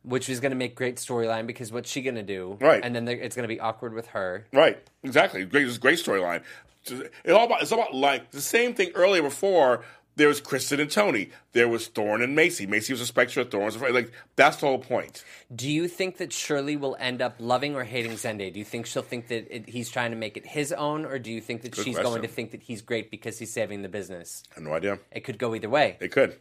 Which 0.03 0.29
is 0.29 0.41
going 0.41 0.51
to 0.53 0.57
make 0.57 0.75
great 0.75 0.97
storyline 0.97 1.47
because 1.47 1.71
what's 1.73 1.91
she 1.91 2.03
going 2.03 2.15
to 2.15 2.23
do? 2.23 2.57
Right. 2.61 2.81
And 2.83 2.95
then 2.95 3.07
it's 3.09 3.35
going 3.37 3.43
to 3.49 3.55
be 3.55 3.61
awkward 3.61 3.93
with 3.95 4.07
her. 4.09 4.47
Right, 4.53 4.79
exactly. 5.03 5.45
Great, 5.45 5.67
it's 5.67 5.77
a 5.77 5.81
great 5.81 5.99
storyline. 5.99 6.43
It's 6.85 7.33
all 7.33 7.45
about 7.47 7.63
it's 7.63 7.73
all 7.73 7.81
about 7.81 7.95
like 7.95 8.31
the 8.31 8.41
same 8.41 8.75
thing 8.75 8.91
earlier 8.95 9.23
before. 9.23 9.85
There 10.17 10.29
was 10.29 10.41
Kristen 10.41 10.81
and 10.81 10.91
Tony. 10.91 11.31
There 11.53 11.69
was 11.69 11.89
Thorne 11.89 12.23
and 12.23 12.35
Macy. 12.35 12.67
Macy 12.67 12.93
was 12.93 13.03
a 13.03 13.07
Spectra. 13.07 13.45
Thorne 13.45 13.67
was 13.67 13.77
like 13.77 14.13
that's 14.35 14.57
the 14.57 14.67
whole 14.67 14.79
point. 14.79 15.25
Do 15.55 15.71
you 15.71 15.89
think 15.89 16.17
that 16.17 16.33
Shirley 16.33 16.77
will 16.77 16.97
end 16.99 17.21
up 17.21 17.37
loving 17.39 17.75
or 17.77 17.85
hating 17.85 18.13
Zende? 18.13 18.53
Do 18.53 18.59
you 18.59 18.65
think 18.65 18.87
she'll 18.87 19.03
think 19.03 19.29
that 19.29 19.55
it, 19.55 19.69
he's 19.69 19.91
trying 19.91 20.11
to 20.13 20.17
make 20.17 20.37
it 20.37 20.47
his 20.47 20.73
own, 20.73 21.05
or 21.05 21.19
do 21.19 21.31
you 21.31 21.41
think 21.41 21.63
that 21.63 21.73
Good 21.73 21.85
she's 21.85 21.95
question. 21.97 22.11
going 22.11 22.23
to 22.23 22.29
think 22.29 22.53
that 22.53 22.63
he's 22.63 22.81
great 22.81 23.11
because 23.11 23.39
he's 23.39 23.53
saving 23.53 23.83
the 23.83 23.89
business? 23.89 24.43
I 24.53 24.55
have 24.57 24.65
no 24.65 24.73
idea. 24.73 24.99
It 25.13 25.21
could 25.21 25.39
go 25.39 25.55
either 25.55 25.69
way. 25.69 25.99
It 26.01 26.13
could. 26.13 26.39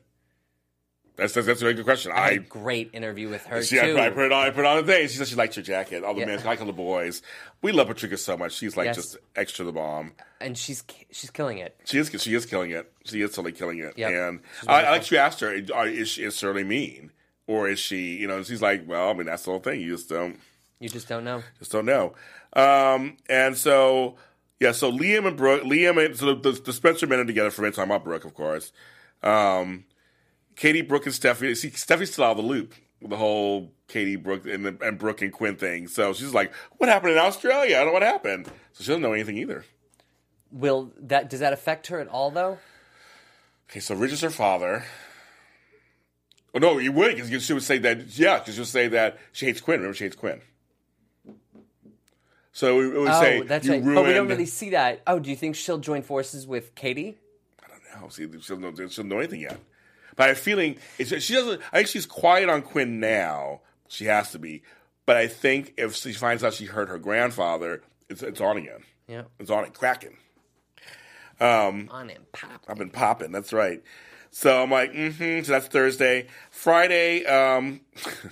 That's 1.18 1.34
that's, 1.34 1.48
that's 1.48 1.62
a 1.62 1.64
very 1.64 1.74
good 1.76 1.86
question. 1.86 2.12
I 2.14 2.20
had 2.22 2.32
a 2.32 2.36
I 2.36 2.38
great 2.40 2.90
interview 2.94 3.30
with 3.30 3.46
her 3.46 3.64
she, 3.64 3.80
too. 3.80 3.98
I, 3.98 4.08
I 4.08 4.10
put 4.10 4.26
it 4.26 4.32
on. 4.32 4.46
I 4.48 4.50
put 4.50 4.62
it 4.62 4.66
on 4.66 4.78
the 4.86 4.92
thing. 4.92 5.08
She 5.08 5.16
said 5.18 5.28
she 5.28 5.36
liked 5.36 5.56
your 5.56 5.64
jacket. 5.64 6.04
All 6.04 6.14
the 6.14 6.20
Yeah. 6.22 6.26
men, 6.28 6.44
like 6.44 6.60
all 6.60 6.68
the 6.68 6.74
boys. 6.74 7.22
We 7.62 7.72
love 7.72 7.88
Patrika 7.88 8.18
so 8.18 8.36
much. 8.36 8.54
She's 8.54 8.76
like 8.76 8.88
Yes. 8.88 8.96
just 8.98 9.18
extra 9.36 9.64
the 9.66 9.72
bomb. 9.72 10.14
and 10.42 10.58
she's 10.58 10.84
she's 11.12 11.30
killing 11.30 11.58
it. 11.60 11.80
She 11.86 11.98
is. 12.00 12.10
She 12.22 12.34
is 12.36 12.46
killing 12.46 12.72
it. 12.72 12.92
She 13.06 13.22
is 13.22 13.32
totally 13.32 13.54
killing 13.54 13.80
it. 13.80 13.98
Yep. 13.98 14.12
And 14.12 14.40
I, 14.68 14.84
I 14.84 14.92
like 14.92 15.10
you 15.10 15.18
asked 15.18 15.40
her, 15.40 15.54
is 15.54 16.10
she 16.10 16.24
is 16.24 16.36
Shirley 16.38 16.64
mean, 16.66 17.12
or 17.48 17.70
is 17.70 17.80
she? 17.80 18.18
You 18.18 18.28
know, 18.28 18.44
she's 18.44 18.62
like, 18.62 18.84
well, 18.88 19.10
I 19.10 19.14
mean, 19.14 19.26
that's 19.28 19.44
the 19.44 19.52
whole 19.52 19.60
thing. 19.62 19.80
You 19.82 19.96
just 19.96 20.10
don't. 20.10 20.40
You 20.80 20.90
just 20.90 21.08
don't 21.08 21.24
know. 21.24 21.42
Just 21.60 21.72
don't 21.72 21.86
know. 21.86 22.14
Um, 22.54 23.16
and 23.30 23.58
so, 23.58 24.16
yeah, 24.60 24.74
so 24.74 24.92
Liam 24.92 25.26
and 25.26 25.38
Brooke, 25.38 25.64
Liam 25.64 26.04
and 26.06 26.16
so 26.18 26.36
the, 26.36 26.52
the 26.52 26.74
Spencer 26.74 27.08
men 27.08 27.20
are 27.20 27.26
together 27.26 27.52
for 27.52 27.66
a 27.66 27.72
talking 27.72 27.90
about 27.90 28.04
Brooke, 28.04 28.26
of 28.26 28.34
course. 28.34 28.74
Um, 29.24 29.86
Katie, 30.56 30.82
Brooke, 30.82 31.06
and 31.06 31.16
Stephanie. 31.16 31.56
See, 31.56 31.70
Stephanie's 31.72 32.14
still 32.14 32.26
out 32.26 32.32
of 32.32 32.38
the 32.38 32.44
loop 32.44 32.74
with 33.02 33.10
the 33.12 33.18
whole 33.18 33.72
Katie, 33.88 34.16
Brooke, 34.16 34.46
and, 34.46 34.66
the, 34.66 34.78
and 34.82 34.98
Brooke 34.98 35.22
and 35.22 35.32
Quinn 35.32 35.56
thing. 35.56 35.88
So 35.88 36.14
she's 36.14 36.34
like, 36.34 36.54
"What 36.78 36.90
happened 36.90 37.14
in 37.14 37.18
Australia? 37.18 37.76
I 37.76 37.80
don't 37.80 37.88
know 37.88 37.94
what 37.94 38.02
happened." 38.04 38.48
So 38.74 38.84
she 38.84 38.88
doesn't 38.88 39.02
know 39.02 39.14
anything 39.14 39.38
either. 39.38 39.66
Will 40.52 40.92
that 41.00 41.30
does 41.30 41.42
that 41.42 41.54
affect 41.54 41.88
her 41.88 42.00
at 42.00 42.08
all 42.08 42.32
though? 42.32 42.58
Okay, 43.70 43.80
so 43.80 43.96
Rich 43.96 44.14
is 44.14 44.22
her 44.22 44.30
father. 44.30 44.86
Oh 46.54 46.60
no, 46.60 46.78
you 46.78 46.92
would 46.94 47.16
because 47.18 47.44
she 47.44 47.54
would 47.54 47.64
say 47.64 47.78
that. 47.80 48.18
Yeah, 48.18 48.40
because 48.40 48.56
she'll 48.56 48.66
say 48.66 48.88
that 48.88 49.18
she 49.34 49.46
hates 49.48 49.60
Quinn. 49.60 49.80
Remember, 49.80 49.96
she 49.96 50.06
hates 50.06 50.16
Quinn. 50.16 50.42
So 52.54 52.80
it 52.80 52.98
would 52.98 53.10
Oh, 53.10 53.20
say 53.20 53.42
that's 53.42 53.68
right. 53.68 53.84
But 53.84 54.06
we 54.06 54.14
don't 54.14 54.30
really 54.30 54.46
see 54.46 54.70
that. 54.70 55.02
Oh, 55.06 55.20
do 55.20 55.30
you 55.30 55.36
think 55.36 55.58
she'll 55.58 55.78
join 55.78 56.02
forces 56.04 56.48
with 56.48 56.74
Katie? 56.74 57.18
I 57.62 57.68
don't 57.68 58.02
know. 58.02 58.08
See, 58.08 58.24
she 58.24 58.30
doesn't 58.30 58.62
know, 58.62 58.72
she 58.72 58.84
doesn't 58.84 59.10
know 59.10 59.18
anything 59.18 59.42
yet. 59.42 59.60
But 60.16 60.26
I 60.26 60.28
have 60.30 60.38
a 60.38 60.40
feeling 60.40 60.78
it's, 60.98 61.24
she 61.24 61.34
doesn't. 61.34 61.62
I 61.72 61.78
think 61.78 61.88
she's 61.88 62.06
quiet 62.06 62.50
on 62.50 62.62
Quinn 62.62 63.00
now. 63.00 63.62
She 63.88 64.06
has 64.06 64.32
to 64.32 64.40
be. 64.40 64.64
But 65.06 65.18
I 65.18 65.28
think 65.28 65.74
if 65.78 65.96
she 65.96 66.14
finds 66.14 66.44
out 66.44 66.54
she 66.54 66.66
hurt 66.66 66.90
her 66.90 66.98
grandfather, 66.98 67.84
it's, 68.10 68.24
it's 68.24 68.42
on 68.42 68.58
again. 68.58 68.84
Yeah. 69.08 69.24
It's 69.40 69.52
on 69.52 69.66
it, 69.66 69.74
cracking. 69.74 70.18
Um, 71.40 71.90
On 71.92 72.10
and 72.10 72.32
pop. 72.32 72.64
I've 72.68 72.78
been 72.78 72.90
popping. 72.90 73.32
That's 73.32 73.54
right. 73.54 73.84
So 74.32 74.64
I'm 74.64 74.72
like, 74.72 74.94
mm-hmm. 74.94 75.44
So 75.44 75.52
that's 75.52 75.68
Thursday. 75.68 76.28
Friday, 76.50 77.26
um, 77.26 77.82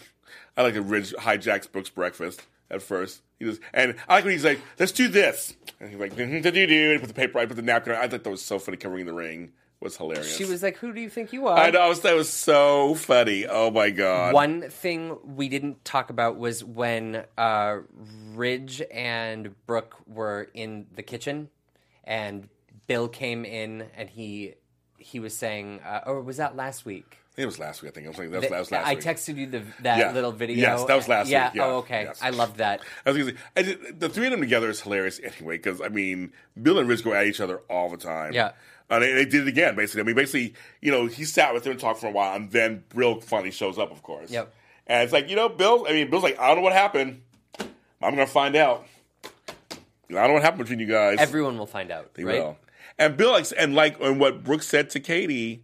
I 0.57 0.63
like 0.63 0.73
to 0.73 0.81
Ridge 0.81 1.13
hijacks 1.13 1.71
Brooke's 1.71 1.89
breakfast 1.89 2.41
at 2.71 2.81
first. 2.81 3.21
He 3.39 3.45
just, 3.45 3.61
and 3.73 3.95
I 4.07 4.15
like 4.15 4.25
when 4.25 4.33
he's 4.33 4.45
like, 4.45 4.59
let's 4.79 4.91
do 4.91 5.07
this. 5.07 5.55
And 5.79 5.89
he's 5.89 5.99
like, 5.99 6.15
mm-hmm, 6.15 6.41
do 6.41 6.51
do 6.51 6.67
do. 6.67 6.91
And 6.91 6.93
he 6.93 6.97
put 6.99 7.07
the 7.07 7.13
paper, 7.13 7.39
I 7.39 7.45
put 7.45 7.55
the 7.55 7.61
napkin. 7.61 7.93
on. 7.93 7.99
I 7.99 8.07
thought 8.07 8.23
that 8.23 8.29
was 8.29 8.41
so 8.41 8.59
funny 8.59 8.77
covering 8.77 9.05
the 9.05 9.13
ring. 9.13 9.51
Was 9.83 9.97
hilarious. 9.97 10.35
She 10.35 10.45
was 10.45 10.63
like, 10.63 10.77
"Who 10.77 10.93
do 10.93 11.01
you 11.01 11.09
think 11.09 11.33
you 11.33 11.47
are?" 11.47 11.57
I 11.57 11.69
know. 11.71 11.79
I 11.81 11.89
was, 11.89 12.01
that 12.01 12.15
was 12.15 12.29
so 12.29 12.95
funny. 12.95 13.45
Oh 13.47 13.69
my 13.71 13.89
god. 13.89 14.33
One 14.33 14.69
thing 14.69 15.17
we 15.23 15.49
didn't 15.49 15.83
talk 15.85 16.09
about 16.09 16.37
was 16.37 16.63
when 16.63 17.25
uh, 17.37 17.77
Ridge 18.33 18.81
and 18.91 19.53
Brooke 19.65 19.95
were 20.07 20.49
in 20.53 20.87
the 20.95 21.03
kitchen, 21.03 21.49
and 22.03 22.49
Bill 22.87 23.07
came 23.07 23.45
in, 23.45 23.85
and 23.95 24.09
he 24.09 24.55
he 24.97 25.19
was 25.19 25.35
saying, 25.35 25.81
uh, 25.85 26.01
or 26.05 26.21
was 26.21 26.37
that 26.37 26.55
last 26.55 26.85
week? 26.85 27.17
It 27.35 27.47
was 27.47 27.57
last 27.57 27.81
week. 27.81 27.91
I 27.91 27.95
think 27.95 28.05
I 28.05 28.09
was 28.09 28.19
like, 28.19 28.29
that 28.29 28.41
was, 28.41 28.49
That- 28.49 28.59
was 28.59 28.71
last 28.71 28.87
I 28.87 28.93
week. 28.93 29.03
texted 29.03 29.37
you 29.37 29.47
the, 29.47 29.63
that 29.81 29.97
Yeah. 29.97 30.11
little 30.11 30.31
video. 30.31 30.55
Yes, 30.55 30.83
that 30.85 30.95
was 30.95 31.07
last 31.07 31.29
yeah. 31.29 31.47
week. 31.47 31.55
Yeah. 31.55 31.65
Oh, 31.65 31.75
okay. 31.77 32.03
Yes. 32.03 32.19
I 32.21 32.29
loved 32.29 32.57
that. 32.57 32.81
I 33.05 33.09
was 33.11 33.17
gonna 33.17 33.31
say, 33.31 33.37
I 33.57 33.61
did, 33.63 33.99
the 33.99 34.07
three 34.07 34.25
of 34.27 34.31
them 34.31 34.39
together 34.41 34.69
is 34.69 34.81
hilarious 34.81 35.19
anyway. 35.19 35.57
Because 35.57 35.81
I 35.81 35.87
mean, 35.89 36.31
Bill 36.61 36.77
and 36.77 36.87
Ridge 36.87 37.03
go 37.03 37.11
at 37.13 37.25
each 37.25 37.41
other 37.41 37.57
all 37.71 37.89
the 37.89 37.97
time. 37.97 38.33
Yeah. 38.33 38.51
And 38.93 39.03
they, 39.03 39.13
they 39.13 39.25
did 39.25 39.41
it 39.43 39.47
again. 39.47 39.75
Basically, 39.75 40.01
I 40.01 40.03
mean, 40.05 40.15
basically, 40.15 40.53
you 40.81 40.91
know, 40.91 41.05
he 41.07 41.25
sat 41.25 41.53
with 41.53 41.63
them 41.63 41.71
and 41.71 41.79
talked 41.79 41.99
for 41.99 42.07
a 42.07 42.11
while, 42.11 42.35
and 42.35 42.51
then 42.51 42.83
Bill 42.95 43.19
finally 43.21 43.51
shows 43.51 43.77
up. 43.77 43.91
Of 43.91 44.03
course. 44.03 44.31
Yep. 44.31 44.53
And 44.87 45.03
it's 45.03 45.13
like, 45.13 45.29
you 45.29 45.35
know, 45.35 45.49
Bill. 45.49 45.85
I 45.87 45.93
mean, 45.93 46.09
Bill's 46.09 46.23
like, 46.23 46.39
I 46.39 46.47
don't 46.47 46.57
know 46.57 46.63
what 46.63 46.73
happened. 46.73 47.21
I'm 47.59 47.69
gonna 48.15 48.27
find 48.27 48.55
out. 48.55 48.85
I 50.09 50.13
don't 50.13 50.27
know 50.27 50.33
what 50.33 50.43
happened 50.43 50.63
between 50.63 50.79
you 50.79 50.85
guys. 50.85 51.17
Everyone 51.19 51.57
will 51.57 51.65
find 51.65 51.89
out, 51.89 52.13
They 52.13 52.23
right? 52.23 52.39
will. 52.39 52.57
And 52.99 53.17
Bill, 53.17 53.41
and 53.57 53.73
like, 53.73 53.99
and 53.99 54.19
what 54.19 54.43
Brooke 54.43 54.61
said 54.61 54.89
to 54.91 54.99
Katie, 54.99 55.63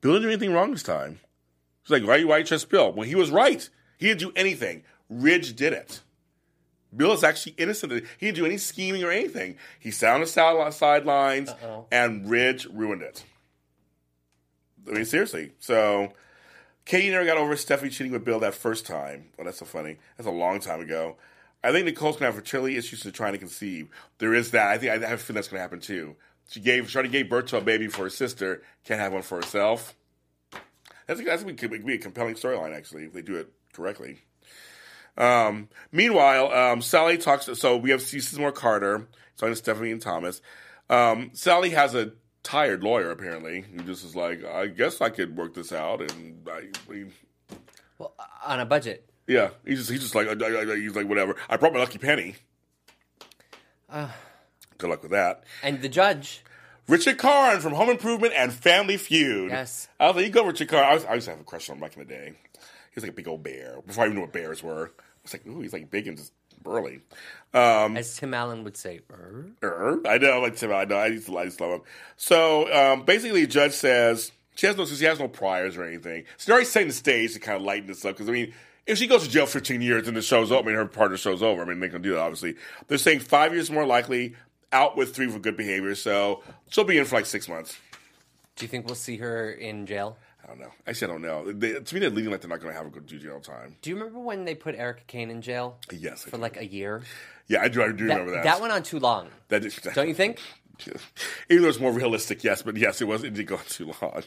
Bill 0.00 0.12
didn't 0.14 0.22
do 0.24 0.28
anything 0.28 0.52
wrong 0.52 0.72
this 0.72 0.82
time. 0.82 1.20
She's 1.84 1.90
like, 1.90 2.06
why, 2.06 2.22
why 2.24 2.38
you 2.38 2.44
trust 2.44 2.68
Bill? 2.68 2.92
Well, 2.92 3.08
he 3.08 3.14
was 3.14 3.30
right. 3.30 3.66
He 3.96 4.06
didn't 4.08 4.20
do 4.20 4.32
anything. 4.36 4.82
Ridge 5.08 5.56
did 5.56 5.72
it. 5.72 6.00
Bill 6.96 7.12
is 7.12 7.22
actually 7.22 7.54
innocent. 7.58 7.92
He 7.92 8.26
didn't 8.26 8.36
do 8.36 8.46
any 8.46 8.56
scheming 8.58 9.04
or 9.04 9.10
anything. 9.10 9.56
He 9.78 9.90
sat 9.90 10.14
on 10.14 10.20
the 10.20 10.26
side- 10.26 10.72
sidelines, 10.72 11.50
Uh-oh. 11.50 11.86
and 11.92 12.28
Ridge 12.30 12.66
ruined 12.66 13.02
it. 13.02 13.24
I 14.88 14.92
mean, 14.92 15.04
seriously. 15.04 15.52
So, 15.60 16.12
Katie 16.86 17.10
never 17.10 17.26
got 17.26 17.36
over 17.36 17.54
Stephanie 17.56 17.90
cheating 17.90 18.12
with 18.12 18.24
Bill 18.24 18.40
that 18.40 18.54
first 18.54 18.86
time. 18.86 19.26
Oh, 19.38 19.44
that's 19.44 19.58
so 19.58 19.66
funny. 19.66 19.98
That's 20.16 20.26
a 20.26 20.30
long 20.32 20.60
time 20.60 20.80
ago. 20.80 21.16
I 21.62 21.72
think 21.72 21.84
Nicole's 21.84 22.16
gonna 22.16 22.26
have 22.26 22.36
fertility 22.36 22.76
issues 22.76 23.00
to 23.00 23.12
trying 23.12 23.32
to 23.32 23.38
conceive. 23.38 23.88
There 24.18 24.32
is 24.32 24.52
that. 24.52 24.68
I 24.68 24.78
think 24.78 24.92
I 24.92 24.94
have 25.08 25.18
a 25.18 25.22
feeling 25.22 25.34
that's 25.34 25.48
gonna 25.48 25.60
happen 25.60 25.80
too. 25.80 26.16
She 26.48 26.60
gave, 26.60 26.88
Shorty 26.88 27.10
gave 27.10 27.28
birth 27.28 27.46
to 27.46 27.58
a 27.58 27.60
baby 27.60 27.88
for 27.88 28.04
her 28.04 28.10
sister. 28.10 28.62
Can't 28.84 29.00
have 29.00 29.12
one 29.12 29.20
for 29.22 29.36
herself. 29.36 29.94
That's 31.06 31.20
that's 31.22 31.42
gonna 31.42 31.78
be 31.80 31.94
a 31.94 31.98
compelling 31.98 32.36
storyline 32.36 32.74
actually 32.74 33.04
if 33.04 33.12
they 33.12 33.22
do 33.22 33.36
it 33.36 33.52
correctly. 33.72 34.22
Um, 35.18 35.68
meanwhile, 35.92 36.52
um, 36.52 36.80
Sally 36.80 37.18
talks. 37.18 37.46
So 37.58 37.76
we 37.76 37.90
have 37.90 38.00
season 38.00 38.40
more 38.40 38.52
Carter 38.52 39.06
talking 39.36 39.52
to 39.52 39.56
Stephanie 39.56 39.90
and 39.90 40.00
Thomas. 40.00 40.40
Um, 40.88 41.30
Sally 41.34 41.70
has 41.70 41.94
a 41.94 42.12
tired 42.44 42.82
lawyer 42.82 43.10
apparently 43.10 43.60
who 43.62 43.82
just 43.82 44.04
is 44.04 44.16
like, 44.16 44.42
I 44.44 44.68
guess 44.68 45.00
I 45.02 45.10
could 45.10 45.36
work 45.36 45.52
this 45.54 45.72
out, 45.72 46.00
and 46.00 46.48
I, 46.50 46.68
we, 46.88 47.06
Well, 47.98 48.14
on 48.46 48.60
a 48.60 48.64
budget. 48.64 49.08
yeah, 49.26 49.50
he's 49.66 49.78
just 49.78 49.90
he's 49.90 50.00
just 50.00 50.14
like 50.14 50.28
I, 50.28 50.32
I- 50.72 50.76
he's 50.76 50.94
like 50.96 51.08
whatever. 51.08 51.36
I 51.50 51.56
brought 51.58 51.72
my 51.74 51.80
lucky 51.80 51.98
penny. 51.98 52.36
Uh, 53.90 54.08
Good 54.78 54.90
luck 54.90 55.02
with 55.02 55.10
that. 55.12 55.44
and 55.62 55.82
the 55.82 55.88
judge. 55.88 56.42
Richard 56.86 57.18
Karn 57.18 57.60
from 57.60 57.74
Home 57.74 57.90
Improvement 57.90 58.32
and 58.34 58.50
Family 58.52 58.96
Feud. 58.96 59.50
Yes. 59.50 59.88
I 60.00 60.06
was 60.06 60.16
like, 60.16 60.24
you 60.24 60.30
go, 60.30 60.46
Richard 60.46 60.68
Karn. 60.68 60.84
I, 60.84 60.94
was, 60.94 61.04
I 61.04 61.14
used 61.14 61.26
to 61.26 61.32
have 61.32 61.40
a 61.40 61.44
crush 61.44 61.68
on 61.68 61.76
him 61.76 61.80
back 61.82 61.94
in 61.96 62.00
the 62.02 62.08
day. 62.08 62.32
He 62.54 62.60
was 62.94 63.04
like 63.04 63.10
a 63.12 63.14
big 63.14 63.28
old 63.28 63.42
bear. 63.42 63.80
Before 63.86 64.04
I 64.04 64.06
even 64.06 64.16
knew 64.16 64.22
what 64.22 64.32
bears 64.32 64.62
were, 64.62 64.92
I 65.34 65.36
was 65.36 65.46
like, 65.46 65.46
ooh, 65.46 65.60
he's 65.60 65.72
like 65.72 65.90
big 65.90 66.06
and 66.08 66.16
just 66.16 66.32
burly. 66.62 67.00
Um, 67.54 67.96
As 67.96 68.16
Tim 68.16 68.34
Allen 68.34 68.64
would 68.64 68.76
say, 68.76 69.00
"Er." 69.10 69.46
Er, 69.62 70.00
I 70.06 70.18
know, 70.18 70.40
like 70.40 70.56
Tim. 70.56 70.72
I 70.72 70.84
know. 70.84 70.96
I 70.96 71.06
used 71.06 71.26
to, 71.26 71.36
I 71.36 71.44
used 71.44 71.58
to 71.58 71.64
love 71.64 71.80
him. 71.80 71.86
So 72.16 72.72
um, 72.72 73.04
basically, 73.04 73.42
the 73.42 73.46
judge 73.46 73.72
says 73.72 74.32
she 74.54 74.66
has 74.66 74.76
no, 74.76 74.84
she 74.84 75.04
has 75.04 75.18
no 75.18 75.28
priors 75.28 75.76
or 75.76 75.84
anything. 75.84 76.24
So 76.36 76.46
they're 76.46 76.54
already 76.54 76.68
setting 76.68 76.88
the 76.88 76.94
stage 76.94 77.34
to 77.34 77.40
kind 77.40 77.56
of 77.56 77.62
lighten 77.62 77.86
this 77.86 78.04
up 78.04 78.14
because 78.14 78.28
I 78.28 78.32
mean, 78.32 78.52
if 78.86 78.98
she 78.98 79.06
goes 79.06 79.24
to 79.24 79.30
jail 79.30 79.46
15 79.46 79.80
years 79.80 80.08
and 80.08 80.16
the 80.16 80.22
show's 80.22 80.50
over, 80.50 80.62
I 80.62 80.66
mean, 80.66 80.74
her 80.76 80.86
partner 80.86 81.16
show's 81.16 81.42
over. 81.42 81.62
I 81.62 81.64
mean, 81.64 81.80
they 81.80 81.88
can 81.88 82.02
do 82.02 82.12
that. 82.14 82.20
Obviously, 82.20 82.56
they're 82.86 82.98
saying 82.98 83.20
five 83.20 83.52
years 83.52 83.70
more 83.70 83.86
likely, 83.86 84.34
out 84.72 84.96
with 84.96 85.14
three 85.14 85.28
for 85.30 85.38
good 85.38 85.56
behavior. 85.56 85.94
So 85.94 86.42
she'll 86.70 86.84
be 86.84 86.98
in 86.98 87.04
for 87.04 87.16
like 87.16 87.26
six 87.26 87.48
months. 87.48 87.78
Do 88.56 88.64
you 88.64 88.68
think 88.68 88.86
we'll 88.86 88.96
see 88.96 89.18
her 89.18 89.50
in 89.50 89.86
jail? 89.86 90.16
I 90.48 90.52
don't 90.52 90.60
know. 90.60 90.70
I 90.86 90.90
Actually, 90.90 91.08
I 91.08 91.10
don't 91.12 91.22
know. 91.22 91.52
They, 91.52 91.78
to 91.78 91.94
me, 91.94 92.00
they're 92.00 92.08
leading 92.08 92.30
like 92.32 92.40
they're 92.40 92.48
not 92.48 92.60
going 92.60 92.72
to 92.72 92.78
have 92.78 92.86
a 92.86 92.90
good 92.90 93.06
jail 93.06 93.38
time. 93.38 93.76
Do 93.82 93.90
you 93.90 93.96
remember 93.96 94.18
when 94.18 94.46
they 94.46 94.54
put 94.54 94.74
Erica 94.74 95.02
Kane 95.06 95.30
in 95.30 95.42
jail 95.42 95.78
Yes, 95.92 96.24
I 96.26 96.30
for 96.30 96.36
do. 96.36 96.42
like 96.42 96.56
a 96.56 96.66
year? 96.66 97.02
Yeah, 97.48 97.60
I 97.62 97.68
do. 97.68 97.82
I 97.82 97.92
do 97.92 98.04
remember 98.04 98.30
that. 98.32 98.44
That 98.44 98.60
went 98.60 98.72
on 98.72 98.82
too 98.82 98.98
long. 98.98 99.28
That 99.48 99.64
is, 99.64 99.76
Don't 99.94 100.08
you 100.08 100.14
think? 100.14 100.38
Even 101.50 101.62
though 101.62 101.68
it's 101.68 101.80
more 101.80 101.92
realistic, 101.92 102.44
yes, 102.44 102.62
but 102.62 102.76
yes, 102.76 103.00
it 103.02 103.04
was. 103.06 103.24
It 103.24 103.34
did 103.34 103.46
go 103.46 103.56
on 103.56 103.64
too 103.68 103.92
long. 104.00 104.22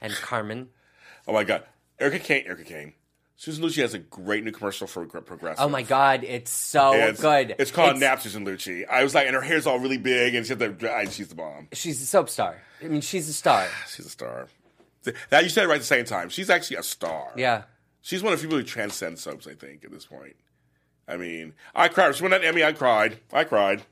And 0.00 0.12
Carmen. 0.14 0.68
Oh 1.24 1.32
my 1.32 1.44
god, 1.44 1.62
Erica 2.00 2.18
Kane. 2.18 2.42
Erica 2.46 2.64
Kane. 2.64 2.94
Susan 3.36 3.62
Lucci 3.64 3.80
has 3.80 3.94
a 3.94 3.98
great 4.00 4.42
new 4.42 4.50
commercial 4.50 4.88
for 4.88 5.06
Progressive. 5.06 5.64
Oh 5.64 5.68
my 5.68 5.82
God, 5.82 6.24
it's 6.24 6.50
so 6.50 6.92
it's, 6.94 7.20
good. 7.20 7.54
It's 7.60 7.70
called 7.70 7.90
It's- 7.96 8.00
Nap 8.00 8.20
Susan 8.20 8.44
Lucci. 8.44 8.84
I 8.88 9.04
was 9.04 9.14
like, 9.14 9.26
and 9.28 9.34
her 9.36 9.40
hair's 9.40 9.66
all 9.66 9.78
really 9.78 9.98
big, 9.98 10.34
and 10.34 10.44
she 10.44 10.50
had 10.54 10.58
the, 10.58 11.08
she's 11.12 11.28
the 11.28 11.36
bomb. 11.36 11.68
She's 11.72 12.02
a 12.02 12.06
soap 12.06 12.28
star. 12.28 12.60
I 12.82 12.88
mean, 12.88 13.00
she's 13.02 13.28
a 13.28 13.32
star. 13.32 13.68
She's 13.88 14.06
a 14.06 14.10
star. 14.10 14.48
That 15.30 15.42
you 15.44 15.48
said 15.50 15.64
it 15.64 15.68
right 15.68 15.74
at 15.76 15.80
the 15.80 15.86
same 15.86 16.04
time. 16.04 16.28
She's 16.28 16.50
actually 16.50 16.76
a 16.76 16.82
star. 16.82 17.32
Yeah. 17.36 17.62
She's 18.02 18.22
one 18.22 18.32
of 18.32 18.40
the 18.40 18.44
people 18.44 18.58
who 18.58 18.64
transcend 18.64 19.18
soaps. 19.18 19.46
I 19.46 19.54
think 19.54 19.84
at 19.84 19.90
this 19.90 20.06
point. 20.06 20.36
I 21.08 21.16
mean, 21.16 21.54
I 21.74 21.88
cried. 21.88 22.14
She 22.14 22.22
won 22.22 22.30
that 22.30 22.44
Emmy. 22.44 22.62
I 22.64 22.72
cried. 22.72 23.18
I 23.32 23.44
cried. 23.44 23.82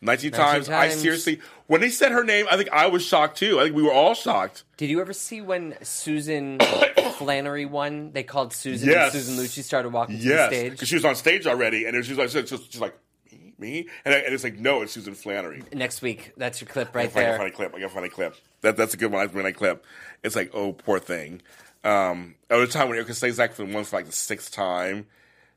19 0.00 0.32
times. 0.32 0.68
I 0.68 0.88
seriously, 0.88 1.40
when 1.68 1.80
they 1.80 1.88
said 1.88 2.10
her 2.10 2.24
name, 2.24 2.46
I 2.50 2.56
think 2.56 2.70
I 2.72 2.86
was 2.88 3.04
shocked 3.04 3.38
too. 3.38 3.60
I 3.60 3.64
think 3.64 3.76
we 3.76 3.82
were 3.82 3.92
all 3.92 4.14
shocked. 4.14 4.64
Did 4.76 4.90
you 4.90 5.00
ever 5.00 5.12
see 5.12 5.40
when 5.40 5.76
Susan 5.82 6.58
Flannery 7.18 7.66
won? 7.66 8.10
They 8.12 8.24
called 8.24 8.52
Susan. 8.52 8.88
Yes. 8.88 9.12
Susan 9.12 9.36
Lucci 9.36 9.62
started 9.62 9.90
walking 9.92 10.18
to 10.18 10.28
the 10.28 10.46
stage. 10.48 10.72
because 10.72 10.88
she 10.88 10.96
was 10.96 11.04
on 11.04 11.14
stage 11.14 11.46
already, 11.46 11.84
and 11.86 12.04
she 12.04 12.14
was 12.14 12.34
like, 12.34 12.46
she's, 12.48 12.80
like, 12.80 12.98
me, 13.30 13.54
me, 13.58 13.88
and, 14.04 14.12
I, 14.12 14.18
and 14.18 14.34
it's 14.34 14.42
like, 14.42 14.58
no, 14.58 14.82
it's 14.82 14.92
Susan 14.92 15.14
Flannery. 15.14 15.62
Next 15.72 16.02
week, 16.02 16.32
that's 16.36 16.60
your 16.60 16.68
clip 16.68 16.88
I 16.94 16.98
right 16.98 17.14
gotta 17.14 17.26
there. 17.26 17.36
find 17.38 17.52
a 17.52 17.54
clip. 17.54 17.72
I 17.74 17.78
gotta 17.80 17.94
find 17.94 18.06
a 18.06 18.10
clip. 18.10 18.34
That 18.62 18.76
that's 18.76 18.94
a 18.94 18.96
good 18.96 19.12
one. 19.12 19.28
When 19.28 19.46
I 19.46 19.52
clip. 19.52 19.84
It's 20.22 20.36
like, 20.36 20.50
oh, 20.54 20.72
poor 20.72 20.98
thing. 20.98 21.42
Um, 21.84 22.36
at 22.48 22.58
the 22.58 22.66
time 22.68 22.88
when 22.88 22.96
Erica 22.96 23.14
stays 23.14 23.36
back 23.36 23.52
for 23.52 23.66
the 23.66 23.74
one 23.74 23.84
for 23.84 23.96
like 23.96 24.06
the 24.06 24.12
sixth 24.12 24.52
time, 24.52 25.06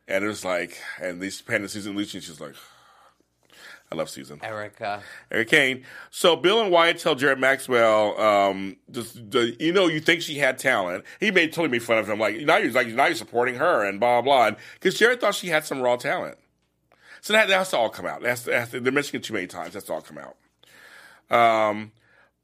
and 0.08 0.24
it 0.24 0.28
was 0.28 0.44
like, 0.44 0.80
and 1.00 1.22
these 1.22 1.44
Susan 1.46 1.96
Lucci, 1.96 2.16
and 2.16 2.24
she's 2.24 2.42
like, 2.42 2.56
I 3.92 3.96
love 3.96 4.10
Susan. 4.10 4.40
Erica. 4.44 5.04
Eric 5.30 5.50
Kane. 5.50 5.86
So 6.10 6.36
Bill 6.36 6.62
and 6.62 6.72
Wyatt 6.72 6.98
tell 6.98 7.14
Jarrett 7.14 7.38
Maxwell, 7.38 8.20
um, 8.20 8.78
just, 8.90 9.30
the, 9.30 9.56
you 9.60 9.72
know, 9.72 9.88
you 9.88 10.00
think 10.00 10.22
she 10.22 10.40
had 10.40 10.58
talent. 10.58 11.06
He 11.20 11.30
made 11.30 11.54
totally 11.54 11.70
made 11.70 11.84
fun 11.84 12.00
of 12.00 12.10
him, 12.10 12.20
like 12.20 12.38
now 12.42 12.58
you're 12.58 12.72
like 12.72 12.88
now 12.88 13.06
you're 13.06 13.16
supporting 13.16 13.56
her 13.56 13.84
and 13.84 14.00
blah 14.00 14.22
blah. 14.22 14.52
Because 14.74 14.98
Jarrett 14.98 15.22
thought 15.22 15.36
she 15.36 15.50
had 15.50 15.64
some 15.64 15.80
raw 15.80 15.96
talent. 15.96 16.40
So 17.22 17.34
that, 17.34 17.48
that 17.48 17.58
has 17.58 17.72
to 17.72 17.78
all 17.78 17.90
come 17.90 18.06
out. 18.06 18.22
That's, 18.22 18.44
that's 18.44 18.72
they're 18.72 18.92
mentioning 18.92 19.22
it 19.22 19.24
too 19.24 19.34
many 19.34 19.48
times. 19.48 19.74
That's 19.74 19.90
all 19.90 20.02
come 20.02 20.20
out. 20.20 20.36
Um, 21.36 21.92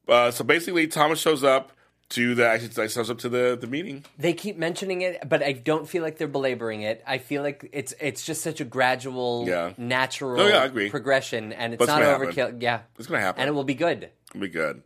uh, 0.08 0.32
so 0.32 0.44
basically, 0.44 0.88
Thomas 0.88 1.20
shows 1.20 1.44
up 1.44 1.72
to 2.10 2.36
the 2.36 2.46
actually 2.46 2.90
shows 2.90 3.10
up 3.10 3.20
to 3.20 3.30
the 3.30 3.58
the 3.60 3.68
meeting. 3.68 4.04
They 4.18 4.34
keep 4.34 4.58
mentioning 4.58 5.02
it, 5.02 5.28
but 5.30 5.42
I 5.42 5.54
don't 5.54 5.88
feel 5.88 6.04
like 6.04 6.18
they're 6.18 6.28
belaboring 6.28 6.82
it. 6.82 7.02
I 7.08 7.20
feel 7.20 7.42
like 7.42 7.70
it's 7.72 7.94
it's 8.02 8.26
just 8.26 8.42
such 8.42 8.60
a 8.60 8.66
gradual, 8.66 9.46
Yeah. 9.48 9.72
natural 9.78 10.36
No, 10.38 10.48
yeah, 10.48 10.58
I 10.60 10.66
agree. 10.66 10.90
progression, 10.90 11.54
and 11.54 11.74
it's 11.74 11.80
not 11.88 12.00
gonna 12.02 12.06
happen. 12.06 12.28
overkill. 12.28 12.62
Yeah, 12.62 12.82
It's 13.00 13.08
gonna 13.08 13.22
happen. 13.22 13.42
and 13.42 13.48
it 13.48 13.54
will 13.54 13.64
be 13.64 13.76
good. 13.76 14.10
It'll 14.32 14.42
be 14.42 14.50
good. 14.50 14.84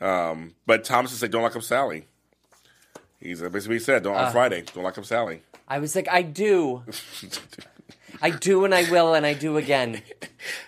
Um, 0.00 0.54
but 0.64 0.84
Thomas 0.84 1.12
is 1.12 1.20
like, 1.20 1.32
don't 1.32 1.42
lock 1.42 1.56
up 1.56 1.62
Sally. 1.62 2.06
He's 3.20 3.42
uh, 3.42 3.48
basically 3.48 3.76
he 3.76 3.80
said, 3.80 4.04
don't 4.04 4.14
on 4.16 4.30
Friday, 4.32 4.62
don't 4.74 4.84
lock 4.84 4.96
up 4.96 5.04
Sally. 5.04 5.42
I 5.66 5.80
was 5.80 5.94
like, 5.96 6.08
I 6.08 6.22
do, 6.22 6.84
I 8.22 8.30
do, 8.30 8.64
and 8.64 8.74
I 8.74 8.88
will, 8.90 9.12
and 9.12 9.26
I 9.26 9.34
do 9.34 9.56
again. 9.58 10.00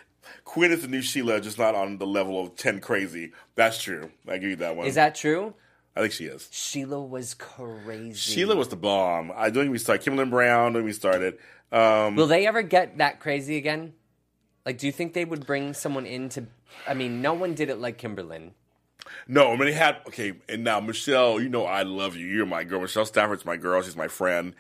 Quinn 0.51 0.73
is 0.73 0.83
the 0.83 0.89
new 0.89 1.01
Sheila, 1.01 1.41
just 1.41 1.61
not 1.61 1.77
on 1.77 1.99
the 1.99 2.07
level 2.07 2.41
of 2.41 2.57
ten 2.57 2.81
crazy. 2.81 3.31
That's 3.55 3.81
true. 3.81 4.11
I 4.27 4.39
give 4.39 4.51
you 4.51 4.57
that 4.57 4.75
one. 4.75 4.89
Is 4.89 4.97
that 4.97 5.15
true? 5.15 5.55
I 5.95 6.01
think 6.01 6.13
she 6.13 6.25
is. 6.25 6.49
Sheila 6.51 7.01
was 7.01 7.35
crazy. 7.35 8.15
Sheila 8.15 8.57
was 8.57 8.67
the 8.67 8.75
bomb. 8.75 9.31
I 9.37 9.51
don't 9.51 9.67
even 9.67 9.79
start. 9.79 10.01
Kimberlin 10.01 10.29
Brown 10.29 10.73
when 10.73 10.83
we 10.83 10.93
started. 10.93 11.39
Um, 11.71 12.17
Will 12.17 12.27
they 12.27 12.49
ever 12.49 12.63
get 12.63 12.99
that 12.99 13.21
crazy 13.21 13.59
again? 13.59 13.93
Like, 14.67 14.77
do 14.77 14.87
you 14.87 14.93
think 14.93 15.13
they 15.15 15.25
would 15.25 15.47
bring 15.47 15.73
someone 15.73 16.05
in 16.05 16.29
to? 16.31 16.47
I 16.85 16.95
mean, 16.95 17.23
no 17.23 17.33
one 17.33 17.55
did 17.55 17.71
it 17.71 17.79
like 17.79 17.97
Kimberlin. 17.97 18.51
no, 19.29 19.53
I 19.53 19.57
mean 19.57 19.67
they 19.67 19.73
had 19.73 19.99
okay. 20.09 20.33
And 20.49 20.65
now 20.65 20.81
Michelle, 20.81 21.41
you 21.41 21.49
know 21.49 21.65
I 21.65 21.85
love 21.85 22.17
you. 22.17 22.27
You're 22.27 22.45
my 22.45 22.65
girl. 22.65 22.81
Michelle 22.81 23.07
Stafford's 23.07 23.45
my 23.45 23.57
girl. 23.57 23.81
She's 23.83 23.95
my 23.95 24.09
friend. 24.09 24.57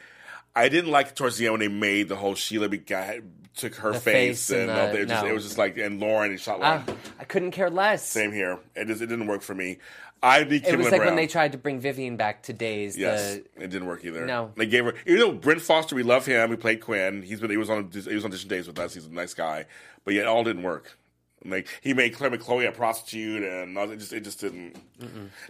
I 0.54 0.68
didn't 0.68 0.90
like 0.90 1.08
it 1.08 1.16
towards 1.16 1.36
the 1.36 1.46
end 1.46 1.52
when 1.52 1.60
they 1.60 1.68
made 1.68 2.08
the 2.08 2.16
whole 2.16 2.34
Sheila 2.34 2.68
guy 2.68 3.20
took 3.56 3.74
her 3.76 3.92
face, 3.92 4.02
face 4.02 4.50
and 4.50 4.70
and 4.70 4.94
the-. 4.94 5.00
It, 5.02 5.08
just, 5.08 5.24
no. 5.24 5.30
it 5.30 5.34
was 5.34 5.44
just 5.44 5.58
like 5.58 5.76
and 5.78 6.00
Lauren 6.00 6.30
and 6.30 6.40
shot 6.40 6.58
ah, 6.60 6.76
like 6.76 6.86
Lauren. 6.88 7.02
I 7.18 7.24
couldn't 7.24 7.50
care 7.52 7.70
less. 7.70 8.04
Same 8.06 8.32
here. 8.32 8.58
It 8.74 8.86
just 8.86 9.02
it 9.02 9.06
didn't 9.06 9.26
work 9.26 9.42
for 9.42 9.54
me. 9.54 9.78
I 10.22 10.44
need 10.44 10.66
It 10.66 10.76
was 10.76 10.90
like 10.90 11.00
Brown. 11.00 11.06
when 11.06 11.16
they 11.16 11.26
tried 11.26 11.52
to 11.52 11.58
bring 11.58 11.80
Vivian 11.80 12.16
back 12.18 12.42
to 12.42 12.52
Days. 12.52 12.96
Yes, 12.96 13.36
The, 13.56 13.64
it 13.64 13.70
didn't 13.70 13.86
work 13.86 14.04
either. 14.04 14.26
No. 14.26 14.52
they 14.54 14.66
gave 14.66 14.84
her. 14.84 14.94
You 15.06 15.18
know, 15.18 15.32
Brent 15.32 15.62
Foster. 15.62 15.96
We 15.96 16.02
love 16.02 16.26
him. 16.26 16.50
He 16.50 16.56
played 16.56 16.82
Quinn. 16.82 17.22
He's 17.22 17.40
been. 17.40 17.50
He 17.50 17.56
was 17.56 17.70
on. 17.70 17.90
He 17.90 18.14
was 18.14 18.24
on 18.24 18.30
audition 18.30 18.48
days 18.48 18.66
with 18.66 18.78
us. 18.78 18.94
He's 18.94 19.06
a 19.06 19.10
nice 19.10 19.34
guy, 19.34 19.66
but 20.04 20.14
yet 20.14 20.26
all 20.26 20.44
didn't 20.44 20.62
work. 20.62 20.98
Like 21.44 21.68
he 21.80 21.94
made 21.94 22.14
Claire 22.14 22.30
McCloy 22.30 22.68
a 22.68 22.72
prostitute, 22.72 23.42
and 23.42 23.76
it 23.76 23.98
just 23.98 24.12
it 24.12 24.24
just 24.24 24.40
didn't 24.40 24.76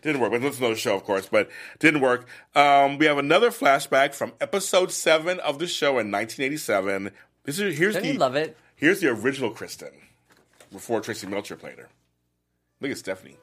didn't 0.03 0.21
work. 0.21 0.31
But 0.31 0.41
that's 0.43 0.59
another 0.59 0.77
show, 0.77 0.95
of 0.95 1.03
course, 1.05 1.27
but 1.27 1.51
didn't 1.81 2.01
work. 2.01 2.27
Um, 2.55 2.97
we 2.99 3.07
have 3.07 3.19
another 3.19 3.51
flashback 3.51 4.15
from 4.15 4.33
episode 4.41 4.93
seven 4.93 5.41
of 5.41 5.59
the 5.59 5.67
show 5.67 5.91
in 5.99 6.11
1987. 6.13 7.11
This 7.45 7.59
is 7.59 7.77
here's 7.77 7.95
Don't 7.95 8.05
the 8.05 8.13
love 8.13 8.37
it? 8.37 8.57
here's 8.77 9.01
the 9.01 9.09
original 9.09 9.51
Kristen 9.51 9.91
before 10.71 11.01
Tracy 11.01 11.27
Melchior 11.27 11.57
played 11.57 11.79
her. 11.79 11.89
Look 12.81 12.93
at 12.93 12.99
Stephanie. 12.99 13.37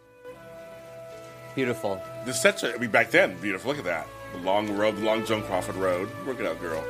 Beautiful. 1.53 2.01
The 2.25 2.33
sets 2.33 2.63
are, 2.63 2.73
I 2.73 2.77
mean, 2.77 2.91
back 2.91 3.11
then, 3.11 3.35
beautiful. 3.41 3.69
Look 3.69 3.79
at 3.79 3.85
that. 3.85 4.07
The 4.33 4.39
long 4.39 4.77
road, 4.77 4.95
the 4.97 5.01
long 5.01 5.25
Joan 5.25 5.41
Crawford 5.43 5.75
road. 5.75 6.07
Work 6.25 6.39
it 6.39 6.45
out, 6.45 6.59
girl. 6.59 6.83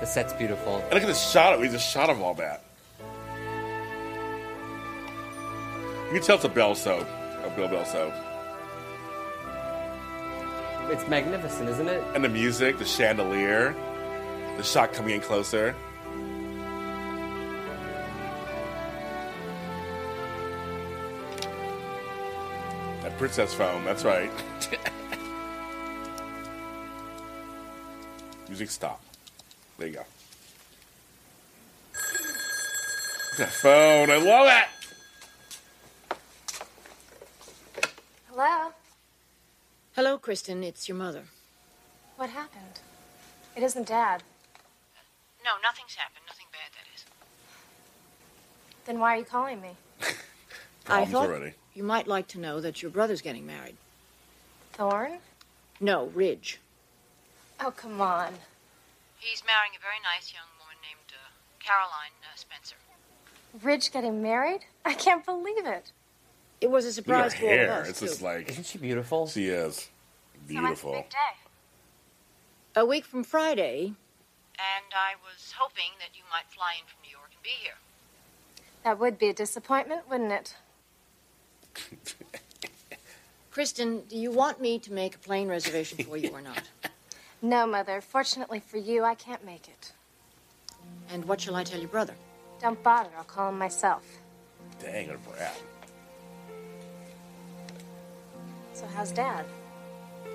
The 0.00 0.06
set's 0.06 0.34
beautiful. 0.34 0.76
And 0.76 0.92
look 0.92 1.02
at 1.02 1.06
the 1.06 1.14
shot 1.14 1.54
of, 1.54 1.62
just 1.70 1.90
shot 1.90 2.10
of 2.10 2.20
all 2.20 2.34
that. 2.34 2.62
You 6.06 6.12
can 6.12 6.22
tell 6.22 6.36
it's 6.36 6.44
a 6.44 6.48
Bell 6.48 6.76
soap, 6.76 7.04
a 7.08 7.46
oh, 7.46 7.50
Bill 7.56 7.66
Bell 7.66 7.84
soap. 7.84 8.14
It's 10.88 11.08
magnificent, 11.08 11.68
isn't 11.68 11.88
it? 11.88 12.00
And 12.14 12.22
the 12.22 12.28
music, 12.28 12.78
the 12.78 12.84
chandelier, 12.84 13.74
the 14.56 14.62
shot 14.62 14.92
coming 14.92 15.16
in 15.16 15.20
closer. 15.20 15.74
That 23.02 23.18
princess 23.18 23.52
phone, 23.52 23.84
that's 23.84 24.04
right. 24.04 24.30
Music 28.48 28.70
stop. 28.70 29.02
There 29.76 29.88
you 29.88 29.94
go. 29.94 30.04
That 33.38 33.50
phone, 33.50 34.08
I 34.12 34.18
love 34.18 34.46
it! 34.46 34.68
Hello? 38.36 38.70
Hello, 39.96 40.18
Kristen. 40.18 40.62
It's 40.62 40.90
your 40.90 40.98
mother. 40.98 41.22
What 42.16 42.28
happened? 42.28 42.80
It 43.56 43.62
isn't 43.62 43.88
Dad. 43.88 44.22
No, 45.42 45.52
nothing's 45.62 45.94
happened. 45.94 46.20
Nothing 46.26 46.44
bad, 46.52 46.70
that 46.74 46.84
is. 46.94 47.06
Then 48.84 48.98
why 48.98 49.14
are 49.14 49.18
you 49.20 49.24
calling 49.24 49.58
me? 49.62 49.70
I 50.02 50.04
Problems 50.84 51.12
thought 51.12 51.30
already. 51.30 51.54
you 51.72 51.82
might 51.82 52.06
like 52.06 52.28
to 52.28 52.38
know 52.38 52.60
that 52.60 52.82
your 52.82 52.90
brother's 52.90 53.22
getting 53.22 53.46
married. 53.46 53.78
Thorne? 54.74 55.16
No, 55.80 56.08
Ridge. 56.14 56.60
Oh, 57.60 57.70
come 57.70 57.98
on. 57.98 58.34
He's 59.18 59.42
marrying 59.46 59.72
a 59.78 59.80
very 59.80 60.00
nice 60.04 60.30
young 60.30 60.44
woman 60.60 60.76
named 60.82 61.08
uh, 61.10 61.32
Caroline 61.58 62.12
uh, 62.22 62.36
Spencer. 62.36 62.76
Ridge 63.62 63.90
getting 63.90 64.20
married? 64.20 64.60
I 64.84 64.92
can't 64.92 65.24
believe 65.24 65.64
it. 65.64 65.90
It 66.60 66.70
was 66.70 66.84
a 66.84 66.88
Look 66.88 66.90
at 66.90 66.94
surprise 66.94 67.32
her 67.34 67.38
for 67.40 67.46
all 67.52 67.64
of 67.64 67.68
us, 67.82 67.88
It's 67.90 68.00
too. 68.00 68.06
just 68.06 68.22
like, 68.22 68.48
Isn't 68.50 68.66
she 68.66 68.78
beautiful? 68.78 69.26
she 69.26 69.48
is. 69.48 69.88
Beautiful. 70.48 70.92
So 70.92 70.98
big 71.00 71.10
day? 71.10 71.16
A 72.76 72.86
week 72.86 73.04
from 73.04 73.24
Friday, 73.24 73.86
And 74.58 74.92
I 74.94 75.14
was 75.22 75.52
hoping 75.56 75.92
that 75.98 76.16
you 76.16 76.22
might 76.32 76.46
fly 76.54 76.74
in 76.80 76.86
from 76.86 77.02
New 77.04 77.10
York 77.10 77.30
and 77.32 77.42
be 77.42 77.50
here. 77.62 77.74
That 78.84 78.98
would 78.98 79.18
be 79.18 79.28
a 79.28 79.34
disappointment, 79.34 80.08
wouldn't 80.08 80.32
it? 80.32 80.54
Kristen, 83.50 84.02
do 84.08 84.16
you 84.16 84.30
want 84.30 84.60
me 84.60 84.78
to 84.78 84.92
make 84.92 85.14
a 85.14 85.18
plane 85.18 85.48
reservation 85.48 86.02
for 86.04 86.16
you 86.16 86.30
or 86.30 86.40
not? 86.40 86.62
No, 87.42 87.66
Mother. 87.66 88.00
Fortunately 88.00 88.60
for 88.60 88.78
you, 88.78 89.04
I 89.04 89.14
can't 89.14 89.44
make 89.44 89.68
it. 89.68 89.92
And 91.10 91.22
what 91.26 91.38
shall 91.42 91.54
I 91.54 91.64
tell 91.64 91.78
your 91.78 91.90
brother? 91.90 92.14
Don't 92.62 92.82
bother. 92.82 93.10
I'll 93.16 93.24
call 93.24 93.50
him 93.50 93.58
myself. 93.58 94.02
Dang, 94.82 95.08
what 95.08 95.16
a 95.16 95.18
brat. 95.18 95.60
So 98.76 98.86
how's 98.94 99.10
Dad? 99.10 99.46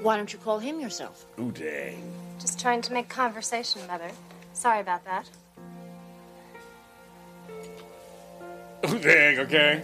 Why 0.02 0.18
don't 0.18 0.34
you 0.34 0.40
call 0.40 0.58
him 0.58 0.80
yourself? 0.80 1.28
Ooh, 1.40 1.52
dang. 1.52 2.12
Just 2.40 2.60
trying 2.60 2.82
to 2.82 2.92
make 2.92 3.08
conversation, 3.08 3.86
Mother. 3.86 4.10
Sorry 4.54 4.80
about 4.80 5.06
that. 5.06 5.30
Ooh, 8.90 8.98
dang, 8.98 9.38
okay. 9.42 9.84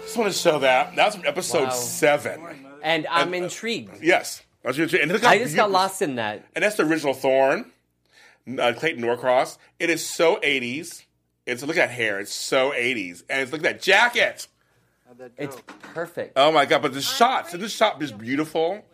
Just 0.00 0.16
want 0.16 0.32
to 0.32 0.38
show 0.38 0.58
that. 0.60 0.96
That's 0.96 1.14
from 1.16 1.26
episode 1.26 1.64
Wow. 1.64 1.70
seven. 1.70 2.40
And 2.82 3.06
I'm 3.10 3.34
And, 3.34 3.42
uh, 3.42 3.44
intrigued. 3.44 4.02
Yes. 4.02 4.40
That's 4.62 4.78
what 4.78 4.90
you're- 4.90 5.02
And 5.02 5.12
I 5.26 5.36
just 5.36 5.54
got 5.54 5.70
lost 5.70 6.00
in 6.00 6.14
that. 6.14 6.46
And 6.54 6.64
that's 6.64 6.76
the 6.76 6.84
original 6.84 7.12
Thorne, 7.12 7.70
uh, 8.58 8.72
Clayton 8.74 9.02
Norcross. 9.02 9.58
It 9.78 9.90
is 9.90 10.04
so 10.08 10.40
80s. 10.42 11.04
It's 11.44 11.62
look 11.62 11.76
at 11.76 11.88
that 11.88 11.94
hair. 11.94 12.20
It's 12.20 12.32
so 12.32 12.72
80s. 12.72 13.22
And 13.28 13.42
it's 13.42 13.52
look 13.52 13.60
at 13.60 13.64
that 13.64 13.82
jacket. 13.82 14.46
It's 15.38 15.56
perfect. 15.94 16.32
Oh 16.36 16.52
my 16.52 16.66
god! 16.66 16.82
But 16.82 16.94
the 16.94 17.00
shots—the 17.02 17.68
shot 17.68 18.02
is 18.02 18.12
beautiful, 18.12 18.84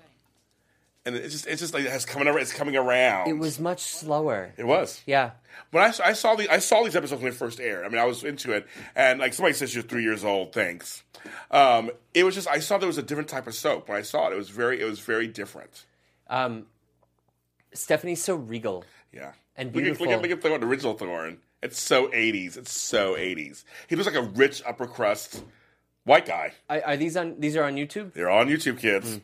and 1.05 1.17
it's 1.17 1.33
just 1.33 1.47
it's 1.47 1.61
just 1.61 1.75
like 1.75 1.85
it's 1.85 2.05
coming 2.05 2.29
around. 2.29 2.41
It's 2.41 2.53
coming 2.53 2.77
around. 2.77 3.29
It 3.29 3.39
was 3.39 3.59
much 3.61 3.81
slower. 3.81 4.53
It 4.57 4.67
was. 4.67 5.03
Yeah. 5.07 5.33
When 5.71 5.83
I, 5.83 5.93
I 6.05 6.13
saw 6.13 6.35
the 6.37 6.49
I 6.51 6.59
saw 6.59 6.83
these 6.85 6.97
episodes 6.97 7.21
when 7.23 7.31
they 7.31 7.37
first 7.37 7.61
aired. 7.61 7.85
I 7.85 7.89
mean, 7.89 7.99
I 7.99 8.05
was 8.05 8.25
into 8.25 8.53
it, 8.53 8.67
and 8.95 9.21
like 9.21 9.35
somebody 9.35 9.55
says 9.55 9.75
you're 9.75 9.83
three 9.83 10.03
years 10.03 10.25
old. 10.25 10.53
Thanks. 10.53 11.03
Um, 11.51 11.91
it 12.15 12.25
was 12.25 12.35
just 12.35 12.49
I 12.49 12.61
saw 12.61 12.79
there 12.79 12.87
was 12.87 12.99
a 12.99 13.03
different 13.03 13.29
type 13.29 13.47
of 13.47 13.55
soap 13.55 13.89
when 13.89 13.99
I 13.99 14.03
saw 14.03 14.29
it. 14.29 14.33
It 14.33 14.37
was 14.37 14.49
very 14.51 14.81
it 14.81 14.85
was 14.85 15.01
very 15.01 15.27
different. 15.27 15.85
Um, 16.29 16.67
Stephanie's 17.73 18.23
so 18.23 18.35
regal. 18.37 18.85
Yeah. 19.13 19.33
And 19.57 19.75
Look 19.75 19.83
at, 19.83 19.85
beautiful. 19.85 20.07
look 20.07 20.15
at, 20.15 20.23
look 20.23 20.31
at 20.31 20.43
Thorne, 20.43 20.61
the 20.61 20.67
original 20.67 20.95
Thorne. 20.95 21.39
It's 21.63 21.81
so 21.81 22.07
80s. 22.09 22.57
It's 22.57 22.71
so 22.71 23.15
80s. 23.15 23.65
He 23.89 23.97
looks 23.97 24.07
like 24.07 24.15
a 24.15 24.29
rich 24.29 24.63
upper 24.65 24.87
crust 24.87 25.43
white 26.09 26.27
guy. 26.27 26.53
Are, 26.69 26.83
are 26.85 26.97
these 26.97 27.17
on? 27.17 27.39
These 27.39 27.55
are 27.57 27.65
on 27.65 27.77
YouTube. 27.77 28.13
They're 28.15 28.31
on 28.31 28.49
YouTube, 28.49 28.79
kids. 28.81 29.21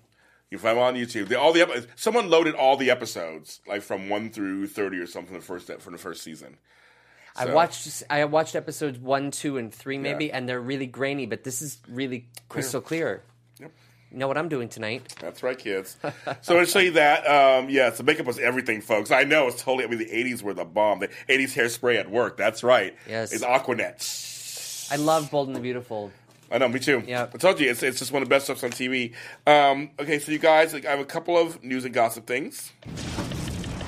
You 0.51 0.59
find 0.59 0.77
them 0.77 0.85
on 0.85 0.95
YouTube. 0.95 1.27
They, 1.29 1.35
all 1.35 1.53
the 1.53 1.87
someone 1.97 2.31
loaded 2.31 2.55
all 2.55 2.77
the 2.77 2.91
episodes, 2.91 3.61
like 3.67 3.83
from 3.83 4.09
one 4.09 4.31
through 4.31 4.69
thirty 4.69 4.99
or 4.99 5.07
something, 5.07 5.35
the 5.35 5.41
first 5.43 5.73
from 5.81 5.93
the 5.93 5.99
first 5.99 6.23
season. 6.23 6.59
I 7.37 7.53
watched. 7.53 8.05
I 8.09 8.25
watched 8.27 8.55
episodes 8.55 8.99
one, 8.99 9.33
two, 9.33 9.57
and 9.59 9.75
three, 9.75 9.99
maybe, 9.99 10.27
Yeah. 10.27 10.37
and 10.37 10.49
they're 10.49 10.61
really 10.61 10.87
grainy. 10.87 11.27
But 11.27 11.43
this 11.43 11.61
is 11.61 11.79
really 11.89 12.29
crystal 12.49 12.81
clear. 12.81 13.23
You 13.59 14.21
know 14.21 14.29
what 14.29 14.39
I'm 14.39 14.49
doing 14.49 14.69
tonight? 14.69 15.13
That's 15.21 15.43
right, 15.43 15.59
kids. 15.59 15.97
so 16.01 16.13
I'm 16.31 16.37
going 16.47 16.65
to 16.65 16.71
show 16.71 16.79
you 16.79 16.93
that. 16.93 17.27
Um, 17.27 17.69
yeah, 17.69 17.93
so 17.93 18.05
makeup 18.05 18.27
was 18.27 18.39
everything, 18.39 18.81
folks. 18.81 19.11
I 19.11 19.25
know 19.25 19.49
it's 19.49 19.61
totally. 19.61 19.83
I 19.85 19.89
mean, 19.89 19.99
the 19.99 20.07
'80s 20.07 20.41
were 20.41 20.55
the 20.55 20.65
bomb. 20.65 21.01
The 21.01 21.09
'80s 21.29 21.53
hairspray 21.55 21.99
at 21.99 22.09
work. 22.09 22.37
That's 22.37 22.63
right. 22.63 22.95
Yes. 23.09 23.33
it's 23.33 23.43
Aquanet. 23.43 24.93
I 24.93 24.97
love 24.97 25.33
Bold 25.33 25.49
and 25.49 25.57
the 25.57 25.61
Beautiful. 25.61 26.13
I 26.55 26.59
know, 26.59 26.69
me 26.69 26.79
too. 26.79 27.03
Yeah. 27.05 27.27
I 27.35 27.37
told 27.37 27.59
you, 27.59 27.69
it's, 27.69 27.83
it's 27.83 27.99
just 27.99 28.13
one 28.13 28.23
of 28.23 28.29
the 28.29 28.33
best 28.33 28.45
stuff 28.45 28.63
on 28.63 28.71
TV. 28.71 29.13
Um, 29.45 29.91
okay, 29.99 30.21
so 30.21 30.31
you 30.31 30.39
guys, 30.39 30.73
like, 30.73 30.87
I 30.87 30.91
have 30.91 31.01
a 31.01 31.05
couple 31.05 31.37
of 31.37 31.65
news 31.65 31.85
and 31.85 31.93
gossip 31.93 32.29
things. 32.29 32.73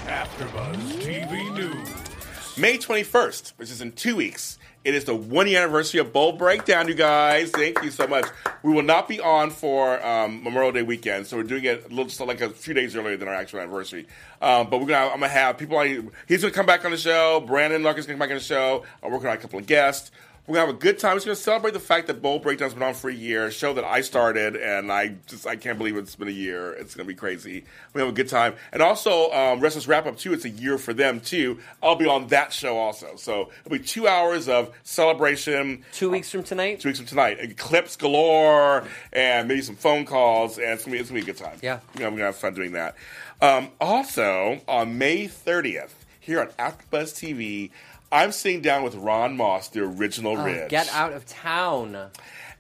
AfterBuzz 0.06 0.74
TV 1.00 1.54
News. 1.54 2.58
May 2.58 2.76
21st, 2.76 3.52
which 3.56 3.70
is 3.70 3.80
in 3.80 3.92
two 3.92 4.16
weeks. 4.16 4.58
It 4.82 4.96
is 4.96 5.04
the 5.04 5.14
one 5.14 5.46
year 5.46 5.62
anniversary 5.62 6.00
of 6.00 6.12
Bold 6.12 6.38
Breakdown, 6.38 6.88
you 6.88 6.94
guys. 6.94 7.52
Thank 7.52 7.84
you 7.84 7.92
so 7.92 8.08
much. 8.08 8.26
We 8.64 8.72
will 8.72 8.82
not 8.82 9.06
be 9.06 9.20
on 9.20 9.50
for 9.50 10.04
um, 10.04 10.42
Memorial 10.42 10.72
Day 10.72 10.82
weekend, 10.82 11.28
so 11.28 11.36
we're 11.36 11.44
doing 11.44 11.64
it 11.64 11.84
a 11.84 11.88
little 11.88 12.06
just 12.06 12.18
like 12.18 12.40
a 12.40 12.50
few 12.50 12.74
days 12.74 12.96
earlier 12.96 13.16
than 13.16 13.28
our 13.28 13.34
actual 13.34 13.60
anniversary. 13.60 14.08
Um, 14.42 14.70
but 14.70 14.80
we're 14.80 14.86
gonna, 14.86 15.12
I'm 15.12 15.20
gonna 15.20 15.28
have 15.28 15.56
people. 15.56 15.76
On, 15.76 16.10
he's 16.26 16.40
gonna 16.40 16.52
come 16.52 16.66
back 16.66 16.84
on 16.84 16.90
the 16.90 16.96
show. 16.96 17.44
Brandon 17.46 17.84
Larkin's 17.84 18.06
gonna 18.06 18.14
come 18.14 18.26
back 18.26 18.30
on 18.30 18.38
the 18.38 18.42
show. 18.42 18.84
I'm 19.04 19.12
working 19.12 19.28
on 19.28 19.36
a 19.36 19.38
couple 19.38 19.60
of 19.60 19.66
guests. 19.66 20.10
We're 20.46 20.54
gonna 20.54 20.66
have 20.66 20.76
a 20.76 20.78
good 20.78 21.00
time. 21.00 21.16
We're 21.16 21.20
gonna 21.20 21.34
celebrate 21.34 21.74
the 21.74 21.80
fact 21.80 22.06
that 22.06 22.22
Bold 22.22 22.42
Breakdown's 22.42 22.74
been 22.74 22.82
on 22.84 22.94
for 22.94 23.10
a 23.10 23.14
year, 23.14 23.46
a 23.46 23.50
show 23.50 23.74
that 23.74 23.84
I 23.84 24.00
started, 24.00 24.54
and 24.54 24.92
I 24.92 25.16
just 25.26 25.44
I 25.44 25.56
can't 25.56 25.76
believe 25.76 25.96
it's 25.96 26.14
been 26.14 26.28
a 26.28 26.30
year. 26.30 26.72
It's 26.72 26.94
gonna 26.94 27.06
be 27.06 27.14
crazy. 27.14 27.64
We 27.94 28.00
have 28.00 28.08
a 28.08 28.12
good 28.12 28.28
time, 28.28 28.54
and 28.72 28.80
also 28.80 29.32
um, 29.32 29.58
Restless 29.58 29.88
Wrap 29.88 30.06
Up 30.06 30.16
too. 30.16 30.32
It's 30.32 30.44
a 30.44 30.50
year 30.50 30.78
for 30.78 30.94
them 30.94 31.20
too. 31.20 31.58
I'll 31.82 31.96
be 31.96 32.06
on 32.06 32.28
that 32.28 32.52
show 32.52 32.78
also, 32.78 33.16
so 33.16 33.50
it'll 33.64 33.76
be 33.76 33.84
two 33.84 34.06
hours 34.06 34.48
of 34.48 34.72
celebration. 34.84 35.84
Two 35.92 36.10
weeks 36.10 36.30
from 36.30 36.44
tonight. 36.44 36.78
Two 36.78 36.90
weeks 36.90 37.00
from 37.00 37.08
tonight, 37.08 37.40
and 37.40 37.56
clips 37.56 37.96
galore, 37.96 38.84
and 39.12 39.48
maybe 39.48 39.62
some 39.62 39.76
phone 39.76 40.04
calls, 40.04 40.58
and 40.58 40.68
it's 40.68 40.84
gonna 40.84 40.96
be 40.96 41.00
it's 41.00 41.10
gonna 41.10 41.20
be 41.22 41.28
a 41.28 41.34
good 41.34 41.42
time. 41.42 41.58
Yeah. 41.60 41.80
you 41.94 42.00
know, 42.00 42.10
we're 42.10 42.18
gonna 42.18 42.26
have 42.26 42.36
fun 42.36 42.54
doing 42.54 42.72
that. 42.72 42.94
Um, 43.42 43.70
also, 43.80 44.60
on 44.68 44.96
May 44.96 45.26
30th, 45.26 45.90
here 46.26 46.40
on 46.40 46.48
AfterBuzz 46.58 47.14
TV. 47.14 47.70
I'm 48.12 48.32
sitting 48.32 48.60
down 48.60 48.82
with 48.82 48.94
Ron 48.94 49.36
Moss, 49.36 49.68
the 49.68 49.80
original 49.82 50.38
Oh, 50.38 50.44
Ridge. 50.44 50.70
get 50.70 50.88
out 50.92 51.12
of 51.12 51.26
town. 51.26 52.10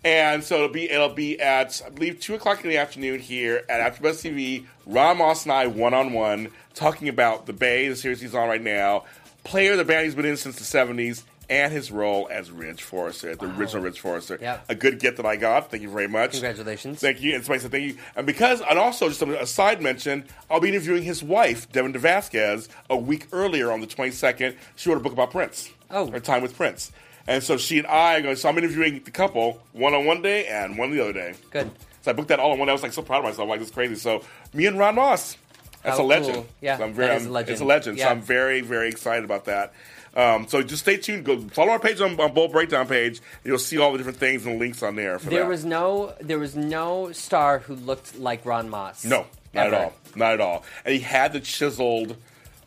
And 0.04 0.44
so 0.44 0.56
it'll 0.56 0.68
be 0.68 0.90
it'll 0.90 1.08
be 1.14 1.40
at 1.40 1.80
I 1.84 1.90
believe 1.90 2.20
two 2.20 2.34
o'clock 2.34 2.62
in 2.64 2.70
the 2.70 2.76
afternoon 2.76 3.18
here 3.20 3.64
at 3.68 3.94
AfterBuzz 3.94 4.22
TV. 4.30 4.66
Ron 4.84 5.18
Moss 5.18 5.44
and 5.44 5.52
I 5.52 5.66
one 5.66 5.94
on 5.94 6.12
one 6.12 6.48
talking 6.74 7.08
about 7.08 7.46
the 7.46 7.52
Bay, 7.52 7.88
the 7.88 7.96
series 7.96 8.20
he's 8.20 8.34
on 8.34 8.48
right 8.48 8.62
now, 8.62 9.04
player 9.44 9.76
the 9.76 9.84
band 9.84 10.04
he's 10.04 10.14
been 10.14 10.24
in 10.26 10.36
since 10.36 10.56
the 10.56 10.64
seventies, 10.64 11.24
and 11.48 11.72
his 11.72 11.90
role 11.92 12.28
as 12.30 12.50
Ridge 12.50 12.82
Forrester, 12.82 13.34
the 13.36 13.46
original 13.56 13.82
Ridge 13.82 14.00
Forrester. 14.00 14.38
Yeah. 14.40 14.60
A 14.68 14.74
good 14.74 14.98
gift 14.98 15.16
that 15.18 15.26
I 15.26 15.36
got. 15.36 15.70
Thank 15.70 15.82
you 15.82 15.90
very 15.90 16.08
much. 16.08 16.32
Congratulations. 16.32 16.98
Thank 17.00 17.22
you. 17.22 17.34
And 17.34 17.44
somebody 17.44 17.60
said 17.62 17.70
thank 17.70 17.84
you. 17.84 17.96
And 18.16 18.26
because 18.26 18.60
and 18.60 18.78
also 18.78 19.08
just 19.08 19.22
a 19.22 19.46
side 19.46 19.80
mention, 19.80 20.24
I'll 20.50 20.60
be 20.60 20.68
interviewing 20.68 21.02
his 21.02 21.22
wife, 21.22 21.70
Devin 21.72 21.92
DeVasquez, 21.92 22.68
a 22.90 22.96
week 22.96 23.26
earlier 23.32 23.70
on 23.72 23.80
the 23.80 23.86
twenty 23.86 24.10
second. 24.12 24.56
She 24.76 24.88
wrote 24.88 24.98
a 24.98 25.00
book 25.02 25.12
about 25.12 25.30
Prince. 25.30 25.70
Oh. 25.90 26.10
Her 26.10 26.20
time 26.20 26.42
with 26.42 26.56
Prince. 26.56 26.92
And 27.28 27.42
so 27.42 27.56
she 27.56 27.78
and 27.78 27.86
I 27.86 28.16
are 28.18 28.22
going. 28.22 28.36
So 28.36 28.48
I'm 28.48 28.56
interviewing 28.58 29.02
the 29.04 29.10
couple, 29.10 29.60
one 29.72 29.94
on 29.94 30.04
one 30.06 30.22
day 30.22 30.46
and 30.46 30.78
one 30.78 30.90
the 30.90 31.00
other 31.00 31.12
day. 31.12 31.34
Good. 31.50 31.70
So 32.02 32.10
I 32.12 32.14
booked 32.14 32.28
that 32.28 32.38
all 32.38 32.52
in 32.52 32.58
one. 32.60 32.68
I 32.68 32.72
was 32.72 32.82
like 32.84 32.92
so 32.92 33.02
proud 33.02 33.18
of 33.18 33.24
myself. 33.24 33.48
Like 33.48 33.58
this 33.60 33.68
is 33.68 33.74
crazy. 33.74 33.96
So 33.96 34.22
me 34.54 34.66
and 34.66 34.78
Ron 34.78 34.94
Moss. 34.94 35.36
That's 35.82 35.98
How 35.98 36.04
a 36.04 36.06
legend. 36.06 36.34
cool. 36.34 36.46
Yeah, 36.60 36.78
So 36.78 36.84
I'm 36.84 36.92
very, 36.94 37.08
that 37.08 37.16
is 37.18 37.22
a 37.22 37.24
I'm- 37.26 37.32
legend. 37.32 37.52
It's 37.52 37.60
a 37.60 37.64
legend. 37.64 37.98
So 38.00 38.06
I'm 38.08 38.20
very, 38.20 38.60
very 38.60 38.88
excited 38.88 39.24
about 39.24 39.44
that. 39.44 39.72
Um, 40.16 40.48
so 40.48 40.62
just 40.62 40.82
stay 40.82 40.96
tuned. 40.96 41.24
Go 41.24 41.38
follow 41.48 41.72
our 41.72 41.78
page 41.78 42.00
on, 42.00 42.18
on 42.18 42.32
Bold 42.32 42.50
Breakdown 42.52 42.88
page. 42.88 43.20
You'll 43.44 43.58
see 43.58 43.76
all 43.78 43.92
the 43.92 43.98
different 43.98 44.18
things 44.18 44.46
and 44.46 44.58
links 44.58 44.82
on 44.82 44.96
there. 44.96 45.18
For 45.18 45.28
There 45.30 45.40
that. 45.42 45.48
was 45.48 45.64
no 45.64 46.14
there 46.20 46.38
was 46.38 46.56
no 46.56 47.12
star 47.12 47.58
who 47.58 47.74
looked 47.74 48.18
like 48.18 48.44
Ron 48.46 48.68
Moss. 48.70 49.04
no, 49.04 49.26
not 49.52 49.66
Ever. 49.66 49.76
at 49.76 49.82
all, 49.82 49.92
not 50.16 50.32
at 50.32 50.40
all. 50.40 50.64
And 50.86 50.94
he 50.94 51.00
had 51.00 51.32
the 51.34 51.40
chiseled 51.40 52.16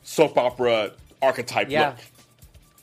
soap 0.03 0.37
opera 0.37 0.91
archetype 1.21 1.69
Yeah. 1.69 1.87
look 1.89 1.97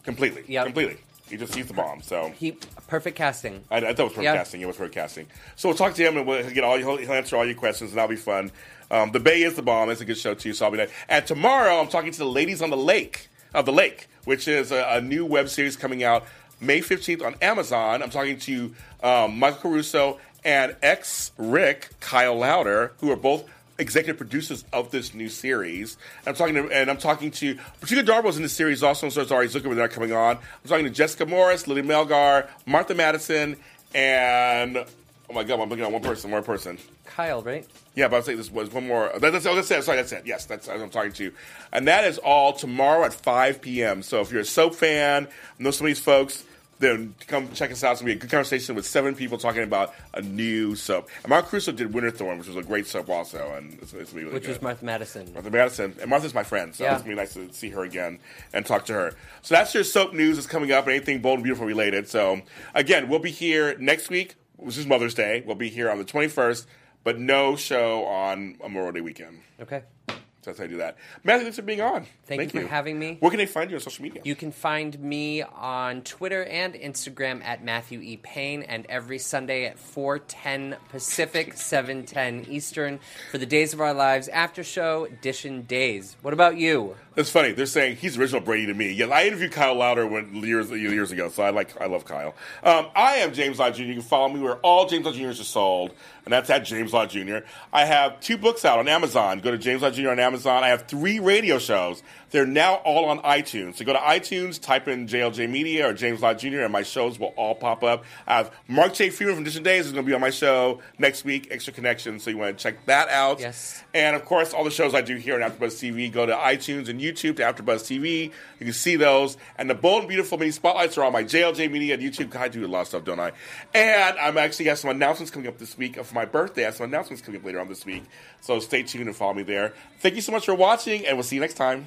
completely, 0.04 0.44
Yeah, 0.48 0.64
completely. 0.64 0.98
He 1.28 1.36
just 1.36 1.54
he's 1.54 1.66
the 1.66 1.74
bomb. 1.74 2.02
So 2.02 2.32
He 2.36 2.52
perfect 2.86 3.16
casting. 3.16 3.64
I, 3.70 3.78
I 3.78 3.80
thought 3.80 3.88
it 3.90 4.02
was 4.04 4.12
perfect 4.12 4.24
Yeah. 4.24 4.36
casting. 4.36 4.60
It 4.60 4.66
was 4.66 4.76
for 4.76 4.88
casting. 4.88 5.26
So 5.56 5.68
we'll 5.68 5.78
talk 5.78 5.94
to 5.94 6.02
him 6.04 6.16
and 6.16 6.26
we'll 6.26 6.48
get 6.50 6.62
all 6.64 6.76
he'll, 6.78 6.96
he'll 6.96 7.12
answer 7.12 7.36
all 7.36 7.44
your 7.44 7.54
questions 7.56 7.90
and 7.90 7.98
that'll 7.98 8.08
be 8.10 8.16
fun. 8.16 8.52
Um, 8.90 9.10
the 9.10 9.18
Bay 9.20 9.42
is 9.42 9.54
the 9.54 9.62
bomb. 9.62 9.90
It's 9.90 10.00
a 10.00 10.04
good 10.04 10.18
show 10.18 10.34
too. 10.34 10.52
So 10.54 10.64
I'll 10.64 10.70
be 10.70 10.76
there. 10.76 10.88
And 11.08 11.26
tomorrow 11.26 11.80
I'm 11.80 11.88
talking 11.88 12.12
to 12.12 12.18
the 12.18 12.24
ladies 12.26 12.62
on 12.62 12.70
the 12.70 12.76
lake 12.76 13.28
of 13.54 13.66
the 13.66 13.72
lake, 13.72 14.06
which 14.26 14.46
is 14.46 14.70
a, 14.70 14.86
a 14.90 15.00
new 15.00 15.24
web 15.24 15.48
series 15.48 15.76
coming 15.76 16.04
out 16.04 16.26
May 16.60 16.80
15th 16.80 17.24
on 17.24 17.34
Amazon. 17.40 18.02
I'm 18.02 18.10
talking 18.10 18.38
to 18.40 18.74
um, 19.02 19.38
Michael 19.38 19.70
Caruso 19.70 20.18
and 20.44 20.76
ex 20.82 21.32
Rick 21.38 21.88
Kyle 22.00 22.36
Lowder, 22.36 22.92
who 23.00 23.10
are 23.10 23.16
both 23.16 23.44
executive 23.78 24.16
producers 24.16 24.64
of 24.72 24.90
this 24.90 25.14
new 25.14 25.28
series. 25.28 25.96
I'm 26.26 26.34
talking 26.34 26.54
to, 26.54 26.70
and 26.70 26.90
I'm 26.90 26.96
talking 26.96 27.30
to 27.32 27.56
Patrika 27.80 28.04
Darbo's 28.04 28.36
in 28.36 28.42
the 28.42 28.48
series 28.48 28.82
also, 28.82 29.08
so 29.08 29.22
it's 29.22 29.32
already 29.32 29.52
looking 29.52 29.74
they're 29.74 29.88
coming 29.88 30.12
on. 30.12 30.36
I'm 30.36 30.68
talking 30.68 30.84
to 30.84 30.90
Jessica 30.90 31.26
Morris, 31.26 31.66
Lily 31.66 31.82
Melgar, 31.82 32.48
Martha 32.64 32.94
Madison, 32.94 33.56
and 33.94 34.78
oh 34.78 35.32
my 35.32 35.44
god, 35.44 35.60
I'm 35.60 35.68
looking 35.68 35.84
at 35.84 35.92
one 35.92 36.02
person, 36.02 36.30
one 36.30 36.42
person. 36.42 36.78
Kyle, 37.04 37.42
right? 37.42 37.66
Yeah, 37.96 38.08
but 38.08 38.16
I'll 38.16 38.22
say 38.22 38.34
this 38.34 38.52
was 38.52 38.70
one 38.70 38.86
more. 38.86 39.10
That, 39.18 39.32
that's, 39.32 39.46
oh, 39.46 39.54
that's 39.56 39.70
it. 39.70 39.82
Sorry, 39.82 39.96
that's 39.96 40.12
it. 40.12 40.24
Yes, 40.26 40.44
that's 40.44 40.68
what 40.68 40.78
I'm 40.80 40.90
talking 40.90 41.12
to. 41.12 41.24
You. 41.24 41.32
And 41.72 41.88
that 41.88 42.04
is 42.04 42.18
all 42.18 42.52
tomorrow 42.52 43.04
at 43.04 43.12
5 43.14 43.60
p.m. 43.62 44.02
So 44.02 44.20
if 44.20 44.30
you're 44.30 44.42
a 44.42 44.44
soap 44.44 44.74
fan, 44.74 45.26
know 45.58 45.70
some 45.70 45.86
of 45.86 45.88
these 45.88 45.98
folks, 45.98 46.44
then 46.78 47.14
come 47.26 47.50
check 47.54 47.72
us 47.72 47.82
out. 47.82 47.92
It's 47.92 48.02
going 48.02 48.10
to 48.12 48.14
be 48.16 48.18
a 48.18 48.20
good 48.20 48.30
conversation 48.30 48.74
with 48.74 48.84
seven 48.86 49.14
people 49.14 49.38
talking 49.38 49.62
about 49.62 49.94
a 50.12 50.20
new 50.20 50.76
soap. 50.76 51.08
And 51.22 51.30
Mark 51.30 51.46
Caruso 51.46 51.72
did 51.72 51.94
Winterthorne, 51.94 52.36
which 52.36 52.48
was 52.48 52.56
a 52.58 52.62
great 52.62 52.86
soap 52.86 53.08
also. 53.08 53.54
And 53.56 53.78
it's, 53.80 53.94
it's 53.94 54.12
really 54.12 54.30
Which 54.30 54.42
good. 54.42 54.50
was 54.50 54.60
Martha 54.62 54.84
Madison. 54.84 55.32
Martha 55.32 55.50
Madison. 55.50 55.96
And 55.98 56.10
Martha's 56.10 56.34
my 56.34 56.42
friend, 56.42 56.74
so 56.74 56.84
Yeah. 56.84 56.92
it's 56.96 57.02
going 57.02 57.16
to 57.16 57.22
be 57.22 57.26
nice 57.26 57.32
to 57.32 57.50
see 57.58 57.70
her 57.70 57.82
again 57.82 58.18
and 58.52 58.66
talk 58.66 58.84
to 58.86 58.92
her. 58.92 59.14
So 59.40 59.54
that's 59.54 59.72
your 59.72 59.84
soap 59.84 60.12
news 60.12 60.36
that's 60.36 60.46
coming 60.46 60.70
up 60.70 60.84
and 60.84 60.94
anything 60.94 61.22
bold 61.22 61.36
and 61.36 61.44
beautiful 61.44 61.66
related. 61.66 62.10
So 62.10 62.42
again, 62.74 63.08
we'll 63.08 63.20
be 63.20 63.30
here 63.30 63.78
next 63.78 64.10
week, 64.10 64.34
which 64.56 64.76
is 64.76 64.84
Mother's 64.86 65.14
Day. 65.14 65.42
We'll 65.46 65.56
be 65.56 65.70
here 65.70 65.90
on 65.90 65.96
the 65.96 66.04
21st, 66.04 66.66
but 67.06 67.20
no 67.20 67.54
show 67.54 68.04
on 68.04 68.56
Memorial 68.60 68.90
Day 68.90 69.00
weekend. 69.00 69.40
Okay. 69.60 69.84
So 70.08 70.16
that's 70.46 70.58
how 70.58 70.64
I 70.64 70.68
do 70.68 70.76
that. 70.78 70.96
Matthew, 71.22 71.44
thanks 71.44 71.56
for 71.56 71.62
being 71.62 71.80
on. 71.80 72.04
Thank 72.26 72.52
you 72.52 72.62
for 72.62 72.66
having 72.66 72.98
me. 72.98 73.16
Where 73.18 73.30
can 73.30 73.38
they 73.38 73.46
find 73.46 73.70
you 73.70 73.76
on 73.76 73.80
social 73.80 74.02
media? 74.02 74.22
You 74.24 74.34
can 74.34 74.50
find 74.50 74.98
me 74.98 75.42
on 75.42 76.02
Twitter 76.02 76.44
and 76.44 76.74
Instagram 76.74 77.44
at 77.44 77.64
Matthew 77.64 78.00
E. 78.00 78.16
Paine, 78.16 78.62
and 78.62 78.86
every 78.88 79.18
Sunday 79.18 79.66
at 79.66 79.76
4:10 79.76 80.76
Pacific, 80.88 81.54
7:10 81.56 82.48
Eastern 82.48 83.00
for 83.30 83.38
the 83.38 83.46
Days 83.46 83.72
of 83.72 83.80
Our 83.80 83.94
Lives 83.94 84.28
after 84.28 84.62
show 84.62 85.04
edition 85.04 85.62
days. 85.62 86.16
What 86.22 86.32
about 86.32 86.56
you? 86.56 86.96
It's 87.16 87.30
funny. 87.30 87.52
They're 87.52 87.66
saying 87.66 87.96
he's 87.96 88.18
original 88.18 88.40
Brady 88.40 88.66
to 88.66 88.74
me. 88.74 88.92
Yeah, 88.92 89.06
I 89.06 89.24
interviewed 89.24 89.50
Kyle 89.50 89.74
Lowder 89.74 90.06
when 90.06 90.34
years 90.34 90.70
years 90.70 91.10
ago, 91.10 91.28
so 91.28 91.42
I 91.42 91.50
like 91.50 91.80
I 91.80 91.86
love 91.86 92.04
Kyle. 92.04 92.34
Um, 92.62 92.86
I 92.94 93.16
am 93.16 93.32
James 93.32 93.58
Lott 93.58 93.74
Jr. 93.74 93.82
You 93.82 93.94
can 93.94 94.02
follow 94.02 94.28
me 94.28 94.38
where 94.38 94.56
all 94.56 94.86
James 94.86 95.06
Lott 95.06 95.14
Jr.'s 95.14 95.40
are 95.40 95.44
sold, 95.44 95.92
and 96.26 96.32
that's 96.32 96.50
at 96.50 96.64
James 96.64 96.92
Lott 96.92 97.10
Jr. 97.10 97.38
I 97.72 97.84
have 97.84 98.18
two 98.18 98.36
books 98.36 98.64
out 98.64 98.80
on 98.80 98.88
Amazon. 98.88 99.38
Go 99.38 99.52
to 99.52 99.58
James 99.58 99.80
Lott 99.80 99.94
Jr. 99.94 100.10
on 100.10 100.18
Amazon. 100.18 100.64
I 100.64 100.68
have 100.68 100.86
three 100.88 101.20
radio 101.20 101.58
shows. 101.58 102.02
They're 102.30 102.46
now 102.46 102.76
all 102.76 103.06
on 103.06 103.20
iTunes. 103.20 103.76
So 103.76 103.84
go 103.84 103.92
to 103.92 103.98
iTunes, 103.98 104.60
type 104.60 104.88
in 104.88 105.06
JLJ 105.06 105.48
Media 105.48 105.88
or 105.88 105.92
James 105.92 106.20
Lott 106.20 106.38
Jr., 106.38 106.60
and 106.60 106.72
my 106.72 106.82
shows 106.82 107.18
will 107.18 107.32
all 107.36 107.54
pop 107.54 107.84
up. 107.84 108.04
I 108.26 108.38
have 108.38 108.52
Mark 108.68 108.94
J. 108.94 109.10
Freeman 109.10 109.36
from 109.36 109.44
Distant 109.44 109.64
Days 109.64 109.86
is 109.86 109.92
going 109.92 110.04
to 110.04 110.08
be 110.08 110.14
on 110.14 110.20
my 110.20 110.30
show 110.30 110.80
next 110.98 111.24
week, 111.24 111.48
Extra 111.50 111.72
Connection, 111.72 112.18
so 112.18 112.30
you 112.30 112.38
want 112.38 112.58
to 112.58 112.62
check 112.62 112.84
that 112.86 113.08
out. 113.08 113.38
Yes. 113.40 113.82
And 113.94 114.16
of 114.16 114.24
course, 114.24 114.52
all 114.52 114.64
the 114.64 114.70
shows 114.70 114.94
I 114.94 115.02
do 115.02 115.16
here 115.16 115.40
on 115.40 115.50
AfterBuzz 115.50 115.92
TV, 115.92 116.10
go 116.12 116.26
to 116.26 116.34
iTunes 116.34 116.88
and 116.88 117.00
YouTube 117.00 117.36
to 117.36 117.42
AfterBuzz 117.42 117.82
TV. 117.84 118.24
You 118.58 118.66
can 118.66 118.72
see 118.72 118.96
those. 118.96 119.36
And 119.56 119.70
the 119.70 119.74
Bold 119.74 120.00
and 120.00 120.08
Beautiful 120.08 120.36
mini 120.36 120.50
spotlights 120.50 120.98
are 120.98 121.04
on 121.04 121.12
my 121.12 121.22
JLJ 121.22 121.70
Media 121.70 121.94
and 121.94 122.02
YouTube. 122.02 122.30
God, 122.30 122.42
I 122.42 122.48
do 122.48 122.64
a 122.64 122.68
lot 122.68 122.82
of 122.82 122.88
stuff, 122.88 123.04
don't 123.04 123.20
I? 123.20 123.32
And 123.74 124.18
I'm 124.18 124.36
actually 124.36 124.64
got 124.64 124.78
some 124.78 124.90
announcements 124.90 125.30
coming 125.30 125.48
up 125.48 125.58
this 125.58 125.78
week 125.78 126.02
for 126.04 126.14
my 126.14 126.24
birthday. 126.24 126.62
I 126.62 126.66
have 126.66 126.76
some 126.76 126.84
announcements 126.84 127.22
coming 127.22 127.40
up 127.40 127.46
later 127.46 127.60
on 127.60 127.68
this 127.68 127.86
week. 127.86 128.04
So 128.40 128.58
stay 128.58 128.82
tuned 128.82 129.06
and 129.06 129.16
follow 129.16 129.34
me 129.34 129.42
there. 129.44 129.74
Thank 130.00 130.16
you 130.16 130.22
so 130.22 130.32
much 130.32 130.46
for 130.46 130.54
watching, 130.54 131.06
and 131.06 131.16
we'll 131.16 131.24
see 131.24 131.36
you 131.36 131.40
next 131.40 131.54
time. 131.54 131.86